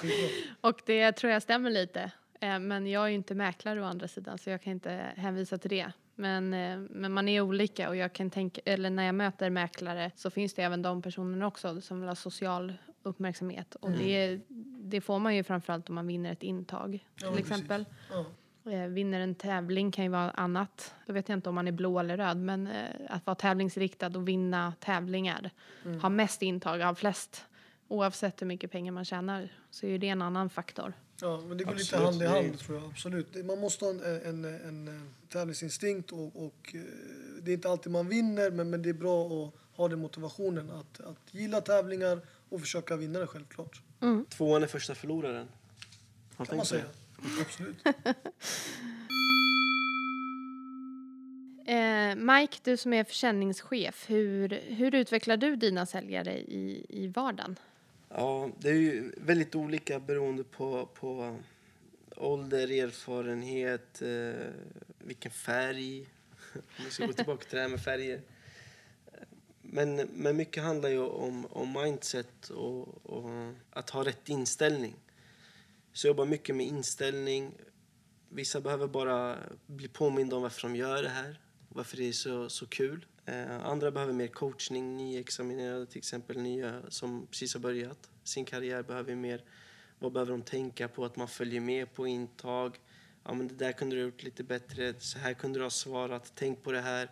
Och 0.68 0.80
det 0.86 1.12
tror 1.12 1.32
jag 1.32 1.42
stämmer 1.42 1.70
lite. 1.70 2.10
Eh, 2.40 2.58
Men 2.58 2.86
jag 2.86 3.04
är 3.04 3.08
ju 3.08 3.14
inte 3.14 3.34
mäklare 3.34 3.82
å 3.82 3.84
andra 3.84 4.08
sidan 4.08 4.38
så 4.38 4.50
jag 4.50 4.62
kan 4.62 4.72
inte 4.72 4.90
hänvisa 5.16 5.58
till 5.58 5.70
det. 5.70 5.92
Men, 6.14 6.54
eh, 6.54 6.78
men 6.90 7.12
man 7.12 7.28
är 7.28 7.40
olika 7.40 7.88
och 7.88 7.96
jag 7.96 8.12
kan 8.12 8.30
tänka, 8.30 8.60
eller 8.64 8.90
när 8.90 9.04
jag 9.06 9.14
möter 9.14 9.50
mäklare 9.50 10.10
så 10.16 10.30
finns 10.30 10.54
det 10.54 10.62
även 10.62 10.82
de 10.82 11.02
personerna 11.02 11.46
också 11.46 11.80
som 11.80 12.00
vill 12.00 12.08
ha 12.08 12.14
social 12.16 12.72
uppmärksamhet. 13.02 13.74
Och 13.74 13.90
det, 13.90 14.40
det 14.94 15.00
får 15.00 15.18
man 15.18 15.36
ju 15.36 15.42
framförallt 15.42 15.88
om 15.88 15.94
man 15.94 16.06
vinner 16.06 16.32
ett 16.32 16.42
intag 16.42 17.06
Ja, 17.16 17.30
till 17.30 17.40
exempel. 17.40 17.84
Ja. 18.10 18.26
Eh, 18.72 18.86
vinner 18.86 19.20
en 19.20 19.34
tävling 19.34 19.90
kan 19.90 20.04
ju 20.04 20.10
vara 20.10 20.30
annat. 20.30 20.94
Då 21.06 21.12
vet 21.12 21.28
jag 21.28 21.36
inte 21.36 21.48
om 21.48 21.54
man 21.54 21.68
är 21.68 21.72
blå 21.72 21.98
eller 21.98 22.16
röd 22.16 22.36
men 22.36 22.66
eh, 22.66 22.88
att 23.08 23.26
vara 23.26 23.34
tävlingsriktad 23.34 24.06
och 24.06 24.28
vinna 24.28 24.74
tävlingar. 24.80 25.50
Mm. 25.84 26.00
Ha 26.00 26.08
mest 26.08 26.42
intag 26.42 26.82
av 26.82 26.94
flest. 26.94 27.44
Oavsett 27.88 28.42
hur 28.42 28.46
mycket 28.46 28.70
pengar 28.70 28.92
man 28.92 29.04
tjänar 29.04 29.48
så 29.70 29.86
är 29.86 29.98
det 29.98 30.08
en 30.08 30.22
annan 30.22 30.50
faktor. 30.50 30.92
Ja, 31.20 31.42
men 31.48 31.58
det 31.58 31.64
går 31.64 31.74
lite 31.74 31.96
Absolut, 31.96 32.28
hand 32.28 32.44
i 32.44 32.46
hand 32.48 32.58
tror 32.58 32.78
jag. 32.78 32.90
Absolut. 32.90 33.44
Man 33.44 33.60
måste 33.60 33.84
ha 33.84 33.90
en, 33.90 34.00
en, 34.00 34.44
en, 34.44 34.88
en 34.88 35.14
tävlingsinstinkt 35.28 36.12
och, 36.12 36.44
och 36.46 36.74
eh, 36.74 36.80
det 37.42 37.50
är 37.50 37.54
inte 37.54 37.70
alltid 37.70 37.92
man 37.92 38.08
vinner 38.08 38.50
men, 38.50 38.70
men 38.70 38.82
det 38.82 38.88
är 38.88 38.94
bra 38.94 39.26
att 39.26 39.54
ha 39.76 39.88
den 39.88 39.98
motivationen 39.98 40.70
att, 40.70 41.00
att 41.00 41.34
gilla 41.34 41.60
tävlingar 41.60 42.20
och 42.48 42.60
försöka 42.60 42.96
vinna 42.96 43.18
det 43.18 43.26
självklart. 43.26 43.80
Tvåan 44.28 44.62
är 44.62 44.66
första 44.66 44.94
förloraren. 44.94 45.48
Har 46.36 46.44
Kan 46.46 46.56
man 46.56 46.66
säga. 46.66 46.84
det? 46.84 47.42
Absolut. 47.42 47.76
Eh, 51.66 52.16
Mike, 52.16 52.58
du 52.62 52.76
som 52.76 52.92
är 52.92 53.04
försäljningschef, 53.04 54.10
hur, 54.10 54.48
hur 54.48 54.94
utvecklar 54.94 55.36
du 55.36 55.56
dina 55.56 55.86
säljare 55.86 56.38
i, 56.38 56.86
i 56.88 57.06
vardagen? 57.08 57.58
Ja, 58.08 58.50
det 58.58 58.68
är 58.68 58.74
ju 58.74 59.12
väldigt 59.16 59.54
olika 59.54 60.00
beroende 60.00 60.44
på, 60.44 60.86
på 60.94 61.38
ålder, 62.16 62.70
erfarenhet, 62.84 64.02
eh, 64.02 64.46
vilken 64.98 65.30
färg. 65.30 66.00
Om 66.54 66.84
vi 66.84 66.90
ska 66.90 67.06
gå 67.06 67.12
tillbaka 67.12 67.44
till 67.44 67.56
det 67.56 67.62
här 67.62 67.68
med 67.68 67.84
färger. 67.84 68.20
Men, 69.74 69.96
men 69.96 70.36
mycket 70.36 70.62
handlar 70.62 70.88
ju 70.88 71.00
om, 71.00 71.46
om 71.46 71.72
mindset 71.72 72.48
och, 72.50 73.06
och 73.06 73.52
att 73.70 73.90
ha 73.90 74.04
rätt 74.04 74.28
inställning. 74.28 74.96
Så 75.92 76.06
jag 76.06 76.10
jobbar 76.10 76.26
mycket 76.26 76.56
med 76.56 76.66
inställning. 76.66 77.54
Vissa 78.28 78.60
behöver 78.60 78.86
bara 78.86 79.38
bli 79.66 79.88
påminda 79.88 80.36
om 80.36 80.42
varför 80.42 80.62
de 80.68 80.76
gör 80.76 81.02
det 81.02 81.08
här. 81.08 81.40
Varför 81.68 81.96
det 81.96 82.08
är 82.08 82.12
så, 82.12 82.48
så 82.48 82.66
kul. 82.66 83.06
Eh, 83.26 83.64
andra 83.64 83.90
behöver 83.90 84.12
mer 84.12 84.26
coachning. 84.26 84.96
Nyexaminerade 84.96 85.86
till 85.86 85.98
exempel, 85.98 86.38
nya 86.38 86.82
som 86.88 87.26
precis 87.26 87.54
har 87.54 87.60
börjat 87.60 88.10
sin 88.24 88.44
karriär 88.44 88.82
behöver 88.82 89.14
mer. 89.14 89.44
Vad 89.98 90.12
behöver 90.12 90.32
de 90.32 90.42
tänka 90.42 90.88
på? 90.88 91.04
Att 91.04 91.16
man 91.16 91.28
följer 91.28 91.60
med 91.60 91.94
på 91.94 92.06
intag. 92.06 92.80
Ja, 93.24 93.34
men 93.34 93.48
det 93.48 93.54
där 93.54 93.72
kunde 93.72 93.96
du 93.96 94.02
ha 94.02 94.06
gjort 94.06 94.22
lite 94.22 94.44
bättre. 94.44 94.94
Så 94.98 95.18
här 95.18 95.34
kunde 95.34 95.58
du 95.58 95.62
ha 95.62 95.70
svarat. 95.70 96.32
Tänk 96.34 96.62
på 96.62 96.72
det 96.72 96.80
här. 96.80 97.10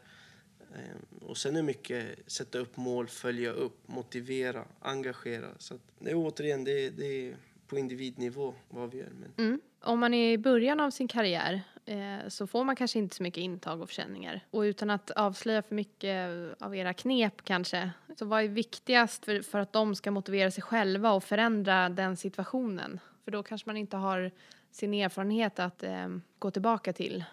Eh, 0.74 1.26
Och 1.28 1.36
sen 1.36 1.56
är 1.56 1.62
mycket 1.62 2.18
sätta 2.26 2.58
upp 2.58 2.76
mål, 2.76 3.08
följa 3.08 3.50
upp, 3.50 3.88
motivera, 3.88 4.64
engagera. 4.80 5.48
Så 5.58 5.74
att, 5.74 5.80
det 5.98 6.10
är 6.10 6.14
återigen, 6.14 6.64
det 6.64 6.86
är, 6.86 6.90
det 6.90 7.06
är 7.06 7.36
på 7.66 7.78
individnivå 7.78 8.54
vad 8.68 8.90
vi 8.90 8.98
gör. 8.98 9.08
Men 9.20 9.46
Mm. 9.46 9.60
Om 9.84 9.98
man 9.98 10.14
är 10.14 10.32
i 10.32 10.38
början 10.38 10.80
av 10.80 10.90
sin 10.90 11.08
karriär 11.08 11.60
eh, 11.86 12.28
så 12.28 12.46
får 12.46 12.64
man 12.64 12.76
kanske 12.76 12.98
inte 12.98 13.16
så 13.16 13.22
mycket 13.22 13.40
intag 13.40 13.80
och 13.80 13.88
försäljningar. 13.88 14.40
Och 14.50 14.60
utan 14.60 14.90
att 14.90 15.10
avslöja 15.10 15.62
för 15.62 15.74
mycket 15.74 16.28
av 16.58 16.76
era 16.76 16.94
knep 16.94 17.44
kanske, 17.44 17.90
så 18.18 18.24
vad 18.24 18.44
är 18.44 18.48
viktigast 18.48 19.24
för, 19.24 19.42
för 19.42 19.58
att 19.58 19.72
de 19.72 19.94
ska 19.94 20.10
motivera 20.10 20.50
sig 20.50 20.62
själva 20.62 21.12
och 21.12 21.24
förändra 21.24 21.88
den 21.88 22.16
situationen? 22.16 23.00
För 23.24 23.30
då 23.30 23.42
kanske 23.42 23.68
man 23.68 23.76
inte 23.76 23.96
har 23.96 24.30
sin 24.70 24.94
erfarenhet 24.94 25.58
att 25.58 25.82
eh, 25.82 26.08
gå 26.38 26.50
tillbaka 26.50 26.92
till. 26.92 27.24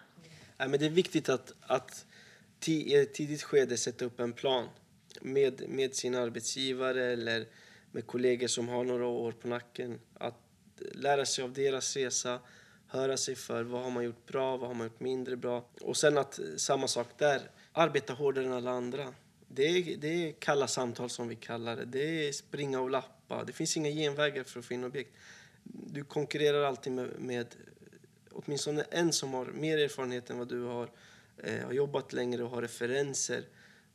Nej, 0.58 0.68
men 0.68 0.80
det 0.80 0.86
är 0.86 0.90
viktigt 0.90 1.28
att, 1.28 1.52
att 1.60 2.06
Eh, 2.68 3.04
tidigt 3.04 3.42
skede 3.42 3.76
sätta 3.76 4.04
upp 4.04 4.20
en 4.20 4.32
plan 4.32 4.68
med, 5.20 5.68
med 5.68 5.94
sin 5.94 6.14
arbetsgivare 6.14 7.12
eller 7.12 7.46
med 7.92 8.06
kollegor 8.06 8.46
som 8.46 8.68
har 8.68 8.84
några 8.84 9.06
år 9.06 9.32
på 9.32 9.48
nacken. 9.48 10.00
Att 10.14 10.34
lära 10.92 11.26
sig 11.26 11.44
av 11.44 11.52
deras 11.52 11.96
resa, 11.96 12.38
höra 12.86 13.16
sig 13.16 13.34
för 13.34 13.62
vad 13.62 13.82
har 13.82 13.90
man 13.90 14.04
gjort 14.04 14.26
bra, 14.26 14.56
vad 14.56 14.68
har 14.68 14.74
man 14.74 14.86
gjort 14.86 15.00
mindre 15.00 15.36
bra. 15.36 15.68
Och 15.80 15.96
sen 15.96 16.18
att 16.18 16.38
eh, 16.38 16.44
samma 16.56 16.88
sak 16.88 17.08
där, 17.18 17.50
arbeta 17.72 18.12
hårdare 18.12 18.44
än 18.44 18.52
alla 18.52 18.70
andra. 18.70 19.14
Det 19.48 19.62
är, 19.62 19.96
det 19.96 20.08
är 20.08 20.32
kalla 20.32 20.66
samtal 20.66 21.10
som 21.10 21.28
vi 21.28 21.36
kallar 21.36 21.76
det. 21.76 21.84
Det 21.84 22.28
är 22.28 22.32
springa 22.32 22.80
och 22.80 22.90
lappa. 22.90 23.44
Det 23.44 23.52
finns 23.52 23.76
inga 23.76 23.90
genvägar 23.90 24.44
för 24.44 24.60
att 24.60 24.66
få 24.66 24.74
in 24.74 24.84
objekt. 24.84 25.14
Du 25.62 26.04
konkurrerar 26.04 26.62
alltid 26.62 26.92
med, 26.92 27.10
med 27.18 27.46
åtminstone 28.30 28.84
en 28.90 29.12
som 29.12 29.34
har 29.34 29.46
mer 29.46 29.78
erfarenhet 29.78 30.30
än 30.30 30.38
vad 30.38 30.48
du 30.48 30.62
har, 30.62 30.90
eh, 31.36 31.64
har 31.64 31.72
jobbat 31.72 32.12
längre 32.12 32.44
och 32.44 32.50
har 32.50 32.62
referenser. 32.62 33.44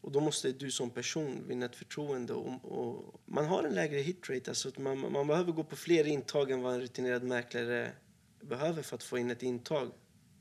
Och 0.01 0.11
då 0.11 0.19
måste 0.19 0.51
du 0.51 0.71
som 0.71 0.89
person 0.89 1.43
vinna 1.47 1.65
ett 1.65 1.75
förtroende. 1.75 2.33
Och, 2.33 2.65
och 2.65 3.21
man 3.25 3.45
har 3.45 3.63
en 3.63 3.73
lägre 3.73 3.99
hitrate, 3.99 4.51
alltså 4.51 4.67
att 4.67 4.77
man, 4.77 5.11
man 5.11 5.27
behöver 5.27 5.51
gå 5.51 5.63
på 5.63 5.75
fler 5.75 6.07
intag 6.07 6.51
än 6.51 6.61
vad 6.61 6.73
en 6.73 6.81
rutinerad 6.81 7.23
mäklare 7.23 7.91
behöver 8.41 8.81
för 8.81 8.95
att 8.95 9.03
få 9.03 9.17
in 9.17 9.31
ett 9.31 9.43
intag. 9.43 9.91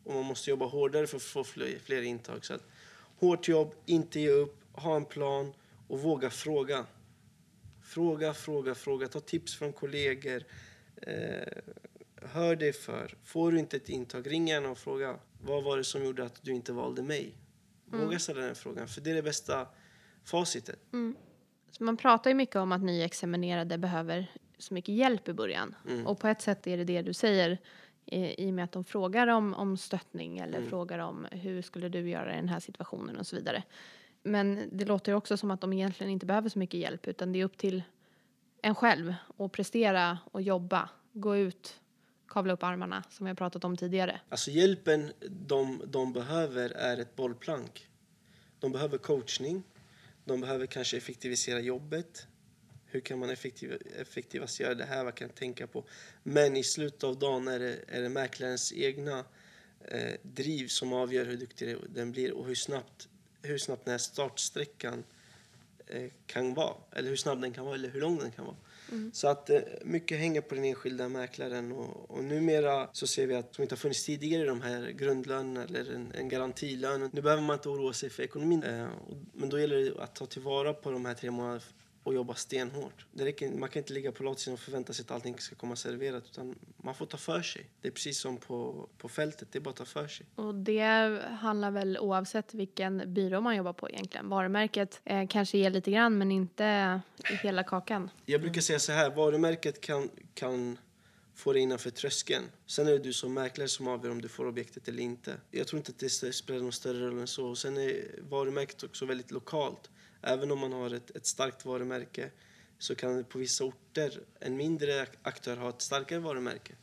Och 0.05 0.15
man 0.15 0.25
måste 0.25 0.51
jobba 0.51 0.67
hårdare 0.67 1.07
för 1.07 1.17
att 1.17 1.23
få 1.23 1.45
fler, 1.45 1.79
fler 1.79 2.03
intag. 2.03 2.45
Så 2.45 2.55
att, 2.55 2.63
hårt 3.17 3.49
jobb, 3.49 3.75
inte 3.87 4.21
ge 4.21 4.31
upp, 4.31 4.61
ha 4.73 4.97
en 4.97 5.05
plan 5.05 5.53
och 5.89 6.01
våga 6.01 6.31
fråga. 6.31 6.87
Fråga, 7.83 8.35
fråga, 8.35 8.75
fråga. 8.75 9.09
Ta 9.09 9.21
tips 9.21 9.55
från 9.55 9.73
kollegor. 9.73 10.45
Eh, 10.97 11.63
hör 12.23 12.57
dig 12.57 12.73
för. 12.73 13.17
Får 13.25 13.53
du 13.53 13.59
inte 13.59 13.77
ett 13.77 13.89
intag, 13.89 14.31
ring 14.31 14.49
gärna 14.49 14.71
och 14.71 14.79
fråga. 14.79 15.19
Vad 15.47 15.65
var 15.65 15.77
det 15.77 15.85
som 15.85 16.05
gjorde 16.05 16.25
att 16.25 16.43
du 16.43 16.53
inte 16.53 16.73
valde 16.73 17.03
mig? 17.03 17.35
Våga 17.85 18.19
ställa 18.19 18.41
den 18.41 18.55
frågan, 18.55 18.89
för 18.89 19.01
det 19.01 19.11
är 19.11 19.15
det 19.15 19.23
bästa 19.23 19.67
facitet. 20.25 20.79
Så 21.71 21.85
man 21.85 21.97
pratar 21.97 22.31
ju 22.31 22.35
mycket 22.35 22.57
om 22.57 22.73
att 22.73 22.83
nyexaminerade 22.83 23.79
behöver 23.79 24.31
så 24.59 24.75
mycket 24.75 24.95
hjälp 24.95 25.29
i 25.29 25.33
början. 25.33 25.75
Och 26.07 26.19
på 26.19 26.29
ett 26.29 26.43
sätt 26.43 26.67
är 26.67 26.77
det 26.77 26.85
det 26.85 27.03
du 27.03 27.13
säger 27.13 27.59
eh, 28.07 28.31
i 28.41 28.51
och 28.51 28.55
med 28.55 28.65
att 28.65 28.73
de 28.73 28.85
frågar 28.85 29.27
om, 29.27 29.55
om 29.55 29.77
stöttning 29.77 30.39
eller 30.39 30.59
frågar 30.69 30.99
om 30.99 31.27
hur 31.31 31.63
skulle 31.63 31.89
du 31.89 32.11
göra 32.11 32.33
i 32.33 32.37
den 32.37 32.49
här 32.49 32.61
situationen 32.61 33.17
och 33.17 33.27
så 33.27 33.37
vidare. 33.37 33.63
Men 34.23 34.69
det 34.73 34.85
låter 34.85 35.13
ju 35.13 35.17
också 35.17 35.37
som 35.37 35.51
att 35.51 35.61
de 35.61 35.73
egentligen 35.73 36.11
inte 36.11 36.27
behöver 36.27 36.49
så 36.49 36.59
mycket 36.59 36.81
hjälp 36.81 37.09
utan 37.09 37.33
det 37.33 37.41
är 37.41 37.45
upp 37.45 37.59
till 37.59 37.83
en 38.63 38.75
själv 38.75 39.15
att 39.37 39.53
prestera 39.53 40.19
och 40.33 40.43
jobba, 40.43 40.89
gå 41.13 41.37
ut, 41.37 41.81
kavla 42.29 42.53
upp 42.53 42.63
armarna 42.63 43.05
som 43.11 43.27
vi 43.27 43.31
har 43.31 43.35
pratat 43.35 43.65
om 43.65 43.77
tidigare. 43.77 44.21
Alltså 44.29 44.51
hjälpen 44.51 45.13
de, 45.31 45.83
de 45.87 46.13
behöver 46.13 46.71
är 46.71 46.99
ett 46.99 47.17
bollplank. 47.17 47.89
De 48.61 48.73
behöver 48.73 48.99
coachning. 48.99 49.63
De 50.25 50.41
behöver 50.41 50.67
kanske 50.67 50.97
effektivisera 50.97 51.61
jobbet. 51.61 52.27
Hur 52.87 53.01
kan 53.01 53.19
man 53.19 53.31
effektiv, 53.31 53.83
effektivast 54.01 54.61
göra 54.61 54.75
det 54.75 54.85
här? 54.85 55.05
Vad 55.05 55.15
kan 55.15 55.29
jag 55.29 55.35
tänka 55.35 55.67
på? 55.67 55.85
Men 56.23 56.57
i 56.57 56.65
slutet 56.65 57.05
av 57.05 57.19
dagen 57.19 57.49
är 57.49 57.59
det, 57.59 57.79
är 57.89 58.03
det 58.03 58.09
mäklarens 58.09 58.73
egna 58.73 59.25
eh, 59.81 60.15
driv 60.23 60.69
som 60.69 60.93
avgör 60.93 61.25
hur 61.25 61.37
duktig 61.37 61.77
den 61.89 62.13
blir 62.13 62.33
och 62.33 62.47
hur 62.47 62.55
snabbt, 62.55 63.09
hur 63.43 63.59
snabbt 63.59 63.85
den 63.85 63.93
här 63.93 63.99
startsträckan 63.99 65.05
eh, 65.87 66.11
kan 66.27 66.55
vara. 66.55 66.75
Eller 66.93 67.09
hur 67.09 67.17
snabb 67.17 67.41
den 67.41 67.53
kan 67.53 67.65
vara 67.65 67.75
eller 67.75 67.89
hur 67.89 68.01
lång 68.01 68.19
den 68.19 68.33
kan 68.33 68.45
vara. 68.45 68.57
Mm. 68.93 69.11
Så 69.15 69.29
att 69.29 69.51
eh, 69.51 69.61
mycket 69.83 70.19
hänger 70.19 70.41
på 70.41 70.55
den 70.55 70.65
enskilda 70.65 71.09
mäklaren 71.09 71.73
och, 71.73 72.11
och 72.11 72.25
numera 72.25 72.89
så 72.93 73.07
ser 73.07 73.27
vi 73.27 73.35
att 73.35 73.55
som 73.55 73.63
inte 73.63 73.73
har 73.75 73.79
funnits 73.79 74.05
tidigare 74.05 74.45
de 74.45 74.61
här 74.61 74.91
grundlönerna 74.91 75.65
eller 75.65 75.95
en, 75.95 76.13
en 76.15 76.29
garantilön. 76.29 77.11
Nu 77.13 77.23
behöver 77.23 77.43
man 77.43 77.55
inte 77.55 77.69
oroa 77.69 77.93
sig 77.93 78.11
för 78.11 78.23
ekonomin. 78.23 78.63
Eh, 78.63 78.85
och, 78.85 79.17
men 79.33 79.49
då 79.49 79.61
gäller 79.61 79.77
det 79.77 80.03
att 80.03 80.15
ta 80.15 80.27
tillvara 80.27 80.73
på 80.73 80.91
de 80.91 81.05
här 81.05 81.15
tre 81.15 81.31
månaderna 81.31 81.61
och 82.05 82.15
jobba 82.15 82.35
stenhårt. 82.35 83.07
Det 83.13 83.25
räcker, 83.25 83.51
man 83.51 83.69
kan 83.69 83.81
inte 83.81 83.93
ligga 83.93 84.13
på 84.13 84.23
latsidan 84.23 84.55
och 84.55 84.61
förvänta 84.61 84.93
sig 84.93 85.03
att 85.03 85.11
allting 85.11 85.39
ska 85.39 85.55
komma 85.55 85.77
serverat 85.77 86.25
utan 86.31 86.55
man 86.77 86.95
får 86.95 87.07
ta 87.07 87.17
för 87.17 87.43
sig. 87.43 87.71
Det 87.81 87.89
är 87.89 87.93
precis 87.93 88.19
som 88.19 88.37
på, 88.37 88.89
på 88.99 89.09
fältet, 89.09 89.49
det 89.53 89.59
är 89.59 89.61
bara 89.61 89.71
att 89.71 89.77
ta 89.77 89.85
för 89.85 90.09
sig. 90.09 90.27
Och 90.35 90.55
det 90.55 90.83
handlar 91.41 91.71
väl 91.71 91.99
oavsett 91.99 92.55
vilken 92.55 93.15
byrå 93.15 93.41
man 93.41 93.57
jobbar 93.57 93.73
på 93.73 93.91
egentligen. 93.91 94.29
Varumärket 94.29 95.01
eh, 95.05 95.29
kanske 95.29 95.59
ger 95.59 95.71
lite 95.71 95.91
grann 95.91 96.19
men 96.19 96.33
inte 96.33 97.01
i 97.31 97.35
hela 97.35 97.63
kakan. 97.65 98.11
Jag 98.25 98.41
brukar 98.41 98.61
säga 98.61 98.79
så 98.79 98.93
här, 98.93 99.11
varumärket 99.11 99.81
kan, 99.81 100.11
kan 100.35 100.79
få 101.35 101.53
dig 101.53 101.63
innanför 101.63 101.91
tröskeln. 101.91 102.45
Sen 102.67 102.87
är 102.87 102.93
det 102.93 102.99
du 102.99 103.13
som 103.13 103.35
mäklare 103.35 103.69
som 103.69 103.89
avgör 103.89 104.11
om 104.11 104.23
du 104.23 104.29
får 104.29 104.47
objektet 104.47 104.89
eller 104.89 105.03
inte. 105.03 105.37
Jag 105.51 105.67
tror 105.67 105.79
inte 105.79 105.91
att 105.91 105.99
det 105.99 106.33
spelar 106.33 106.61
någon 106.61 106.73
större 106.73 107.07
roll 107.07 107.19
än 107.19 107.27
så. 107.27 107.47
Och 107.47 107.59
sen 107.59 107.77
är 107.77 108.21
varumärket 108.29 108.83
också 108.83 109.07
väldigt 109.07 109.31
lokalt. 109.31 109.91
Även 110.27 110.51
om 110.51 110.59
man 110.59 110.73
har 110.73 110.95
ett, 110.95 111.11
ett 111.11 111.27
starkt 111.27 111.65
varumärke 111.65 112.31
så 112.79 112.95
kan 112.95 113.25
på 113.25 113.39
vissa 113.39 113.65
orter 113.65 114.21
en 114.41 114.57
mindre 114.57 115.07
aktör 115.23 115.57
ha 115.57 115.69
ett 115.69 115.83
starkare 115.83 116.19
varumärke. 116.19 116.75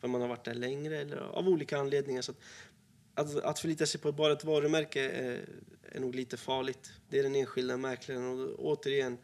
För 0.00 0.08
man 0.08 0.20
har 0.20 0.28
varit 0.28 0.44
där 0.44 0.54
längre 0.54 0.98
eller 0.98 1.16
av 1.16 1.48
olika 1.48 1.78
anledningar. 1.78 2.22
Så 2.22 2.32
att, 2.32 2.38
att, 3.14 3.44
att 3.44 3.58
förlita 3.58 3.86
sig 3.86 4.00
på 4.00 4.12
bara 4.12 4.32
ett 4.32 4.44
varumärke 4.44 5.10
är, 5.10 5.48
är 5.82 6.00
nog 6.00 6.14
lite 6.14 6.36
farligt. 6.36 6.92
Det 7.08 7.18
är 7.18 7.22
den 7.22 7.34
enskilda 7.34 7.76
mäklaren 7.76 8.26
och 8.26 8.64
återigen, 8.64 9.18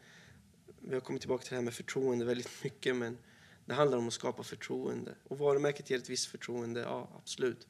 vi 0.79 0.93
har 0.93 1.01
kommit 1.01 1.21
tillbaka 1.21 1.43
till 1.43 1.49
det 1.49 1.55
här 1.55 1.63
med 1.63 1.73
förtroende 1.73 2.25
väldigt 2.25 2.63
mycket 2.63 2.95
men 2.95 3.17
det 3.65 3.73
handlar 3.73 3.97
om 3.97 4.07
att 4.07 4.13
skapa 4.13 4.43
förtroende. 4.43 5.15
Och 5.23 5.37
varumärket 5.37 5.89
ger 5.89 5.97
ett 5.97 6.09
visst 6.09 6.27
förtroende, 6.27 6.79
ja 6.79 7.09
absolut. 7.17 7.67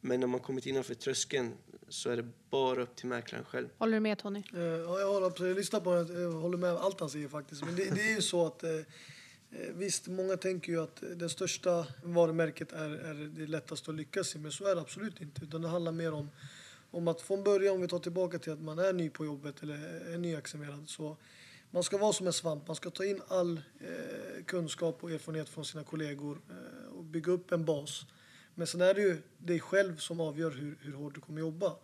Men 0.00 0.20
när 0.20 0.26
man 0.26 0.40
kommit 0.40 0.66
innanför 0.66 0.94
tröskeln 0.94 1.54
så 1.88 2.10
är 2.10 2.16
det 2.16 2.26
bara 2.50 2.82
upp 2.82 2.96
till 2.96 3.06
mäklaren 3.06 3.44
själv. 3.44 3.68
Håller 3.78 3.92
du 3.92 4.00
med 4.00 4.18
Tony? 4.18 4.42
Eh, 4.54 4.60
Ja, 4.60 5.00
jag 5.00 5.12
håller, 5.12 5.26
absolut- 5.26 5.48
jag 5.48 5.56
lyssnar 5.56 5.80
på 5.80 5.94
det, 5.94 6.20
jag 6.20 6.30
håller 6.32 6.58
med 6.58 6.70
allt 6.70 7.00
han 7.00 7.10
säger 7.10 7.28
faktiskt. 7.28 7.64
Men 7.64 7.76
det, 7.76 7.94
det 7.94 8.00
är 8.10 8.14
ju 8.14 8.22
så 8.22 8.46
att 8.46 8.62
eh, 8.62 8.70
eh, 8.70 8.82
visst, 9.74 10.06
många 10.06 10.36
tänker 10.36 10.72
ju 10.72 10.82
att 10.82 11.02
det 11.16 11.28
största 11.28 11.86
varumärket 12.02 12.72
är, 12.72 12.90
är 12.90 13.14
det 13.14 13.46
lättaste 13.46 13.90
att 13.90 13.96
lyckas 13.96 14.34
i, 14.36 14.38
men 14.38 14.52
så 14.52 14.64
är 14.66 14.74
det 14.74 14.80
absolut 14.80 15.20
inte. 15.20 15.44
Utan 15.44 15.62
det 15.62 15.68
handlar 15.68 15.92
mer 15.92 16.12
om, 16.12 16.30
om 16.90 17.08
att 17.08 17.20
från 17.20 17.44
början, 17.44 17.74
om 17.74 17.80
vi 17.80 17.88
tar 17.88 17.98
tillbaka 17.98 18.38
till 18.38 18.52
att 18.52 18.60
man 18.62 18.78
är 18.78 18.92
ny 18.92 19.10
på 19.10 19.24
jobbet 19.24 19.62
eller 19.62 19.74
är 20.14 20.18
nyexaminerad, 20.18 20.88
så 20.88 21.16
man 21.70 21.82
ska 21.82 21.98
vara 21.98 22.12
som 22.12 22.26
en 22.26 22.32
svamp. 22.32 22.66
Man 22.66 22.76
ska 22.76 22.90
ta 22.90 23.04
in 23.04 23.20
all 23.28 23.60
eh, 23.80 24.44
kunskap 24.46 24.98
och 25.04 25.10
erfarenhet 25.10 25.48
från 25.48 25.64
sina 25.64 25.84
kollegor 25.84 26.38
eh, 26.50 26.92
och 26.98 27.04
bygga 27.04 27.32
upp 27.32 27.52
en 27.52 27.64
bas. 27.64 28.06
Men 28.58 28.66
sen 28.66 28.80
är 28.80 28.94
det 28.94 29.00
ju 29.00 29.16
dig 29.38 29.60
själv 29.60 29.96
som 29.96 30.20
avgör 30.20 30.50
hur, 30.50 30.78
hur 30.82 30.92
hårt 30.92 31.14
du 31.14 31.20
kommer 31.20 31.40
jobba. 31.40 31.76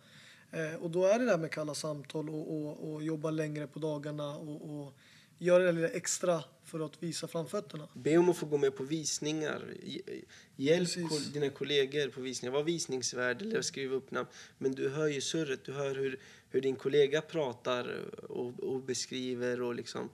Eh, 0.51 0.75
och 0.75 0.89
då 0.91 1.05
är 1.05 1.19
det 1.19 1.25
där 1.25 1.37
med 1.37 1.51
kalla 1.51 1.73
samtal 1.73 2.29
och, 2.29 2.53
och, 2.55 2.93
och 2.93 3.03
jobba 3.03 3.31
längre 3.31 3.67
på 3.67 3.79
dagarna 3.79 4.35
och, 4.37 4.79
och 4.85 4.93
göra 5.37 5.63
det 5.63 5.71
lilla 5.71 5.89
extra 5.89 6.43
för 6.63 6.79
att 6.85 7.03
visa 7.03 7.27
framfötterna. 7.27 7.87
Be 7.93 8.17
om 8.17 8.29
att 8.29 8.37
få 8.37 8.45
gå 8.45 8.57
med 8.57 8.75
på 8.75 8.83
visningar. 8.83 9.73
Hj- 9.83 10.23
Hjälp 10.55 10.93
Precis. 10.93 11.33
dina 11.33 11.49
kollegor 11.49 12.07
på 12.09 12.21
visningar. 12.21 12.53
Var 12.53 12.63
visningsvärd 12.63 13.41
eller 13.41 13.61
skriv 13.61 13.93
upp 13.93 14.11
namn. 14.11 14.27
Men 14.57 14.71
du 14.71 14.89
hör 14.89 15.07
ju 15.07 15.21
surret. 15.21 15.65
Du 15.65 15.71
hör 15.73 15.95
hur, 15.95 16.19
hur 16.49 16.61
din 16.61 16.75
kollega 16.75 17.21
pratar 17.21 18.09
och, 18.29 18.59
och 18.59 18.81
beskriver 18.81 19.61
och 19.61 19.75
liksom 19.75 20.09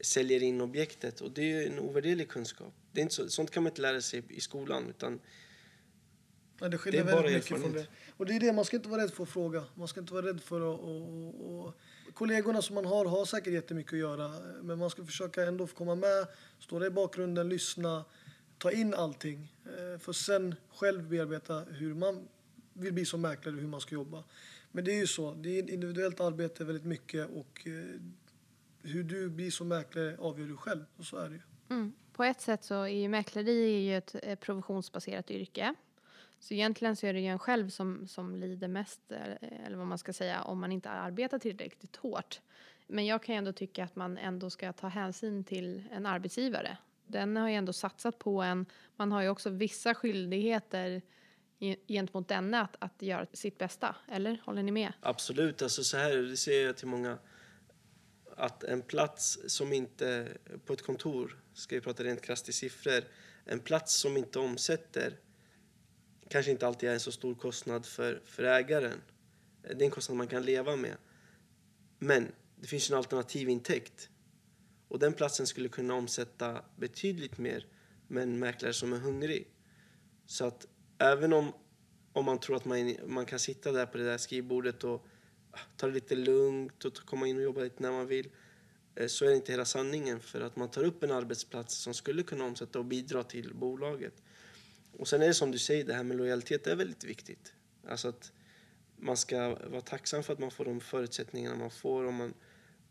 säljer 0.00 0.42
in 0.42 0.60
objektet. 0.60 1.20
Och 1.20 1.30
det 1.30 1.52
är 1.52 1.66
en 1.66 1.78
ovärderlig 1.78 2.28
kunskap. 2.28 2.74
Det 2.92 3.00
är 3.00 3.02
inte 3.02 3.14
så, 3.14 3.28
sånt 3.28 3.50
kan 3.50 3.62
man 3.62 3.70
inte 3.72 3.82
lära 3.82 4.00
sig 4.00 4.22
i 4.28 4.40
skolan. 4.40 4.88
Utan 4.88 5.20
Nej, 6.60 6.70
det 6.70 6.78
skiljer 6.78 7.04
Det 7.04 7.10
är 7.10 7.14
bara 7.14 7.22
väldigt 7.22 7.50
mycket 7.50 7.62
från 7.62 7.72
det. 7.72 7.86
Och 8.16 8.26
det 8.26 8.36
är 8.36 8.40
det, 8.40 8.52
man 8.52 8.64
ska 8.64 8.76
inte 8.76 8.88
vara 8.88 9.02
rädd 9.02 9.10
för 9.10 9.22
att 9.22 9.28
fråga. 9.28 9.64
Man 9.74 9.88
ska 9.88 10.00
inte 10.00 10.14
vara 10.14 10.26
rädd 10.26 10.40
för 10.40 10.74
att... 10.74 10.80
Och, 10.80 11.66
och, 11.66 11.74
kollegorna 12.14 12.62
som 12.62 12.74
man 12.74 12.84
har 12.84 13.04
har 13.04 13.24
säkert 13.24 13.52
jättemycket 13.52 13.92
att 13.92 13.98
göra. 13.98 14.30
Men 14.62 14.78
man 14.78 14.90
ska 14.90 15.04
försöka 15.04 15.42
ändå 15.42 15.66
få 15.66 15.76
komma 15.76 15.94
med, 15.94 16.26
stå 16.58 16.78
där 16.78 16.86
i 16.86 16.90
bakgrunden, 16.90 17.48
lyssna, 17.48 18.04
ta 18.58 18.72
in 18.72 18.94
allting. 18.94 19.54
Eh, 19.64 19.98
För 19.98 20.12
sen 20.12 20.54
själv 20.74 21.08
bearbeta 21.08 21.64
hur 21.70 21.94
man 21.94 22.28
vill 22.72 22.92
bli 22.92 23.04
som 23.04 23.20
mäklare 23.20 23.54
och 23.54 23.60
hur 23.60 23.68
man 23.68 23.80
ska 23.80 23.94
jobba. 23.94 24.24
Men 24.72 24.84
det 24.84 24.92
är 24.92 25.00
ju 25.00 25.06
så, 25.06 25.34
det 25.34 25.58
är 25.58 25.62
ett 25.62 25.70
individuellt 25.70 26.20
arbete 26.20 26.64
väldigt 26.64 26.84
mycket 26.84 27.30
och 27.30 27.66
eh, 27.66 28.00
hur 28.82 29.04
du 29.04 29.28
blir 29.28 29.50
som 29.50 29.68
mäklare 29.68 30.16
avgör 30.18 30.46
du 30.46 30.56
själv. 30.56 30.84
Och 30.96 31.04
så 31.04 31.16
är 31.16 31.28
det 31.28 31.34
ju. 31.34 31.42
Mm. 31.70 31.92
På 32.12 32.24
ett 32.24 32.40
sätt 32.40 32.64
så 32.64 32.74
är 32.74 32.88
ju 32.88 33.08
mäkleri 33.08 33.74
är 33.74 33.80
ju 33.80 33.96
ett 33.96 34.16
eh, 34.22 34.38
provisionsbaserat 34.38 35.30
yrke. 35.30 35.74
Så 36.40 36.54
egentligen 36.54 36.96
så 36.96 37.06
är 37.06 37.12
det 37.12 37.20
ju 37.20 37.26
en 37.26 37.38
själv 37.38 37.68
som, 37.68 38.06
som 38.06 38.36
lider 38.36 38.68
mest, 38.68 39.12
eh, 39.12 39.66
eller 39.66 39.76
vad 39.76 39.86
man 39.86 39.98
ska 39.98 40.12
säga, 40.12 40.42
om 40.42 40.60
man 40.60 40.72
inte 40.72 40.90
arbetar 40.90 41.38
tillräckligt 41.38 41.96
hårt. 41.96 42.40
Men 42.86 43.06
jag 43.06 43.22
kan 43.22 43.34
ju 43.34 43.38
ändå 43.38 43.52
tycka 43.52 43.84
att 43.84 43.96
man 43.96 44.18
ändå 44.18 44.50
ska 44.50 44.72
ta 44.72 44.88
hänsyn 44.88 45.44
till 45.44 45.82
en 45.92 46.06
arbetsgivare. 46.06 46.76
Den 47.06 47.36
har 47.36 47.48
ju 47.48 47.54
ändå 47.54 47.72
satsat 47.72 48.18
på 48.18 48.42
en. 48.42 48.66
Man 48.96 49.12
har 49.12 49.22
ju 49.22 49.28
också 49.28 49.50
vissa 49.50 49.94
skyldigheter 49.94 51.02
gentemot 51.88 52.28
denna 52.28 52.60
att, 52.60 52.76
att 52.78 53.02
göra 53.02 53.26
sitt 53.32 53.58
bästa. 53.58 53.96
Eller 54.08 54.40
håller 54.44 54.62
ni 54.62 54.72
med? 54.72 54.92
Absolut, 55.00 55.62
alltså 55.62 55.84
så 55.84 55.96
här, 55.96 56.16
det 56.16 56.36
säger 56.36 56.66
jag 56.66 56.76
till 56.76 56.86
många. 56.86 57.18
Att 58.36 58.64
en 58.64 58.82
plats 58.82 59.38
som 59.46 59.72
inte, 59.72 60.28
på 60.66 60.72
ett 60.72 60.82
kontor, 60.82 61.42
ska 61.54 61.74
vi 61.74 61.80
prata 61.80 62.04
rent 62.04 62.22
krasst 62.22 62.48
i 62.48 62.52
siffror, 62.52 63.04
en 63.44 63.60
plats 63.60 63.94
som 63.94 64.16
inte 64.16 64.38
omsätter 64.38 65.16
kanske 66.30 66.50
inte 66.50 66.66
alltid 66.66 66.88
är 66.88 66.92
en 66.92 67.00
så 67.00 67.12
stor 67.12 67.34
kostnad 67.34 67.86
för, 67.86 68.22
för 68.24 68.42
ägaren. 68.42 69.00
Eh, 69.62 69.76
det 69.76 69.82
är 69.82 69.86
en 69.86 69.90
kostnad 69.90 70.18
man 70.18 70.28
kan 70.28 70.42
leva 70.42 70.76
med. 70.76 70.96
Men 71.98 72.32
det 72.56 72.66
finns 72.66 72.90
en 72.90 72.96
alternativ 72.96 73.48
intäkt. 73.48 74.08
Och 74.88 74.98
den 74.98 75.12
platsen 75.12 75.46
skulle 75.46 75.68
kunna 75.68 75.94
omsätta 75.94 76.64
betydligt 76.76 77.38
mer 77.38 77.66
med 78.08 78.22
en 78.22 78.38
mäklare 78.38 78.72
som 78.72 78.92
är 78.92 78.98
hungrig. 78.98 79.48
Så 80.26 80.46
att 80.46 80.66
även 80.98 81.32
om, 81.32 81.52
om 82.12 82.24
man 82.24 82.40
tror 82.40 82.56
att 82.56 82.64
man, 82.64 82.96
man 83.06 83.26
kan 83.26 83.38
sitta 83.38 83.72
där 83.72 83.86
på 83.86 83.98
det 83.98 84.04
där 84.04 84.18
skrivbordet 84.18 84.84
och 84.84 85.06
ah, 85.50 85.58
ta 85.76 85.86
det 85.86 85.92
lite 85.92 86.14
lugnt 86.14 86.84
och 86.84 86.96
komma 86.96 87.26
in 87.26 87.36
och 87.36 87.42
jobba 87.42 87.60
lite 87.60 87.82
när 87.82 87.92
man 87.92 88.06
vill 88.06 88.30
eh, 88.94 89.06
så 89.06 89.24
är 89.24 89.28
det 89.28 89.36
inte 89.36 89.52
hela 89.52 89.64
sanningen 89.64 90.20
för 90.20 90.40
att 90.40 90.56
man 90.56 90.70
tar 90.70 90.84
upp 90.84 91.02
en 91.02 91.10
arbetsplats 91.10 91.74
som 91.74 91.94
skulle 91.94 92.22
kunna 92.22 92.44
omsätta 92.44 92.78
och 92.78 92.84
bidra 92.84 93.22
till 93.22 93.54
bolaget. 93.54 94.22
Och 94.98 95.08
sen 95.08 95.22
är 95.22 95.26
det 95.26 95.34
som 95.34 95.50
du 95.50 95.58
säger, 95.58 95.84
det 95.84 95.94
här 95.94 96.02
med 96.02 96.16
lojalitet 96.16 96.66
är 96.66 96.76
väldigt 96.76 97.04
viktigt. 97.04 97.54
Alltså 97.88 98.08
att 98.08 98.32
man 98.96 99.16
ska 99.16 99.54
vara 99.54 99.80
tacksam 99.80 100.22
för 100.22 100.32
att 100.32 100.38
man 100.38 100.50
får 100.50 100.64
de 100.64 100.80
förutsättningarna 100.80 101.56
man 101.56 101.70
får. 101.70 102.04
Om, 102.04 102.14
man, 102.14 102.34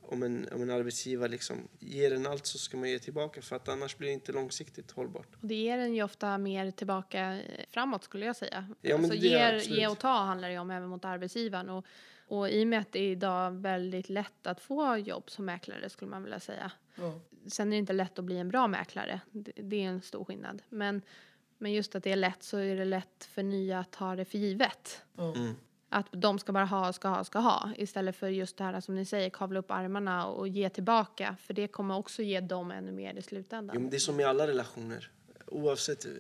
om, 0.02 0.24
en, 0.24 0.48
om 0.52 0.62
en 0.62 0.70
arbetsgivare 0.70 1.30
liksom 1.30 1.68
ger 1.80 2.14
en 2.14 2.28
allt 2.28 2.46
så 2.46 2.58
ska 2.58 2.78
man 2.78 2.90
ge 2.90 3.00
tillbaka 3.00 3.42
för 3.42 3.56
att 3.56 3.68
annars 3.68 3.98
blir 3.98 4.08
det 4.08 4.14
inte 4.14 4.32
långsiktigt 4.32 4.92
hållbart. 4.92 5.36
Och 5.42 5.48
det 5.48 5.56
ger 5.56 5.78
en 5.78 5.96
ju 5.96 6.04
ofta 6.04 6.38
mer 6.38 6.72
tillbaka 6.72 7.42
framåt 7.70 8.04
skulle 8.04 8.26
jag 8.26 8.36
säga. 8.36 8.68
Ja, 8.82 8.98
men 8.98 9.06
alltså, 9.06 9.20
det 9.20 9.28
ger, 9.28 9.56
absolut. 9.56 9.80
ge 9.80 9.88
och 9.88 10.00
ta 10.00 10.24
handlar 10.24 10.50
det 10.50 10.58
om 10.58 10.72
även 10.72 10.90
mot 10.90 11.06
arbetsgivaren. 11.06 11.70
Och, 11.70 11.86
och 12.28 12.50
i 12.50 12.64
och 12.64 12.68
med 12.68 12.80
att 12.80 12.92
det 12.92 13.00
är 13.00 13.12
idag 13.12 13.52
väldigt 13.52 14.10
lätt 14.10 14.48
att 14.48 14.62
få 14.62 14.98
jobb 14.98 15.30
som 15.30 15.46
mäklare 15.46 15.90
skulle 15.90 16.12
man 16.12 16.24
vilja 16.24 16.40
säga. 16.40 16.72
Ja. 16.96 17.20
Sen 17.48 17.68
är 17.68 17.72
det 17.72 17.78
inte 17.78 17.94
lätt 17.94 18.20
att 18.20 18.26
bli 18.26 18.38
en 18.38 18.50
bra 18.50 18.68
mäklare. 18.68 19.22
Det, 19.32 19.52
det 19.56 19.84
är 19.84 19.88
en 19.88 20.02
stor 20.02 20.26
skillnad. 20.26 20.62
Men, 20.70 21.02
men 21.60 21.74
just 21.74 21.96
att 21.96 22.04
det 22.04 22.12
är 22.12 22.16
lätt 22.16 22.44
så 22.44 22.58
är 22.58 22.76
det 22.76 22.86
lätt 22.86 23.30
för 23.32 23.44
nya 23.44 23.80
att 23.80 23.92
ta 23.92 24.16
det 24.16 24.26
för 24.26 24.38
givet. 24.38 25.02
Mm. 25.18 25.56
Att 25.90 26.08
de 26.12 26.40
ska 26.40 26.52
bara 26.52 26.66
ha, 26.66 26.94
ska 26.94 27.08
ha, 27.08 27.24
ska 27.24 27.40
ha. 27.40 27.70
Istället 27.78 28.16
för 28.16 28.28
just 28.28 28.58
det 28.58 28.64
här 28.64 28.82
som 28.82 28.96
ni 28.96 29.06
säger, 29.06 29.30
kavla 29.30 29.60
upp 29.60 29.72
armarna 29.72 30.26
och 30.26 30.48
ge 30.48 30.70
tillbaka. 30.70 31.36
För 31.42 31.54
det 31.54 31.68
kommer 31.68 31.98
också 31.98 32.22
ge 32.22 32.40
dem 32.40 32.72
ännu 32.72 32.92
mer 32.92 33.14
i 33.14 33.22
slutändan. 33.22 33.76
Jo, 33.76 33.82
men 33.82 33.90
det 33.90 33.98
är 33.98 34.00
som 34.00 34.20
i 34.20 34.24
alla 34.24 34.48
relationer. 34.48 35.12
Oavsett, 35.48 36.06
eh, 36.06 36.12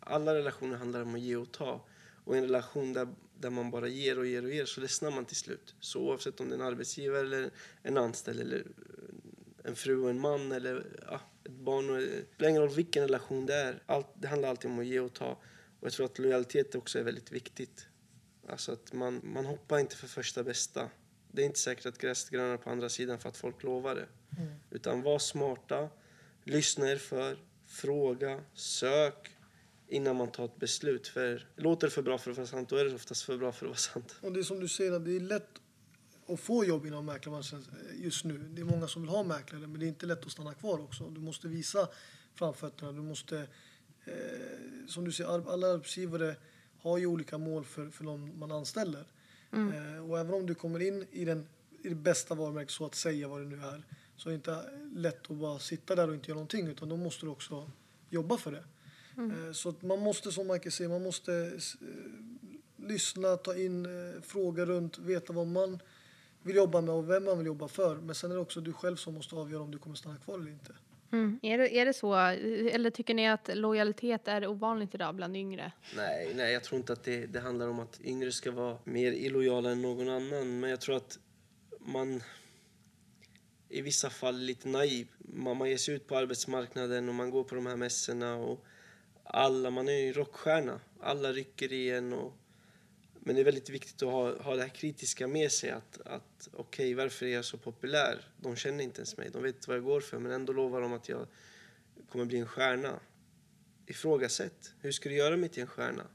alla 0.00 0.34
relationer 0.34 0.76
handlar 0.76 1.02
om 1.02 1.14
att 1.14 1.20
ge 1.20 1.36
och 1.36 1.52
ta. 1.52 1.84
Och 2.24 2.34
i 2.36 2.38
en 2.38 2.44
relation 2.44 2.92
där, 2.92 3.08
där 3.38 3.50
man 3.50 3.70
bara 3.70 3.88
ger 3.88 4.18
och 4.18 4.26
ger 4.26 4.44
och 4.44 4.50
ger 4.50 4.64
så 4.64 4.80
ledsnar 4.80 5.10
man 5.10 5.24
till 5.24 5.36
slut. 5.36 5.74
Så 5.80 6.00
oavsett 6.00 6.40
om 6.40 6.48
det 6.48 6.54
är 6.54 6.58
en 6.58 6.66
arbetsgivare 6.66 7.20
eller 7.20 7.50
en 7.82 7.98
anställd 7.98 8.40
eller 8.40 8.66
en 9.64 9.76
fru 9.76 10.02
och 10.02 10.10
en 10.10 10.20
man 10.20 10.52
eller 10.52 10.86
ja, 11.10 11.20
ett 11.46 11.52
barn. 11.52 11.90
och- 11.90 11.96
Det 11.96 12.24
spelar 12.34 12.50
ingen 12.50 12.62
roll 12.62 12.70
vilken 12.74 13.02
relation 13.02 13.46
det 13.46 13.54
är. 13.54 13.82
Allt, 13.86 14.06
det 14.14 14.28
handlar 14.28 14.48
alltid 14.48 14.70
om 14.70 14.78
att 14.78 14.86
ge 14.86 15.00
och 15.00 15.12
ta. 15.14 15.30
Och 15.80 15.86
jag 15.86 15.92
tror 15.92 16.06
att 16.06 16.18
lojalitet 16.18 16.74
också 16.74 16.98
är 16.98 17.02
väldigt 17.02 17.32
viktigt. 17.32 17.86
Alltså 18.48 18.72
att 18.72 18.92
man, 18.92 19.20
man 19.24 19.44
hoppar 19.46 19.78
inte 19.78 19.96
för 19.96 20.06
första 20.06 20.42
bästa. 20.42 20.90
Det 21.32 21.42
är 21.42 21.46
inte 21.46 21.58
säkert 21.58 21.86
att 21.86 21.98
gräset 21.98 22.28
är 22.28 22.32
grönare 22.36 22.58
på 22.58 22.70
andra 22.70 22.88
sidan 22.88 23.18
för 23.18 23.28
att 23.28 23.36
folk 23.36 23.62
lovar 23.62 23.94
det. 23.94 24.06
Utan 24.70 25.02
var 25.02 25.18
smarta, 25.18 25.88
lyssna 26.44 26.90
er 26.90 26.96
för, 26.96 27.38
fråga, 27.66 28.40
sök 28.54 29.30
innan 29.88 30.16
man 30.16 30.30
tar 30.30 30.44
ett 30.44 30.56
beslut. 30.56 31.08
För 31.08 31.48
låter 31.56 31.86
det 31.86 31.90
för 31.90 32.02
bra 32.02 32.18
för 32.18 32.30
att 32.30 32.36
vara 32.36 32.46
sant, 32.46 32.68
då 32.68 32.76
är 32.76 32.84
det 32.84 32.94
oftast 32.94 33.22
för 33.22 33.36
bra 33.36 33.52
för 33.52 33.66
att 33.66 33.70
vara 33.70 33.76
sant. 33.76 34.16
Och 34.20 34.32
det 34.32 34.40
är 34.40 34.44
som 34.44 34.60
du 34.60 34.68
säger, 34.68 34.92
att 34.92 35.04
det 35.04 35.16
är 35.16 35.20
lätt 35.20 35.48
att 36.28 36.40
få 36.40 36.64
jobb 36.64 36.86
inom 36.86 37.06
mäklarbranschen 37.06 37.64
just 37.94 38.24
nu. 38.24 38.38
Det 38.38 38.60
är 38.60 38.64
många 38.64 38.88
som 38.88 39.02
vill 39.02 39.08
ha 39.10 39.22
mäklare, 39.22 39.66
men 39.66 39.80
det 39.80 39.86
är 39.86 39.88
inte 39.88 40.06
lätt 40.06 40.26
att 40.26 40.32
stanna 40.32 40.54
kvar 40.54 40.78
också. 40.78 41.10
Du 41.10 41.20
måste 41.20 41.48
visa 41.48 41.88
framfötterna. 42.34 42.92
Du 42.92 43.02
måste, 43.02 43.38
eh, 44.04 44.12
som 44.88 45.04
du 45.04 45.12
säger, 45.12 45.30
ar- 45.30 45.52
alla 45.52 45.72
arbetsgivare 45.72 46.36
har 46.80 46.98
ju 46.98 47.06
olika 47.06 47.38
mål 47.38 47.64
för, 47.64 47.90
för 47.90 48.04
de 48.04 48.38
man 48.38 48.52
anställer. 48.52 49.04
Eh, 49.52 50.10
och 50.10 50.18
även 50.18 50.34
om 50.34 50.46
du 50.46 50.54
kommer 50.54 50.80
in 50.82 51.06
i, 51.10 51.24
den, 51.24 51.46
i 51.82 51.88
det 51.88 51.94
bästa 51.94 52.34
varumärket, 52.34 52.70
så 52.70 52.86
att 52.86 52.94
säga 52.94 53.28
vad 53.28 53.40
det 53.40 53.46
nu 53.46 53.56
är, 53.56 53.82
så 54.16 54.28
är 54.28 54.30
det 54.30 54.34
inte 54.36 54.64
lätt 54.94 55.30
att 55.30 55.36
bara 55.36 55.58
sitta 55.58 55.94
där 55.94 56.08
och 56.08 56.14
inte 56.14 56.28
göra 56.28 56.34
någonting, 56.36 56.66
utan 56.66 56.88
då 56.88 56.96
måste 56.96 57.26
du 57.26 57.30
också 57.30 57.70
jobba 58.10 58.36
för 58.36 58.52
det. 58.52 58.64
Eh, 59.46 59.52
så 59.52 59.68
att 59.68 59.82
man 59.82 59.98
måste, 60.00 60.32
som 60.32 60.46
Michael 60.46 60.72
säger, 60.72 60.90
man 60.90 61.02
måste 61.02 61.34
eh, 61.34 62.86
lyssna, 62.86 63.36
ta 63.36 63.56
in 63.56 63.86
eh, 63.86 64.22
frågor 64.22 64.66
runt, 64.66 64.98
veta 64.98 65.32
vad 65.32 65.46
man 65.46 65.78
vill 66.46 66.56
jobba 66.56 66.80
med 66.80 66.94
och 66.94 67.10
vem 67.10 67.24
man 67.24 67.38
vill 67.38 67.46
jobba 67.46 67.68
för. 67.68 67.96
Men 67.96 68.14
sen 68.14 68.30
är 68.30 68.34
det 68.34 68.40
också 68.40 68.60
du 68.60 68.72
själv 68.72 68.96
som 68.96 69.14
måste 69.14 69.34
avgöra 69.34 69.62
om 69.62 69.70
du 69.70 69.78
kommer 69.78 69.96
stanna 69.96 70.16
kvar 70.16 70.38
eller 70.38 70.50
inte. 70.50 70.72
Mm. 71.12 71.40
Är, 71.42 71.58
det, 71.58 71.78
är 71.78 71.86
det 71.86 71.92
så? 71.92 72.14
Eller 72.14 72.90
tycker 72.90 73.14
ni 73.14 73.28
att 73.28 73.50
lojalitet 73.54 74.28
är 74.28 74.46
ovanligt 74.46 74.94
idag 74.94 75.14
bland 75.14 75.36
yngre? 75.36 75.72
Nej, 75.96 76.32
nej, 76.34 76.52
jag 76.52 76.64
tror 76.64 76.78
inte 76.78 76.92
att 76.92 77.04
det, 77.04 77.26
det 77.26 77.40
handlar 77.40 77.68
om 77.68 77.80
att 77.80 78.00
yngre 78.00 78.32
ska 78.32 78.50
vara 78.50 78.78
mer 78.84 79.12
illojala 79.12 79.70
än 79.70 79.82
någon 79.82 80.08
annan. 80.08 80.60
Men 80.60 80.70
jag 80.70 80.80
tror 80.80 80.96
att 80.96 81.18
man 81.80 82.22
i 83.68 83.80
vissa 83.82 84.10
fall 84.10 84.34
är 84.34 84.40
lite 84.40 84.68
naiv. 84.68 85.08
Man, 85.18 85.56
man 85.56 85.70
ger 85.70 85.76
sig 85.76 85.94
ut 85.94 86.06
på 86.06 86.16
arbetsmarknaden 86.16 87.08
och 87.08 87.14
man 87.14 87.30
går 87.30 87.44
på 87.44 87.54
de 87.54 87.66
här 87.66 87.76
mässorna 87.76 88.36
och 88.36 88.64
alla, 89.24 89.70
man 89.70 89.88
är 89.88 90.04
ju 90.04 90.12
rockstjärna. 90.12 90.80
Alla 91.00 91.32
rycker 91.32 91.72
i 91.72 91.90
en 91.90 92.12
och 92.12 92.32
men 93.26 93.34
det 93.34 93.42
är 93.42 93.44
väldigt 93.44 93.70
viktigt 93.70 94.02
att 94.02 94.08
ha, 94.08 94.42
ha 94.42 94.56
det 94.56 94.62
här 94.62 94.68
kritiska 94.68 95.26
med 95.26 95.52
sig. 95.52 95.70
Att, 95.70 96.00
att 96.04 96.48
okej, 96.52 96.94
varför 96.94 97.26
är 97.26 97.34
jag 97.34 97.44
så 97.44 97.58
populär? 97.58 98.28
De 98.40 98.56
känner 98.56 98.84
inte 98.84 98.98
ens 98.98 99.16
mig. 99.16 99.30
De 99.32 99.42
vet 99.42 99.54
inte 99.54 99.68
vad 99.68 99.76
jag 99.76 99.84
går 99.84 100.00
för. 100.00 100.18
Men 100.18 100.32
ändå 100.32 100.52
lovar 100.52 100.80
de 100.80 100.92
att 100.92 101.08
jag 101.08 101.26
kommer 102.08 102.24
bli 102.24 102.38
en 102.38 102.46
stjärna. 102.46 103.00
Ifrågasätt. 103.86 104.74
Hur 104.80 104.92
ska 104.92 105.08
du 105.08 105.14
göra 105.14 105.36
mig 105.36 105.48
till 105.48 105.62
en 105.62 105.68
stjärna? 105.68 106.06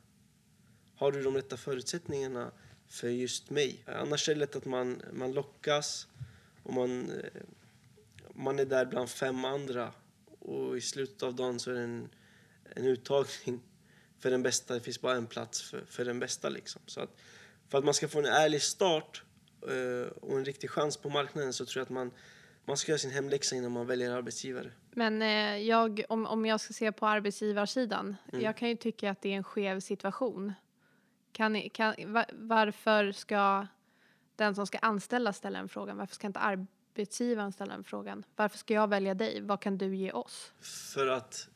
Har 0.95 1.11
du 1.11 1.23
de 1.23 1.35
rätta 1.35 1.57
förutsättningarna 1.57 2.51
för 2.87 3.09
just 3.09 3.49
mig? 3.49 3.83
Annars 3.85 4.29
är 4.29 4.33
det 4.33 4.39
lätt 4.39 4.55
att 4.55 4.65
man, 4.65 5.01
man 5.13 5.31
lockas 5.31 6.07
och 6.63 6.73
man, 6.73 7.09
eh, 7.09 7.41
man 8.33 8.59
är 8.59 8.65
där 8.65 8.85
bland 8.85 9.09
fem 9.09 9.45
andra. 9.45 9.93
Och 10.39 10.77
i 10.77 10.81
slutet 10.81 11.23
av 11.23 11.35
dagen 11.35 11.59
så 11.59 11.71
är 11.71 11.75
det 11.75 11.81
en, 11.81 12.09
en 12.75 12.85
uttagning 12.85 13.61
för 14.21 14.31
den 14.31 14.43
bästa. 14.43 14.73
Det 14.73 14.79
finns 14.79 15.01
bara 15.01 15.15
en 15.15 15.27
plats 15.27 15.61
för, 15.61 15.85
för 15.85 16.05
den 16.05 16.19
bästa. 16.19 16.49
Liksom. 16.49 16.81
Så 16.85 17.01
att, 17.01 17.09
för 17.69 17.77
att 17.77 17.85
man 17.85 17.93
ska 17.93 18.07
få 18.07 18.19
en 18.19 18.25
ärlig 18.25 18.61
start 18.61 19.23
eh, 19.67 20.11
och 20.21 20.37
en 20.37 20.45
riktig 20.45 20.69
chans 20.69 20.97
på 20.97 21.09
marknaden 21.09 21.53
så 21.53 21.65
tror 21.65 21.79
jag 21.79 21.85
att 21.85 21.89
man, 21.89 22.11
man 22.65 22.77
ska 22.77 22.91
göra 22.91 22.99
sin 22.99 23.11
hemläxa 23.11 23.55
innan 23.55 23.71
man 23.71 23.87
väljer 23.87 24.11
arbetsgivare. 24.11 24.71
Men 24.91 25.21
eh, 25.21 25.57
jag, 25.57 26.03
om, 26.09 26.25
om 26.25 26.45
jag 26.45 26.59
ska 26.59 26.73
se 26.73 26.91
på 26.91 27.07
arbetsgivarsidan, 27.07 28.15
Mm. 28.31 28.45
jag 28.45 28.57
kan 28.57 28.69
ju 28.69 28.75
tycka 28.75 29.11
att 29.11 29.21
det 29.21 29.29
är 29.33 29.37
en 29.37 29.43
skev 29.43 29.79
situation. 29.79 30.53
Kan, 31.31 31.69
kan, 31.69 31.95
va, 32.13 32.25
varför 32.33 33.11
ska 33.11 33.67
den 34.35 34.55
som 34.55 34.67
ska 34.67 34.77
anställa 34.77 35.33
ställa 35.33 35.59
en 35.59 35.69
fråga? 35.69 35.93
Varför 35.93 36.15
ska 36.15 36.27
inte 36.27 36.39
arbetsgivaren 36.39 37.51
ställa 37.51 37.73
den 37.73 37.83
frågan. 37.83 38.23
Varför 38.35 38.57
ska 38.57 38.73
jag 38.73 38.87
välja 38.87 39.13
dig? 39.13 39.41
Vad 39.41 39.61
kan 39.61 39.77
du 39.77 39.95
ge 39.95 40.11
oss? 40.11 40.53
För 40.93 41.07
att 41.07 41.47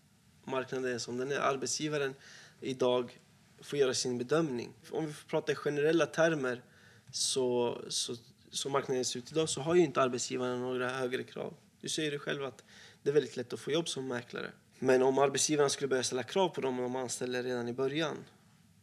marknaden 0.44 0.94
är 0.94 0.98
som 0.98 1.18
den 1.18 1.32
är. 1.32 1.40
Arbetsgivaren 1.40 2.16
idag 2.62 3.20
får 3.62 3.80
göra 3.80 3.94
sin 3.94 4.18
bedömning. 4.18 4.74
Om 4.92 5.08
vi 5.08 5.14
pratar 5.28 5.54
i 5.54 5.56
generella 5.56 6.06
termer 6.06 6.64
så, 7.12 7.78
så, 7.90 8.16
som 8.50 8.72
marknaden 8.72 9.06
ser 9.06 9.20
ut 9.20 9.32
idag 9.32 9.50
så 9.50 9.62
har 9.62 9.76
ju 9.76 9.82
inte 9.82 10.02
arbetsgivarna 10.02 10.58
några 10.58 10.90
högre 10.90 11.24
krav. 11.24 11.54
Du 11.82 11.90
säger 11.90 12.12
ju 12.12 12.20
själv 12.20 12.44
att 12.44 12.64
det 13.04 13.10
är 13.10 13.14
väldigt 13.14 13.38
lätt 13.38 13.54
att 13.54 13.60
få 13.60 13.72
jobb 13.72 13.90
som 13.90 14.08
mäklare. 14.08 14.52
Men 14.80 15.04
om 15.04 15.18
arbetsgivarna 15.18 15.70
skulle 15.70 15.88
börja 15.88 16.04
ställa 16.04 16.24
krav 16.24 16.50
på 16.50 16.62
dem 16.62 16.78
de 16.78 16.96
anställer 16.96 17.44
redan 17.44 17.68
i 17.68 17.74
början 17.74 18.18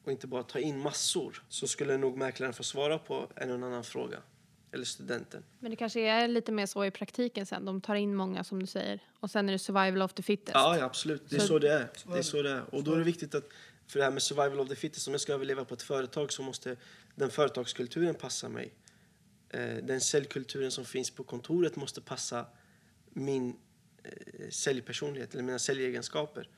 och 0.04 0.12
inte 0.12 0.26
bara 0.26 0.42
ta 0.42 0.58
in 0.58 0.78
massor 0.78 1.42
så 1.48 1.66
skulle 1.66 1.96
nog 1.96 2.16
mäklaren 2.16 2.52
få 2.52 2.62
svara 2.62 2.98
på 2.98 3.28
en 3.36 3.50
och 3.50 3.66
annan 3.66 3.84
fråga. 3.84 4.18
Eller 4.72 4.84
studenten. 4.84 5.44
Men 5.60 5.70
det 5.70 5.76
kanske 5.76 6.00
är 6.00 6.28
lite 6.28 6.52
mer 6.52 6.66
så 6.66 6.84
i 6.84 6.90
praktiken 6.90 7.46
sen. 7.46 7.64
De 7.64 7.80
tar 7.80 7.94
in 7.94 8.14
många 8.14 8.44
som 8.44 8.60
du 8.60 8.66
säger. 8.66 9.00
Och 9.20 9.30
sen 9.30 9.48
är 9.48 9.52
det 9.52 9.58
survival 9.58 10.02
of 10.02 10.12
the 10.14 10.22
fittest. 10.22 10.54
Ja, 10.54 10.76
ja 10.78 10.84
absolut. 10.84 11.22
Det 11.30 11.36
är 11.36 11.40
Så- 11.40 11.46
så, 11.46 11.58
det 11.58 11.72
är. 11.72 11.88
Det 12.12 12.18
är 12.18 12.22
så 12.22 12.42
det 12.42 12.50
är. 12.50 12.74
Och 12.74 12.84
då 12.84 12.92
är 12.92 12.98
det 12.98 13.04
viktigt 13.04 13.34
att, 13.34 13.44
för 13.86 13.98
det 13.98 14.04
här 14.04 14.12
med 14.12 14.22
survival 14.22 14.60
of 14.60 14.68
the 14.68 14.74
fittest, 14.76 15.06
om 15.08 15.14
jag 15.14 15.20
ska 15.20 15.32
överleva 15.32 15.64
på 15.64 15.74
ett 15.74 15.82
företag 15.82 16.32
så 16.32 16.42
måste 16.42 16.76
den 17.14 17.30
företagskulturen 17.30 18.14
passa 18.14 18.48
mig. 18.48 18.74
Eh, 19.48 19.76
Den 19.76 20.00
säljkulturen 20.00 20.70
som 20.70 20.84
finns 20.84 21.10
på 21.10 21.24
kontoret 21.24 21.76
måste 21.76 22.00
passa 22.00 22.46
min 23.10 23.56
eh, 24.04 24.48
säljpersonlighet 24.50 25.34
eller 25.34 25.44
mina 25.44 25.58
säljegenskaper. 25.58 26.48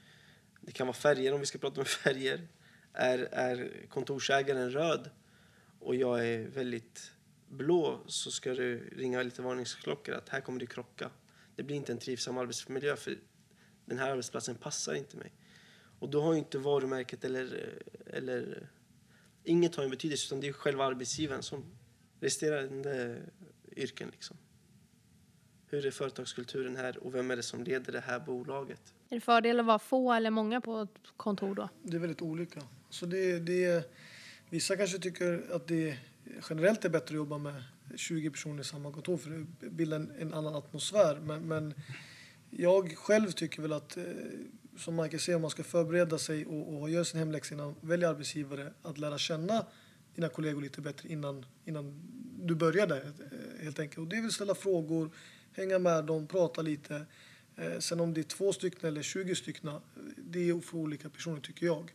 Det 0.60 0.72
kan 0.72 0.86
vara 0.86 0.96
färger 0.96 1.34
om 1.34 1.40
vi 1.40 1.46
ska 1.46 1.58
prata 1.58 1.80
om 1.80 1.84
färger. 2.04 2.48
Är, 2.92 3.18
är 3.18 3.70
kontorsägaren 3.88 4.70
röd 4.70 5.10
och 5.80 5.94
jag 5.94 6.28
är 6.28 6.48
väldigt 6.48 7.10
blå 7.48 8.00
så 8.06 8.30
ska 8.30 8.54
du 8.54 8.88
ringa 8.96 9.22
lite 9.22 9.42
varningsklockor 9.42 10.14
att 10.14 10.28
här 10.28 10.40
kommer 10.40 10.60
det 10.60 10.66
krocka. 10.66 11.10
Det 11.56 11.62
blir 11.62 11.76
inte 11.76 11.92
en 11.92 11.98
trivsam 11.98 12.38
arbetsmiljö 12.38 12.96
för 12.96 13.18
den 13.84 13.98
här 13.98 14.10
arbetsplatsen 14.10 14.54
passar 14.54 14.94
inte 14.94 15.16
mig. 15.16 15.32
Och 15.98 16.10
då 16.10 16.22
har 16.22 16.32
ju 16.32 16.38
inte 16.38 16.58
varumärket 16.58 17.24
eller, 17.24 17.74
eller 18.06 18.68
inget 19.44 19.76
har 19.76 19.84
en 19.84 19.90
betydelse 19.90 20.26
utan 20.28 20.40
det 20.40 20.48
är 20.48 20.52
själva 20.52 20.84
arbetsgivaren 20.84 21.42
som 21.42 21.64
resterande 22.20 23.22
yrken 23.76 24.08
liksom. 24.12 24.36
Hur 25.66 25.86
är 25.86 25.90
företagskulturen 25.90 26.76
här 26.76 26.98
och 26.98 27.14
vem 27.14 27.30
är 27.30 27.36
det 27.36 27.42
som 27.42 27.64
leder 27.64 27.92
det 27.92 28.00
här 28.00 28.20
bolaget? 28.20 28.94
Är 29.08 29.14
det 29.14 29.20
fördel 29.20 29.60
att 29.60 29.66
vara 29.66 29.78
få 29.78 30.12
eller 30.12 30.30
många 30.30 30.60
på 30.60 30.80
ett 30.80 31.12
kontor 31.16 31.54
då? 31.54 31.68
Det 31.82 31.96
är 31.96 32.00
väldigt 32.00 32.22
olika. 32.22 32.62
Så 32.90 33.06
det, 33.06 33.38
det, 33.38 33.92
vissa 34.50 34.76
kanske 34.76 34.98
tycker 34.98 35.52
att 35.52 35.68
det 35.68 35.98
generellt 36.50 36.84
är 36.84 36.88
bättre 36.88 37.14
att 37.14 37.16
jobba 37.16 37.38
med 37.38 37.62
20 37.96 38.30
personer 38.30 38.60
i 38.60 38.64
samma 38.64 38.92
kontor 38.92 39.16
för 39.16 39.46
det 39.60 39.70
bildar 39.70 39.96
en, 39.96 40.12
en 40.18 40.34
annan 40.34 40.54
atmosfär. 40.54 41.20
Men, 41.20 41.48
men 41.48 41.74
jag 42.50 42.96
själv 42.96 43.30
tycker 43.30 43.62
väl 43.62 43.72
att, 43.72 43.96
eh, 43.96 44.04
som 44.76 44.94
man 44.94 45.10
kan 45.10 45.20
säger, 45.20 45.36
om 45.36 45.42
man 45.42 45.50
ska 45.50 45.62
förbereda 45.62 46.18
sig 46.18 46.46
och, 46.46 46.80
och 46.80 46.90
göra 46.90 47.04
sin 47.04 47.18
hemläxa 47.18 47.54
innan 47.54 47.66
man 47.66 47.76
väljer 47.80 48.08
arbetsgivare, 48.08 48.72
att 48.82 48.98
lära 48.98 49.18
känna 49.18 49.66
dina 50.14 50.28
kollegor 50.28 50.62
lite 50.62 50.80
bättre 50.80 51.08
innan, 51.08 51.46
innan 51.64 52.00
du 52.42 52.54
börjar 52.54 52.86
där 52.86 53.02
eh, 53.04 53.64
helt 53.64 53.78
enkelt. 53.78 53.98
Och 53.98 54.08
det 54.08 54.16
är 54.16 54.22
väl 54.22 54.32
ställa 54.32 54.54
frågor, 54.54 55.10
hänga 55.52 55.78
med 55.78 56.04
dem, 56.04 56.26
prata 56.26 56.62
lite. 56.62 57.06
Eh, 57.56 57.78
sen 57.78 58.00
om 58.00 58.14
det 58.14 58.20
är 58.20 58.22
två 58.22 58.52
stycken 58.52 58.88
eller 58.88 59.02
20 59.02 59.34
stycken, 59.34 59.70
det 60.16 60.48
är 60.48 60.60
för 60.60 60.78
olika 60.78 61.10
personer 61.10 61.40
tycker 61.40 61.66
jag. 61.66 61.92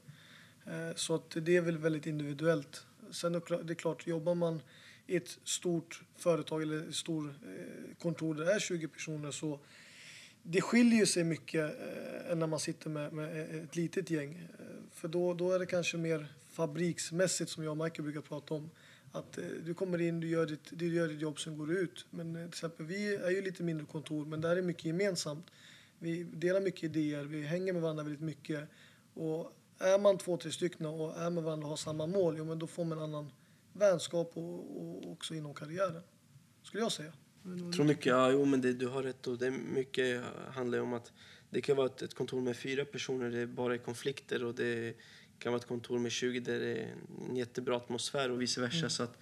Så 0.96 1.16
att 1.16 1.38
det 1.42 1.58
är 1.58 1.62
väl 1.62 1.78
väldigt 1.78 2.06
individuellt. 2.06 2.86
Sen 3.12 3.36
är 3.36 3.40
det 3.40 3.46
klart- 3.46 3.70
är 3.70 3.74
klart, 3.74 4.08
jobbar 4.08 4.36
man 4.36 4.62
i 5.08 5.16
ett 5.16 5.40
stort 5.44 6.02
företag 6.18 6.62
eller 6.62 6.88
ett 6.88 6.96
stort 6.96 7.26
eh, 7.26 7.98
kontor 8.00 8.36
där 8.36 8.46
det 8.46 8.54
är 8.54 8.60
20 8.60 8.88
personer 8.88 9.32
så 9.32 9.60
det 10.44 10.62
skiljer 10.62 11.00
ju 11.00 11.06
sig 11.06 11.24
mycket 11.24 11.80
eh, 11.80 12.32
än 12.32 12.40
när 12.40 12.48
man 12.48 12.60
sitter 12.60 12.90
med, 12.90 13.14
med 13.14 13.50
eh, 13.56 13.64
ett 13.64 13.76
litet 13.76 14.10
gäng. 14.10 14.34
Eh, 14.60 14.66
för 14.94 15.08
då, 15.08 15.34
då 15.34 15.52
är 15.52 15.60
det 15.60 15.66
kanske 15.66 15.98
mer 15.98 16.28
fabriksmässigt 16.52 17.52
som 17.52 17.64
jag 17.64 17.72
och 17.72 17.78
Michael 17.84 18.04
brukar 18.04 18.22
prata 18.22 18.54
om. 18.54 18.70
Att 19.12 19.38
eh, 19.38 19.44
du 19.64 19.74
kommer 19.74 20.02
in, 20.02 20.20
du 20.20 20.28
gör 20.28 20.46
ditt, 20.46 20.68
du 20.70 20.94
gör 20.96 21.08
ditt 21.08 21.22
jobb, 21.22 21.40
sen 21.40 21.58
går 21.58 21.68
du 21.68 21.80
ut. 21.80 22.06
Men 22.10 22.36
eh, 22.36 22.42
till 22.42 22.48
exempel, 22.50 22.86
vi 22.86 23.16
är 23.16 23.30
ju 23.30 23.42
lite 23.42 23.64
mindre 23.64 23.86
kontor, 23.86 24.26
men 24.26 24.42
där 24.42 24.56
är 24.56 24.62
mycket 24.62 24.86
gemensamt. 24.86 25.46
Vi 26.00 26.24
delar 26.24 26.62
mycket 26.62 26.84
idéer, 26.84 27.24
vi 27.24 27.42
hänger 27.42 27.74
med 27.74 27.82
varandra 27.82 28.04
väldigt 28.04 28.22
mycket. 28.22 28.70
Och 29.14 29.54
är 29.80 30.00
man 30.00 30.18
två, 30.18 30.38
tre 30.38 30.52
stycken 30.52 30.86
och 30.86 31.18
är 31.18 31.30
med 31.30 31.44
varandra 31.44 31.66
och 31.66 31.70
har 31.70 31.78
samma 31.78 32.08
mål, 32.08 32.36
jo, 32.38 32.46
men 32.46 32.60
då 32.60 32.68
får 32.68 32.86
man 32.86 32.98
en 32.98 33.04
annan 33.04 33.32
vänskap 33.74 34.32
och, 34.34 34.82
och 34.82 35.12
också 35.12 35.36
inom 35.36 35.54
karriären. 35.54 36.04
Skulle 36.64 36.84
jag 36.84 36.92
säga. 36.92 37.14
Jag 37.44 37.74
tror 37.74 37.86
mycket, 37.86 38.06
ja, 38.06 38.32
jo, 38.32 38.46
men 38.46 38.62
det, 38.62 38.74
du 38.74 38.88
har 38.88 39.04
rätt. 39.04 39.28
Och 39.28 39.38
det 39.38 39.52
mycket 39.52 40.24
handlar 40.52 40.80
om 40.80 40.94
att 40.94 41.12
det 41.50 41.62
kan 41.62 41.78
vara 41.78 41.88
ett, 41.88 42.02
ett 42.02 42.14
kontor 42.14 42.42
med 42.42 42.58
fyra 42.58 42.86
personer, 42.86 43.30
det 43.30 43.40
är 43.40 43.46
bara 43.46 43.74
är 43.74 43.78
konflikter 43.78 44.44
och 44.44 44.56
det 44.56 44.96
kan 45.40 45.52
vara 45.52 45.60
ett 45.60 45.68
kontor 45.68 46.00
med 46.00 46.12
20 46.12 46.40
där 46.40 46.60
det 46.60 46.78
är 46.78 46.96
en 47.30 47.36
jättebra 47.36 47.78
atmosfär 47.78 48.32
och 48.32 48.42
vice 48.42 48.62
versa. 48.62 48.90
Så 48.90 49.04
att, 49.04 49.18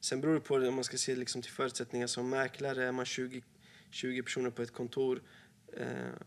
sen 0.00 0.20
beror 0.20 0.34
det 0.34 0.40
på 0.40 0.54
om 0.54 0.74
man 0.74 0.84
ska 0.84 0.96
se 0.96 1.16
liksom 1.16 1.42
till 1.42 1.52
förutsättningar 1.52 2.06
som 2.06 2.30
mäklare. 2.30 2.84
Är 2.84 2.92
man 2.92 3.04
20, 3.04 3.42
20 3.90 4.22
personer 4.22 4.50
på 4.50 4.62
ett 4.62 4.72
kontor 4.72 5.22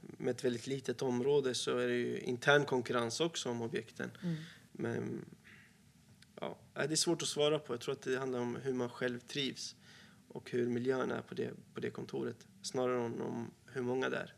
med 0.01 0.31
ett 0.31 0.43
väldigt 0.43 0.67
litet 0.67 1.01
område 1.01 1.55
så 1.55 1.77
är 1.77 1.87
det 1.87 1.95
ju 1.97 2.19
intern 2.19 2.65
konkurrens 2.65 3.19
också 3.19 3.49
om 3.49 3.61
objekten. 3.61 4.11
Men 4.71 5.25
ja, 6.41 6.57
nej, 6.73 6.87
det 6.87 6.93
är 6.93 6.95
svårt 6.95 7.21
att 7.21 7.27
svara 7.27 7.59
på. 7.59 7.73
Jag 7.73 7.81
tror 7.81 7.93
att 7.93 8.01
det 8.01 8.17
handlar 8.19 8.39
om 8.39 8.57
hur 8.63 8.73
man 8.73 8.89
själv 8.89 9.19
trivs 9.19 9.75
och 10.27 10.51
hur 10.51 10.67
miljön 10.67 11.11
är 11.11 11.21
på 11.21 11.33
det, 11.33 11.49
på 11.73 11.79
det 11.79 11.89
kontoret 11.89 12.37
snarare 12.61 13.05
än 13.05 13.21
om 13.21 13.51
hur 13.65 13.81
många 13.81 14.09
det 14.09 14.17
är. 14.17 14.35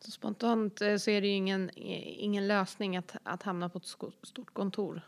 Så 0.00 0.10
spontant 0.10 0.80
eh, 0.80 0.96
så 0.96 1.10
är 1.10 1.20
det 1.20 1.26
ju 1.26 1.34
ingen, 1.34 1.70
eh, 1.70 2.22
ingen 2.24 2.48
lösning 2.48 2.96
att, 2.96 3.16
att 3.22 3.42
hamna 3.42 3.68
på 3.68 3.78
ett 3.78 3.86
stort 4.22 4.54
kontor. 4.54 5.02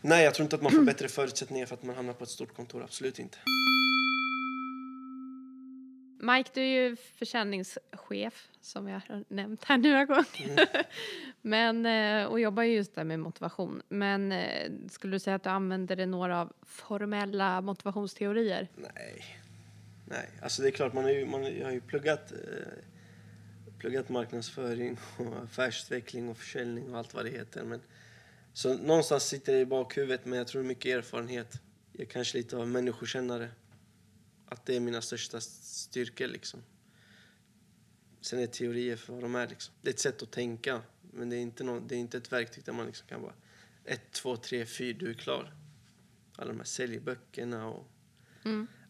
Nej, 0.00 0.24
jag 0.24 0.34
tror 0.34 0.44
inte 0.44 0.56
att 0.56 0.62
man 0.62 0.72
får 0.72 0.82
bättre 0.82 1.08
förutsättningar 1.08 1.66
för 1.66 1.74
att 1.74 1.82
man 1.82 1.96
hamnar 1.96 2.12
på 2.12 2.24
ett 2.24 2.30
stort 2.30 2.54
kontor. 2.54 2.82
Absolut 2.82 3.18
inte. 3.18 3.38
Mike, 6.22 6.50
du 6.54 6.60
är 6.60 6.66
ju 6.66 6.96
försäljningschef 6.96 8.48
som 8.60 8.88
jag 8.88 9.00
har 9.08 9.24
nämnt 9.28 9.64
här 9.64 9.78
några 9.78 10.04
gånger. 10.04 10.86
Men, 11.42 11.86
eh, 11.86 12.24
och 12.24 12.40
jobbar 12.40 12.62
ju 12.62 12.74
just 12.74 12.94
där 12.94 13.04
med 13.04 13.20
motivation. 13.20 13.82
Men 13.88 14.32
eh, 14.32 14.70
skulle 14.90 15.12
du 15.12 15.18
säga 15.18 15.36
att 15.36 15.42
du 15.42 15.50
använder 15.50 15.96
dig 15.96 16.06
några 16.06 16.40
av 16.40 16.52
formella 16.62 17.60
motivationsteorier? 17.60 18.68
Nej. 18.76 19.24
Nej, 20.04 20.30
alltså 20.42 20.62
det 20.62 20.68
är 20.68 20.72
klart, 20.72 20.92
man 20.92 21.04
har 21.04 21.10
ju, 21.10 21.26
man 21.26 21.42
har 21.42 21.70
ju 21.70 21.80
pluggat, 21.80 22.32
eh, 22.32 22.38
pluggat 23.78 24.08
marknadsföring 24.08 24.98
och 25.16 25.42
affärsutveckling 25.44 26.28
och 26.28 26.36
försäljning 26.36 26.92
och 26.92 26.98
allt 26.98 27.14
vad 27.14 27.24
det 27.24 27.30
heter. 27.30 27.62
Men, 27.62 27.80
så 28.52 28.74
någonstans 28.74 29.24
sitter 29.24 29.52
det 29.52 29.60
i 29.60 29.66
bakhuvudet, 29.66 30.24
men 30.24 30.38
jag 30.38 30.46
tror 30.46 30.62
mycket 30.62 30.96
erfarenhet. 30.96 31.60
Jag 31.92 32.00
är 32.00 32.06
kanske 32.06 32.38
lite 32.38 32.56
av 32.56 32.68
människokännare. 32.68 33.48
Att 34.50 34.66
det 34.66 34.76
är 34.76 34.80
mina 34.80 35.02
största 35.02 35.40
styrkor 35.40 36.26
liksom. 36.26 36.62
Sen 38.20 38.38
är 38.38 38.46
teorier 38.46 38.96
för 38.96 39.12
vad 39.12 39.22
de 39.22 39.34
är 39.34 39.48
liksom. 39.48 39.74
Det 39.82 39.88
är 39.88 39.94
ett 39.94 40.00
sätt 40.00 40.22
att 40.22 40.30
tänka, 40.30 40.82
men 41.12 41.30
det 41.30 41.36
är 41.36 41.40
inte, 41.40 41.64
nå 41.64 41.80
det 41.80 41.94
är 41.94 41.98
inte 41.98 42.18
ett 42.18 42.32
verktyg 42.32 42.64
där 42.64 42.72
man 42.72 42.86
liksom 42.86 43.08
kan 43.08 43.22
bara 43.22 43.34
ett, 43.84 44.12
två, 44.12 44.36
tre, 44.36 44.66
fyra, 44.66 44.98
du 44.98 45.10
är 45.10 45.14
klar. 45.14 45.54
Alla 46.36 46.48
de 46.48 46.56
här 46.56 46.64
säljböckerna 46.64 47.68
och... 47.68 47.86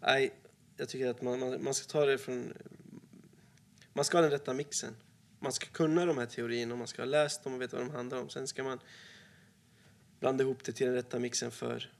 Nej, 0.00 0.34
jag 0.76 0.88
tycker 0.88 1.10
att 1.10 1.22
man, 1.22 1.40
man, 1.40 1.64
man 1.64 1.74
ska 1.74 1.92
ta 1.92 2.06
det 2.06 2.18
från... 2.18 2.52
Man 3.92 4.04
ska 4.04 4.16
ha 4.16 4.22
den 4.22 4.30
rätta 4.30 4.54
mixen. 4.54 4.96
Man 5.38 5.52
ska 5.52 5.66
kunna 5.66 6.06
de 6.06 6.18
här 6.18 6.26
teorierna 6.26 6.74
och 6.74 6.78
man 6.78 6.88
ska 6.88 7.02
ha 7.02 7.06
läst 7.06 7.44
dem 7.44 7.54
och 7.54 7.62
veta 7.62 7.76
vad 7.76 7.86
de 7.86 7.92
handlar 7.92 8.20
om. 8.20 8.28
Sen 8.28 8.46
ska 8.46 8.64
man 8.64 8.80
blanda 10.20 10.44
ihop 10.44 10.64
det 10.64 10.72
till 10.72 10.86
den 10.86 10.94
rätta 10.94 11.18
mixen 11.18 11.50
för 11.50 11.92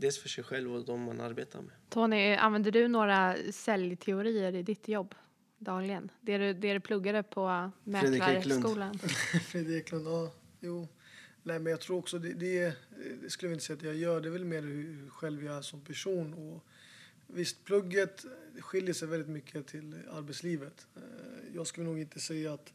dels 0.00 0.18
för 0.18 0.28
sig 0.28 0.44
själv 0.44 0.74
och 0.74 0.84
de 0.84 1.02
man 1.02 1.20
arbetar 1.20 1.62
med. 1.62 1.72
Tony, 1.88 2.34
använder 2.34 2.70
du 2.70 2.88
några 2.88 3.36
säljteorier 3.52 4.54
i 4.54 4.62
ditt 4.62 4.88
jobb 4.88 5.14
dagligen? 5.58 6.10
Det 6.20 6.38
du, 6.38 6.52
det 6.52 6.72
du 6.72 6.80
pluggade 6.80 7.22
på. 7.22 7.70
Mäklarskolan? 7.84 8.98
Fredrik 9.46 9.82
Eklund, 9.82 10.06
ja, 10.06 10.32
jo. 10.60 10.88
Nej, 11.42 11.58
men 11.58 11.70
jag 11.70 11.80
tror 11.80 11.98
också 11.98 12.18
det, 12.18 12.32
det, 12.32 12.74
det 13.22 13.30
skulle 13.30 13.50
jag 13.50 13.54
inte 13.56 13.64
säga 13.64 13.76
att 13.76 13.82
jag 13.82 13.94
gör. 13.94 14.20
Det 14.20 14.28
är 14.28 14.32
väl 14.32 14.44
mer 14.44 14.62
hur, 14.62 14.82
hur 14.82 15.10
själv 15.10 15.44
jag 15.44 15.56
är 15.56 15.62
som 15.62 15.80
person. 15.80 16.34
Och 16.34 16.64
visst, 17.26 17.64
plugget 17.64 18.24
skiljer 18.60 18.94
sig 18.94 19.08
väldigt 19.08 19.28
mycket 19.28 19.66
till 19.66 19.94
arbetslivet. 20.10 20.86
Eh, 20.96 21.02
Jag 21.54 21.66
skulle 21.66 21.86
nog 21.86 21.98
inte 21.98 22.20
säga 22.20 22.52
att 22.52 22.72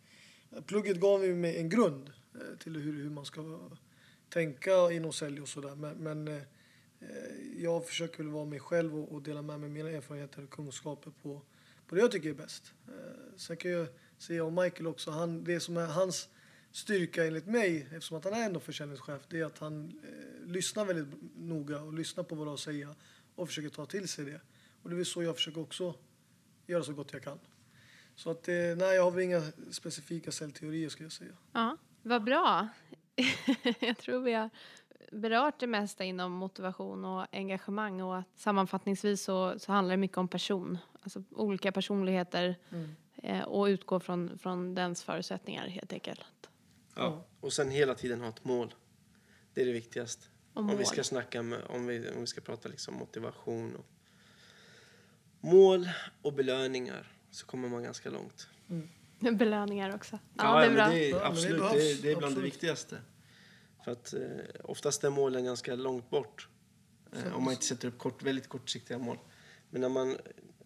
plugget 0.66 0.98
gav 1.00 1.22
mig 1.22 1.58
en 1.58 1.70
grund 1.70 2.12
eh, 2.36 2.58
till 2.60 2.76
hur, 2.76 3.04
hur 3.04 3.10
man 3.10 3.26
ska 3.26 3.70
tänka 4.30 4.92
inom 4.92 5.14
sälj 5.14 5.42
och 5.42 5.50
sådär. 5.50 5.76
Men, 5.76 5.98
men 5.98 6.28
eh, 6.28 6.42
Eh, 7.10 7.64
jag 7.64 7.88
försöker 7.88 8.18
väl 8.18 8.32
vara 8.32 8.46
mig 8.46 8.60
själv 8.60 9.00
och, 9.00 9.12
och 9.12 9.22
dela 9.22 9.42
med 9.42 9.60
mig 9.60 9.70
mina 9.70 9.90
erfarenheter 9.90 10.44
och 10.44 10.50
kunskaper 10.50 11.12
på, 11.22 11.42
på 11.88 11.96
det 11.96 12.02
jag 12.02 12.12
tycker 12.12 12.30
är 12.30 12.34
bäst. 12.34 12.74
Eh, 12.88 12.94
Sen 13.38 13.58
kan 13.58 13.72
jag 13.72 13.88
säga 14.18 14.44
om 14.44 14.56
Michael 14.56 14.88
också, 14.88 15.12
han, 15.12 15.44
det 15.44 15.60
som 15.60 15.78
är 15.78 15.86
hans 15.86 16.30
styrka 16.72 17.26
enligt 17.26 17.46
mig, 17.48 17.88
eftersom 17.92 18.18
att 18.18 18.24
han 18.24 18.34
är 18.34 18.46
ändå 18.46 18.60
försäljningschef, 18.60 19.22
det 19.30 19.40
är 19.40 19.46
att 19.46 19.60
han 19.60 20.00
eh, 20.04 20.48
lyssnar 20.52 20.86
väldigt 20.86 21.20
noga 21.36 21.82
och 21.82 21.94
lyssnar 21.94 22.24
på 22.24 22.36
vad 22.36 22.48
jag 22.48 22.60
säger 22.60 22.96
och 23.36 23.48
försöker 23.48 23.70
ta 23.70 23.86
till 23.86 24.08
sig 24.08 24.26
det. 24.26 24.42
Och 24.82 24.90
det 24.90 24.94
är 24.94 24.98
väl 24.98 25.06
så 25.06 25.24
jag 25.24 25.36
försöker 25.36 25.62
också 25.62 25.96
göra 26.68 26.84
så 26.84 26.94
gott 26.94 27.14
jag 27.14 27.24
kan. 27.24 27.40
Så 28.16 28.32
att, 28.32 28.48
eh, 28.48 28.56
nej, 28.56 28.96
jag 28.96 29.04
har 29.04 29.12
väl 29.12 29.24
inga 29.24 29.42
specifika 29.72 30.32
säljteorier 30.32 30.90
skulle 30.90 31.06
jag 31.06 31.12
säga. 31.14 31.38
Ja, 31.52 31.78
vad 32.02 32.24
bra. 32.24 32.68
jag 33.80 33.98
tror 33.98 34.20
vi 34.20 34.34
har 34.34 34.50
berört 35.16 35.60
det 35.60 35.68
mesta 35.68 36.04
inom 36.04 36.32
motivation 36.32 37.06
och 37.06 37.26
engagemang 37.32 38.02
och 38.02 38.18
att 38.18 38.26
sammanfattningsvis 38.36 39.24
så, 39.24 39.60
så 39.60 39.72
handlar 39.72 39.94
det 39.94 39.98
mycket 39.98 40.18
om 40.18 40.28
person, 40.28 40.78
alltså 41.04 41.24
olika 41.32 41.72
personligheter 41.72 42.56
eh, 43.24 43.42
och 43.42 43.66
utgå 43.66 44.00
från, 44.00 44.38
från 44.38 44.76
dens 44.76 45.04
förutsättningar 45.04 45.68
helt 45.68 45.94
enkelt. 45.94 46.50
Ja. 46.96 47.26
Och 47.40 47.54
sen 47.54 47.72
hela 47.72 47.96
tiden 47.96 48.22
ha 48.22 48.30
ett 48.30 48.46
mål. 48.46 48.74
Det 49.54 49.62
är 49.62 49.66
det 49.66 49.72
viktigaste. 49.72 50.26
Om 50.54 50.78
vi 50.78 50.86
ska 50.86 51.04
snacka 51.04 51.42
med, 51.42 51.62
om 51.70 51.88
vi, 51.88 52.10
om 52.10 52.22
vi 52.22 52.28
ska 52.28 52.42
prata 52.42 52.70
liksom 52.70 52.96
motivation 52.96 53.76
och 53.76 53.86
mål 55.40 55.90
och 56.22 56.34
belöningar 56.34 57.12
så 57.32 57.46
kommer 57.46 57.70
man 57.70 57.84
ganska 57.84 58.10
långt. 58.10 58.48
Belöningar 59.38 59.96
också. 59.96 60.20
Ja, 60.34 60.60
det 60.60 60.66
är 60.66 60.74
bra. 60.74 60.88
det 60.88 61.06
är 61.06 61.10
Ja, 61.10 61.20
det 61.20 61.26
absolut, 61.26 61.62
det 61.74 61.92
är, 61.92 62.02
det 62.02 62.12
är 62.12 62.16
bland 62.16 62.22
det 62.22 62.26
Absolut. 62.26 62.54
viktigaste. 62.54 62.98
För 63.86 63.92
att 63.92 64.14
eh, 64.14 64.22
oftast 64.64 65.04
är 65.04 65.10
målen 65.10 65.46
ganska 65.46 65.76
långt 65.76 66.10
bort. 66.10 66.48
Eh, 67.12 67.36
om 67.36 67.44
man 67.44 67.54
inte 67.54 67.66
sätter 67.66 67.88
upp 67.88 67.98
kort, 67.98 68.24
väldigt 68.24 68.48
kortsiktiga 68.48 68.98
mål. 68.98 69.18
Men 69.70 69.82
när 69.82 69.90
man 69.90 70.18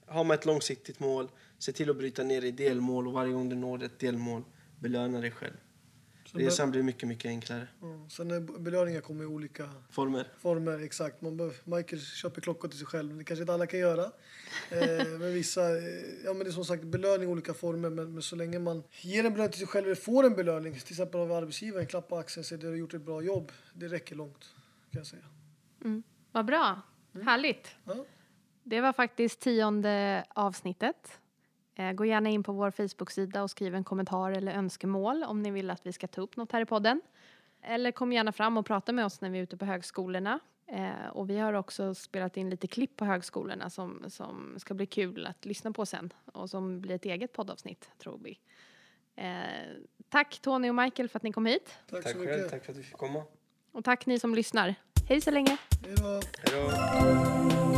har 0.05 0.23
man 0.23 0.37
ett 0.37 0.45
långsiktigt 0.45 0.99
mål, 0.99 1.29
se 1.57 1.71
till 1.71 1.89
att 1.89 1.97
bryta 1.97 2.23
ner 2.23 2.43
i 2.43 2.51
delmål 2.51 3.07
och 3.07 3.13
varje 3.13 3.33
gång 3.33 3.49
du 3.49 3.55
når 3.55 3.83
ett 3.83 3.99
delmål, 3.99 4.43
belöna 4.79 5.21
dig 5.21 5.31
själv. 5.31 5.57
Resan 6.33 6.71
blir 6.71 6.83
mycket, 6.83 7.07
mycket 7.07 7.29
enklare. 7.29 7.67
ja, 7.81 8.09
sen 8.09 8.31
är 8.31 8.39
belöningar 8.39 9.01
kommer 9.01 9.23
i 9.23 9.27
olika 9.27 9.69
Former. 9.89 10.27
former, 10.39 10.83
exakt. 10.83 11.21
Man 11.21 11.37
behöver, 11.37 11.77
Michael 11.77 12.01
köper 12.01 12.41
klockor 12.41 12.67
till 12.67 12.77
sig 12.77 12.87
själv, 12.87 13.17
det 13.17 13.23
kanske 13.23 13.41
inte 13.43 13.53
alla 13.53 13.67
kan 13.67 13.79
göra. 13.79 14.11
Eh, 14.71 15.07
men 15.19 15.33
vissa, 15.33 15.77
eh, 15.77 15.83
ja 16.25 16.33
men 16.33 16.39
det 16.39 16.49
är 16.49 16.51
som 16.51 16.65
sagt 16.65 16.83
belöning 16.83 17.29
i 17.29 17.31
olika 17.31 17.53
former, 17.53 17.89
men, 17.89 18.13
men 18.13 18.21
så 18.21 18.35
länge 18.35 18.59
man 18.59 18.83
ger 19.01 19.23
en 19.23 19.33
belöning 19.33 19.51
till 19.51 19.59
sig 19.59 19.67
själv 19.67 19.85
eller 19.85 19.95
får 19.95 20.25
en 20.25 20.35
belöning, 20.35 20.73
till 20.73 20.93
exempel 20.93 21.21
av 21.21 21.31
arbetsgivaren, 21.31 21.85
klapp 21.85 22.09
på 22.09 22.17
axeln, 22.17 22.43
säger 22.43 22.57
att 22.57 22.61
du 22.61 22.67
har 22.67 22.75
gjort 22.75 22.93
ett 22.93 23.01
bra 23.01 23.21
jobb, 23.21 23.51
det 23.73 23.87
räcker 23.87 24.15
långt 24.15 24.55
kan 24.91 24.99
jag 24.99 25.07
säga. 25.07 25.23
Mm. 25.83 26.03
Vad 26.31 26.45
bra. 26.45 26.81
Härligt. 27.23 27.75
Ja. 27.85 28.05
Det 28.63 28.81
var 28.81 28.93
faktiskt 28.93 29.39
tionde 29.39 30.25
avsnittet. 30.29 31.19
Eh, 31.79 31.91
Gå 31.93 32.05
gärna 32.05 32.29
in 32.29 32.43
på 32.43 32.51
vår 32.51 32.71
Facebook-sida 32.71 33.43
och 33.43 33.49
skriv 33.51 33.75
en 33.75 33.83
kommentar 33.83 34.31
eller 34.31 34.51
önskemål 34.53 35.23
om 35.23 35.41
ni 35.41 35.51
vill 35.51 35.69
att 35.69 35.85
vi 35.85 35.93
ska 35.93 36.07
ta 36.07 36.21
upp 36.21 36.37
något 36.37 36.51
här 36.51 36.61
i 36.61 36.65
podden. 36.65 37.01
Eller 37.61 37.91
kom 37.91 38.13
gärna 38.13 38.31
fram 38.31 38.57
och 38.57 38.65
prata 38.65 38.91
med 38.91 39.05
oss 39.05 39.21
när 39.21 39.29
vi 39.29 39.37
är 39.39 39.43
ute 39.43 39.57
på 39.57 39.65
högskolorna. 39.65 40.39
Eh, 40.67 41.07
och 41.11 41.29
vi 41.29 41.37
har 41.37 41.53
också 41.53 41.95
spelat 41.95 42.37
in 42.37 42.49
lite 42.49 42.67
klipp 42.67 42.95
på 42.95 43.05
högskolorna 43.05 43.69
som, 43.69 44.03
som 44.07 44.55
ska 44.57 44.73
bli 44.73 44.85
kul 44.85 45.25
att 45.25 45.45
lyssna 45.45 45.71
på 45.71 45.85
sen 45.85 46.13
och 46.33 46.49
som 46.49 46.81
blir 46.81 46.95
ett 46.95 47.05
eget 47.05 47.33
poddavsnitt, 47.33 47.89
tror 47.97 48.19
vi. 48.23 48.39
Eh, 49.15 49.31
tack 50.09 50.39
Tony 50.41 50.69
och 50.69 50.75
Michael 50.75 51.09
för 51.09 51.19
att 51.19 51.23
ni 51.23 51.31
kom 51.31 51.45
hit. 51.45 51.77
Tack, 51.89 52.03
Tack 52.03 52.11
så 52.11 52.17
själv, 52.19 52.29
mycket. 52.37 52.49
tack 52.51 52.65
för 52.65 52.71
att 52.71 52.77
vi 52.77 52.83
fick 52.83 52.97
komma. 52.97 53.23
Och 53.71 53.83
tack 53.83 54.05
ni 54.05 54.19
som 54.19 54.35
lyssnar. 54.35 54.75
Hej 55.09 55.21
så 55.21 55.31
länge! 55.31 55.57
Hej 55.85 55.95
då. 55.95 57.68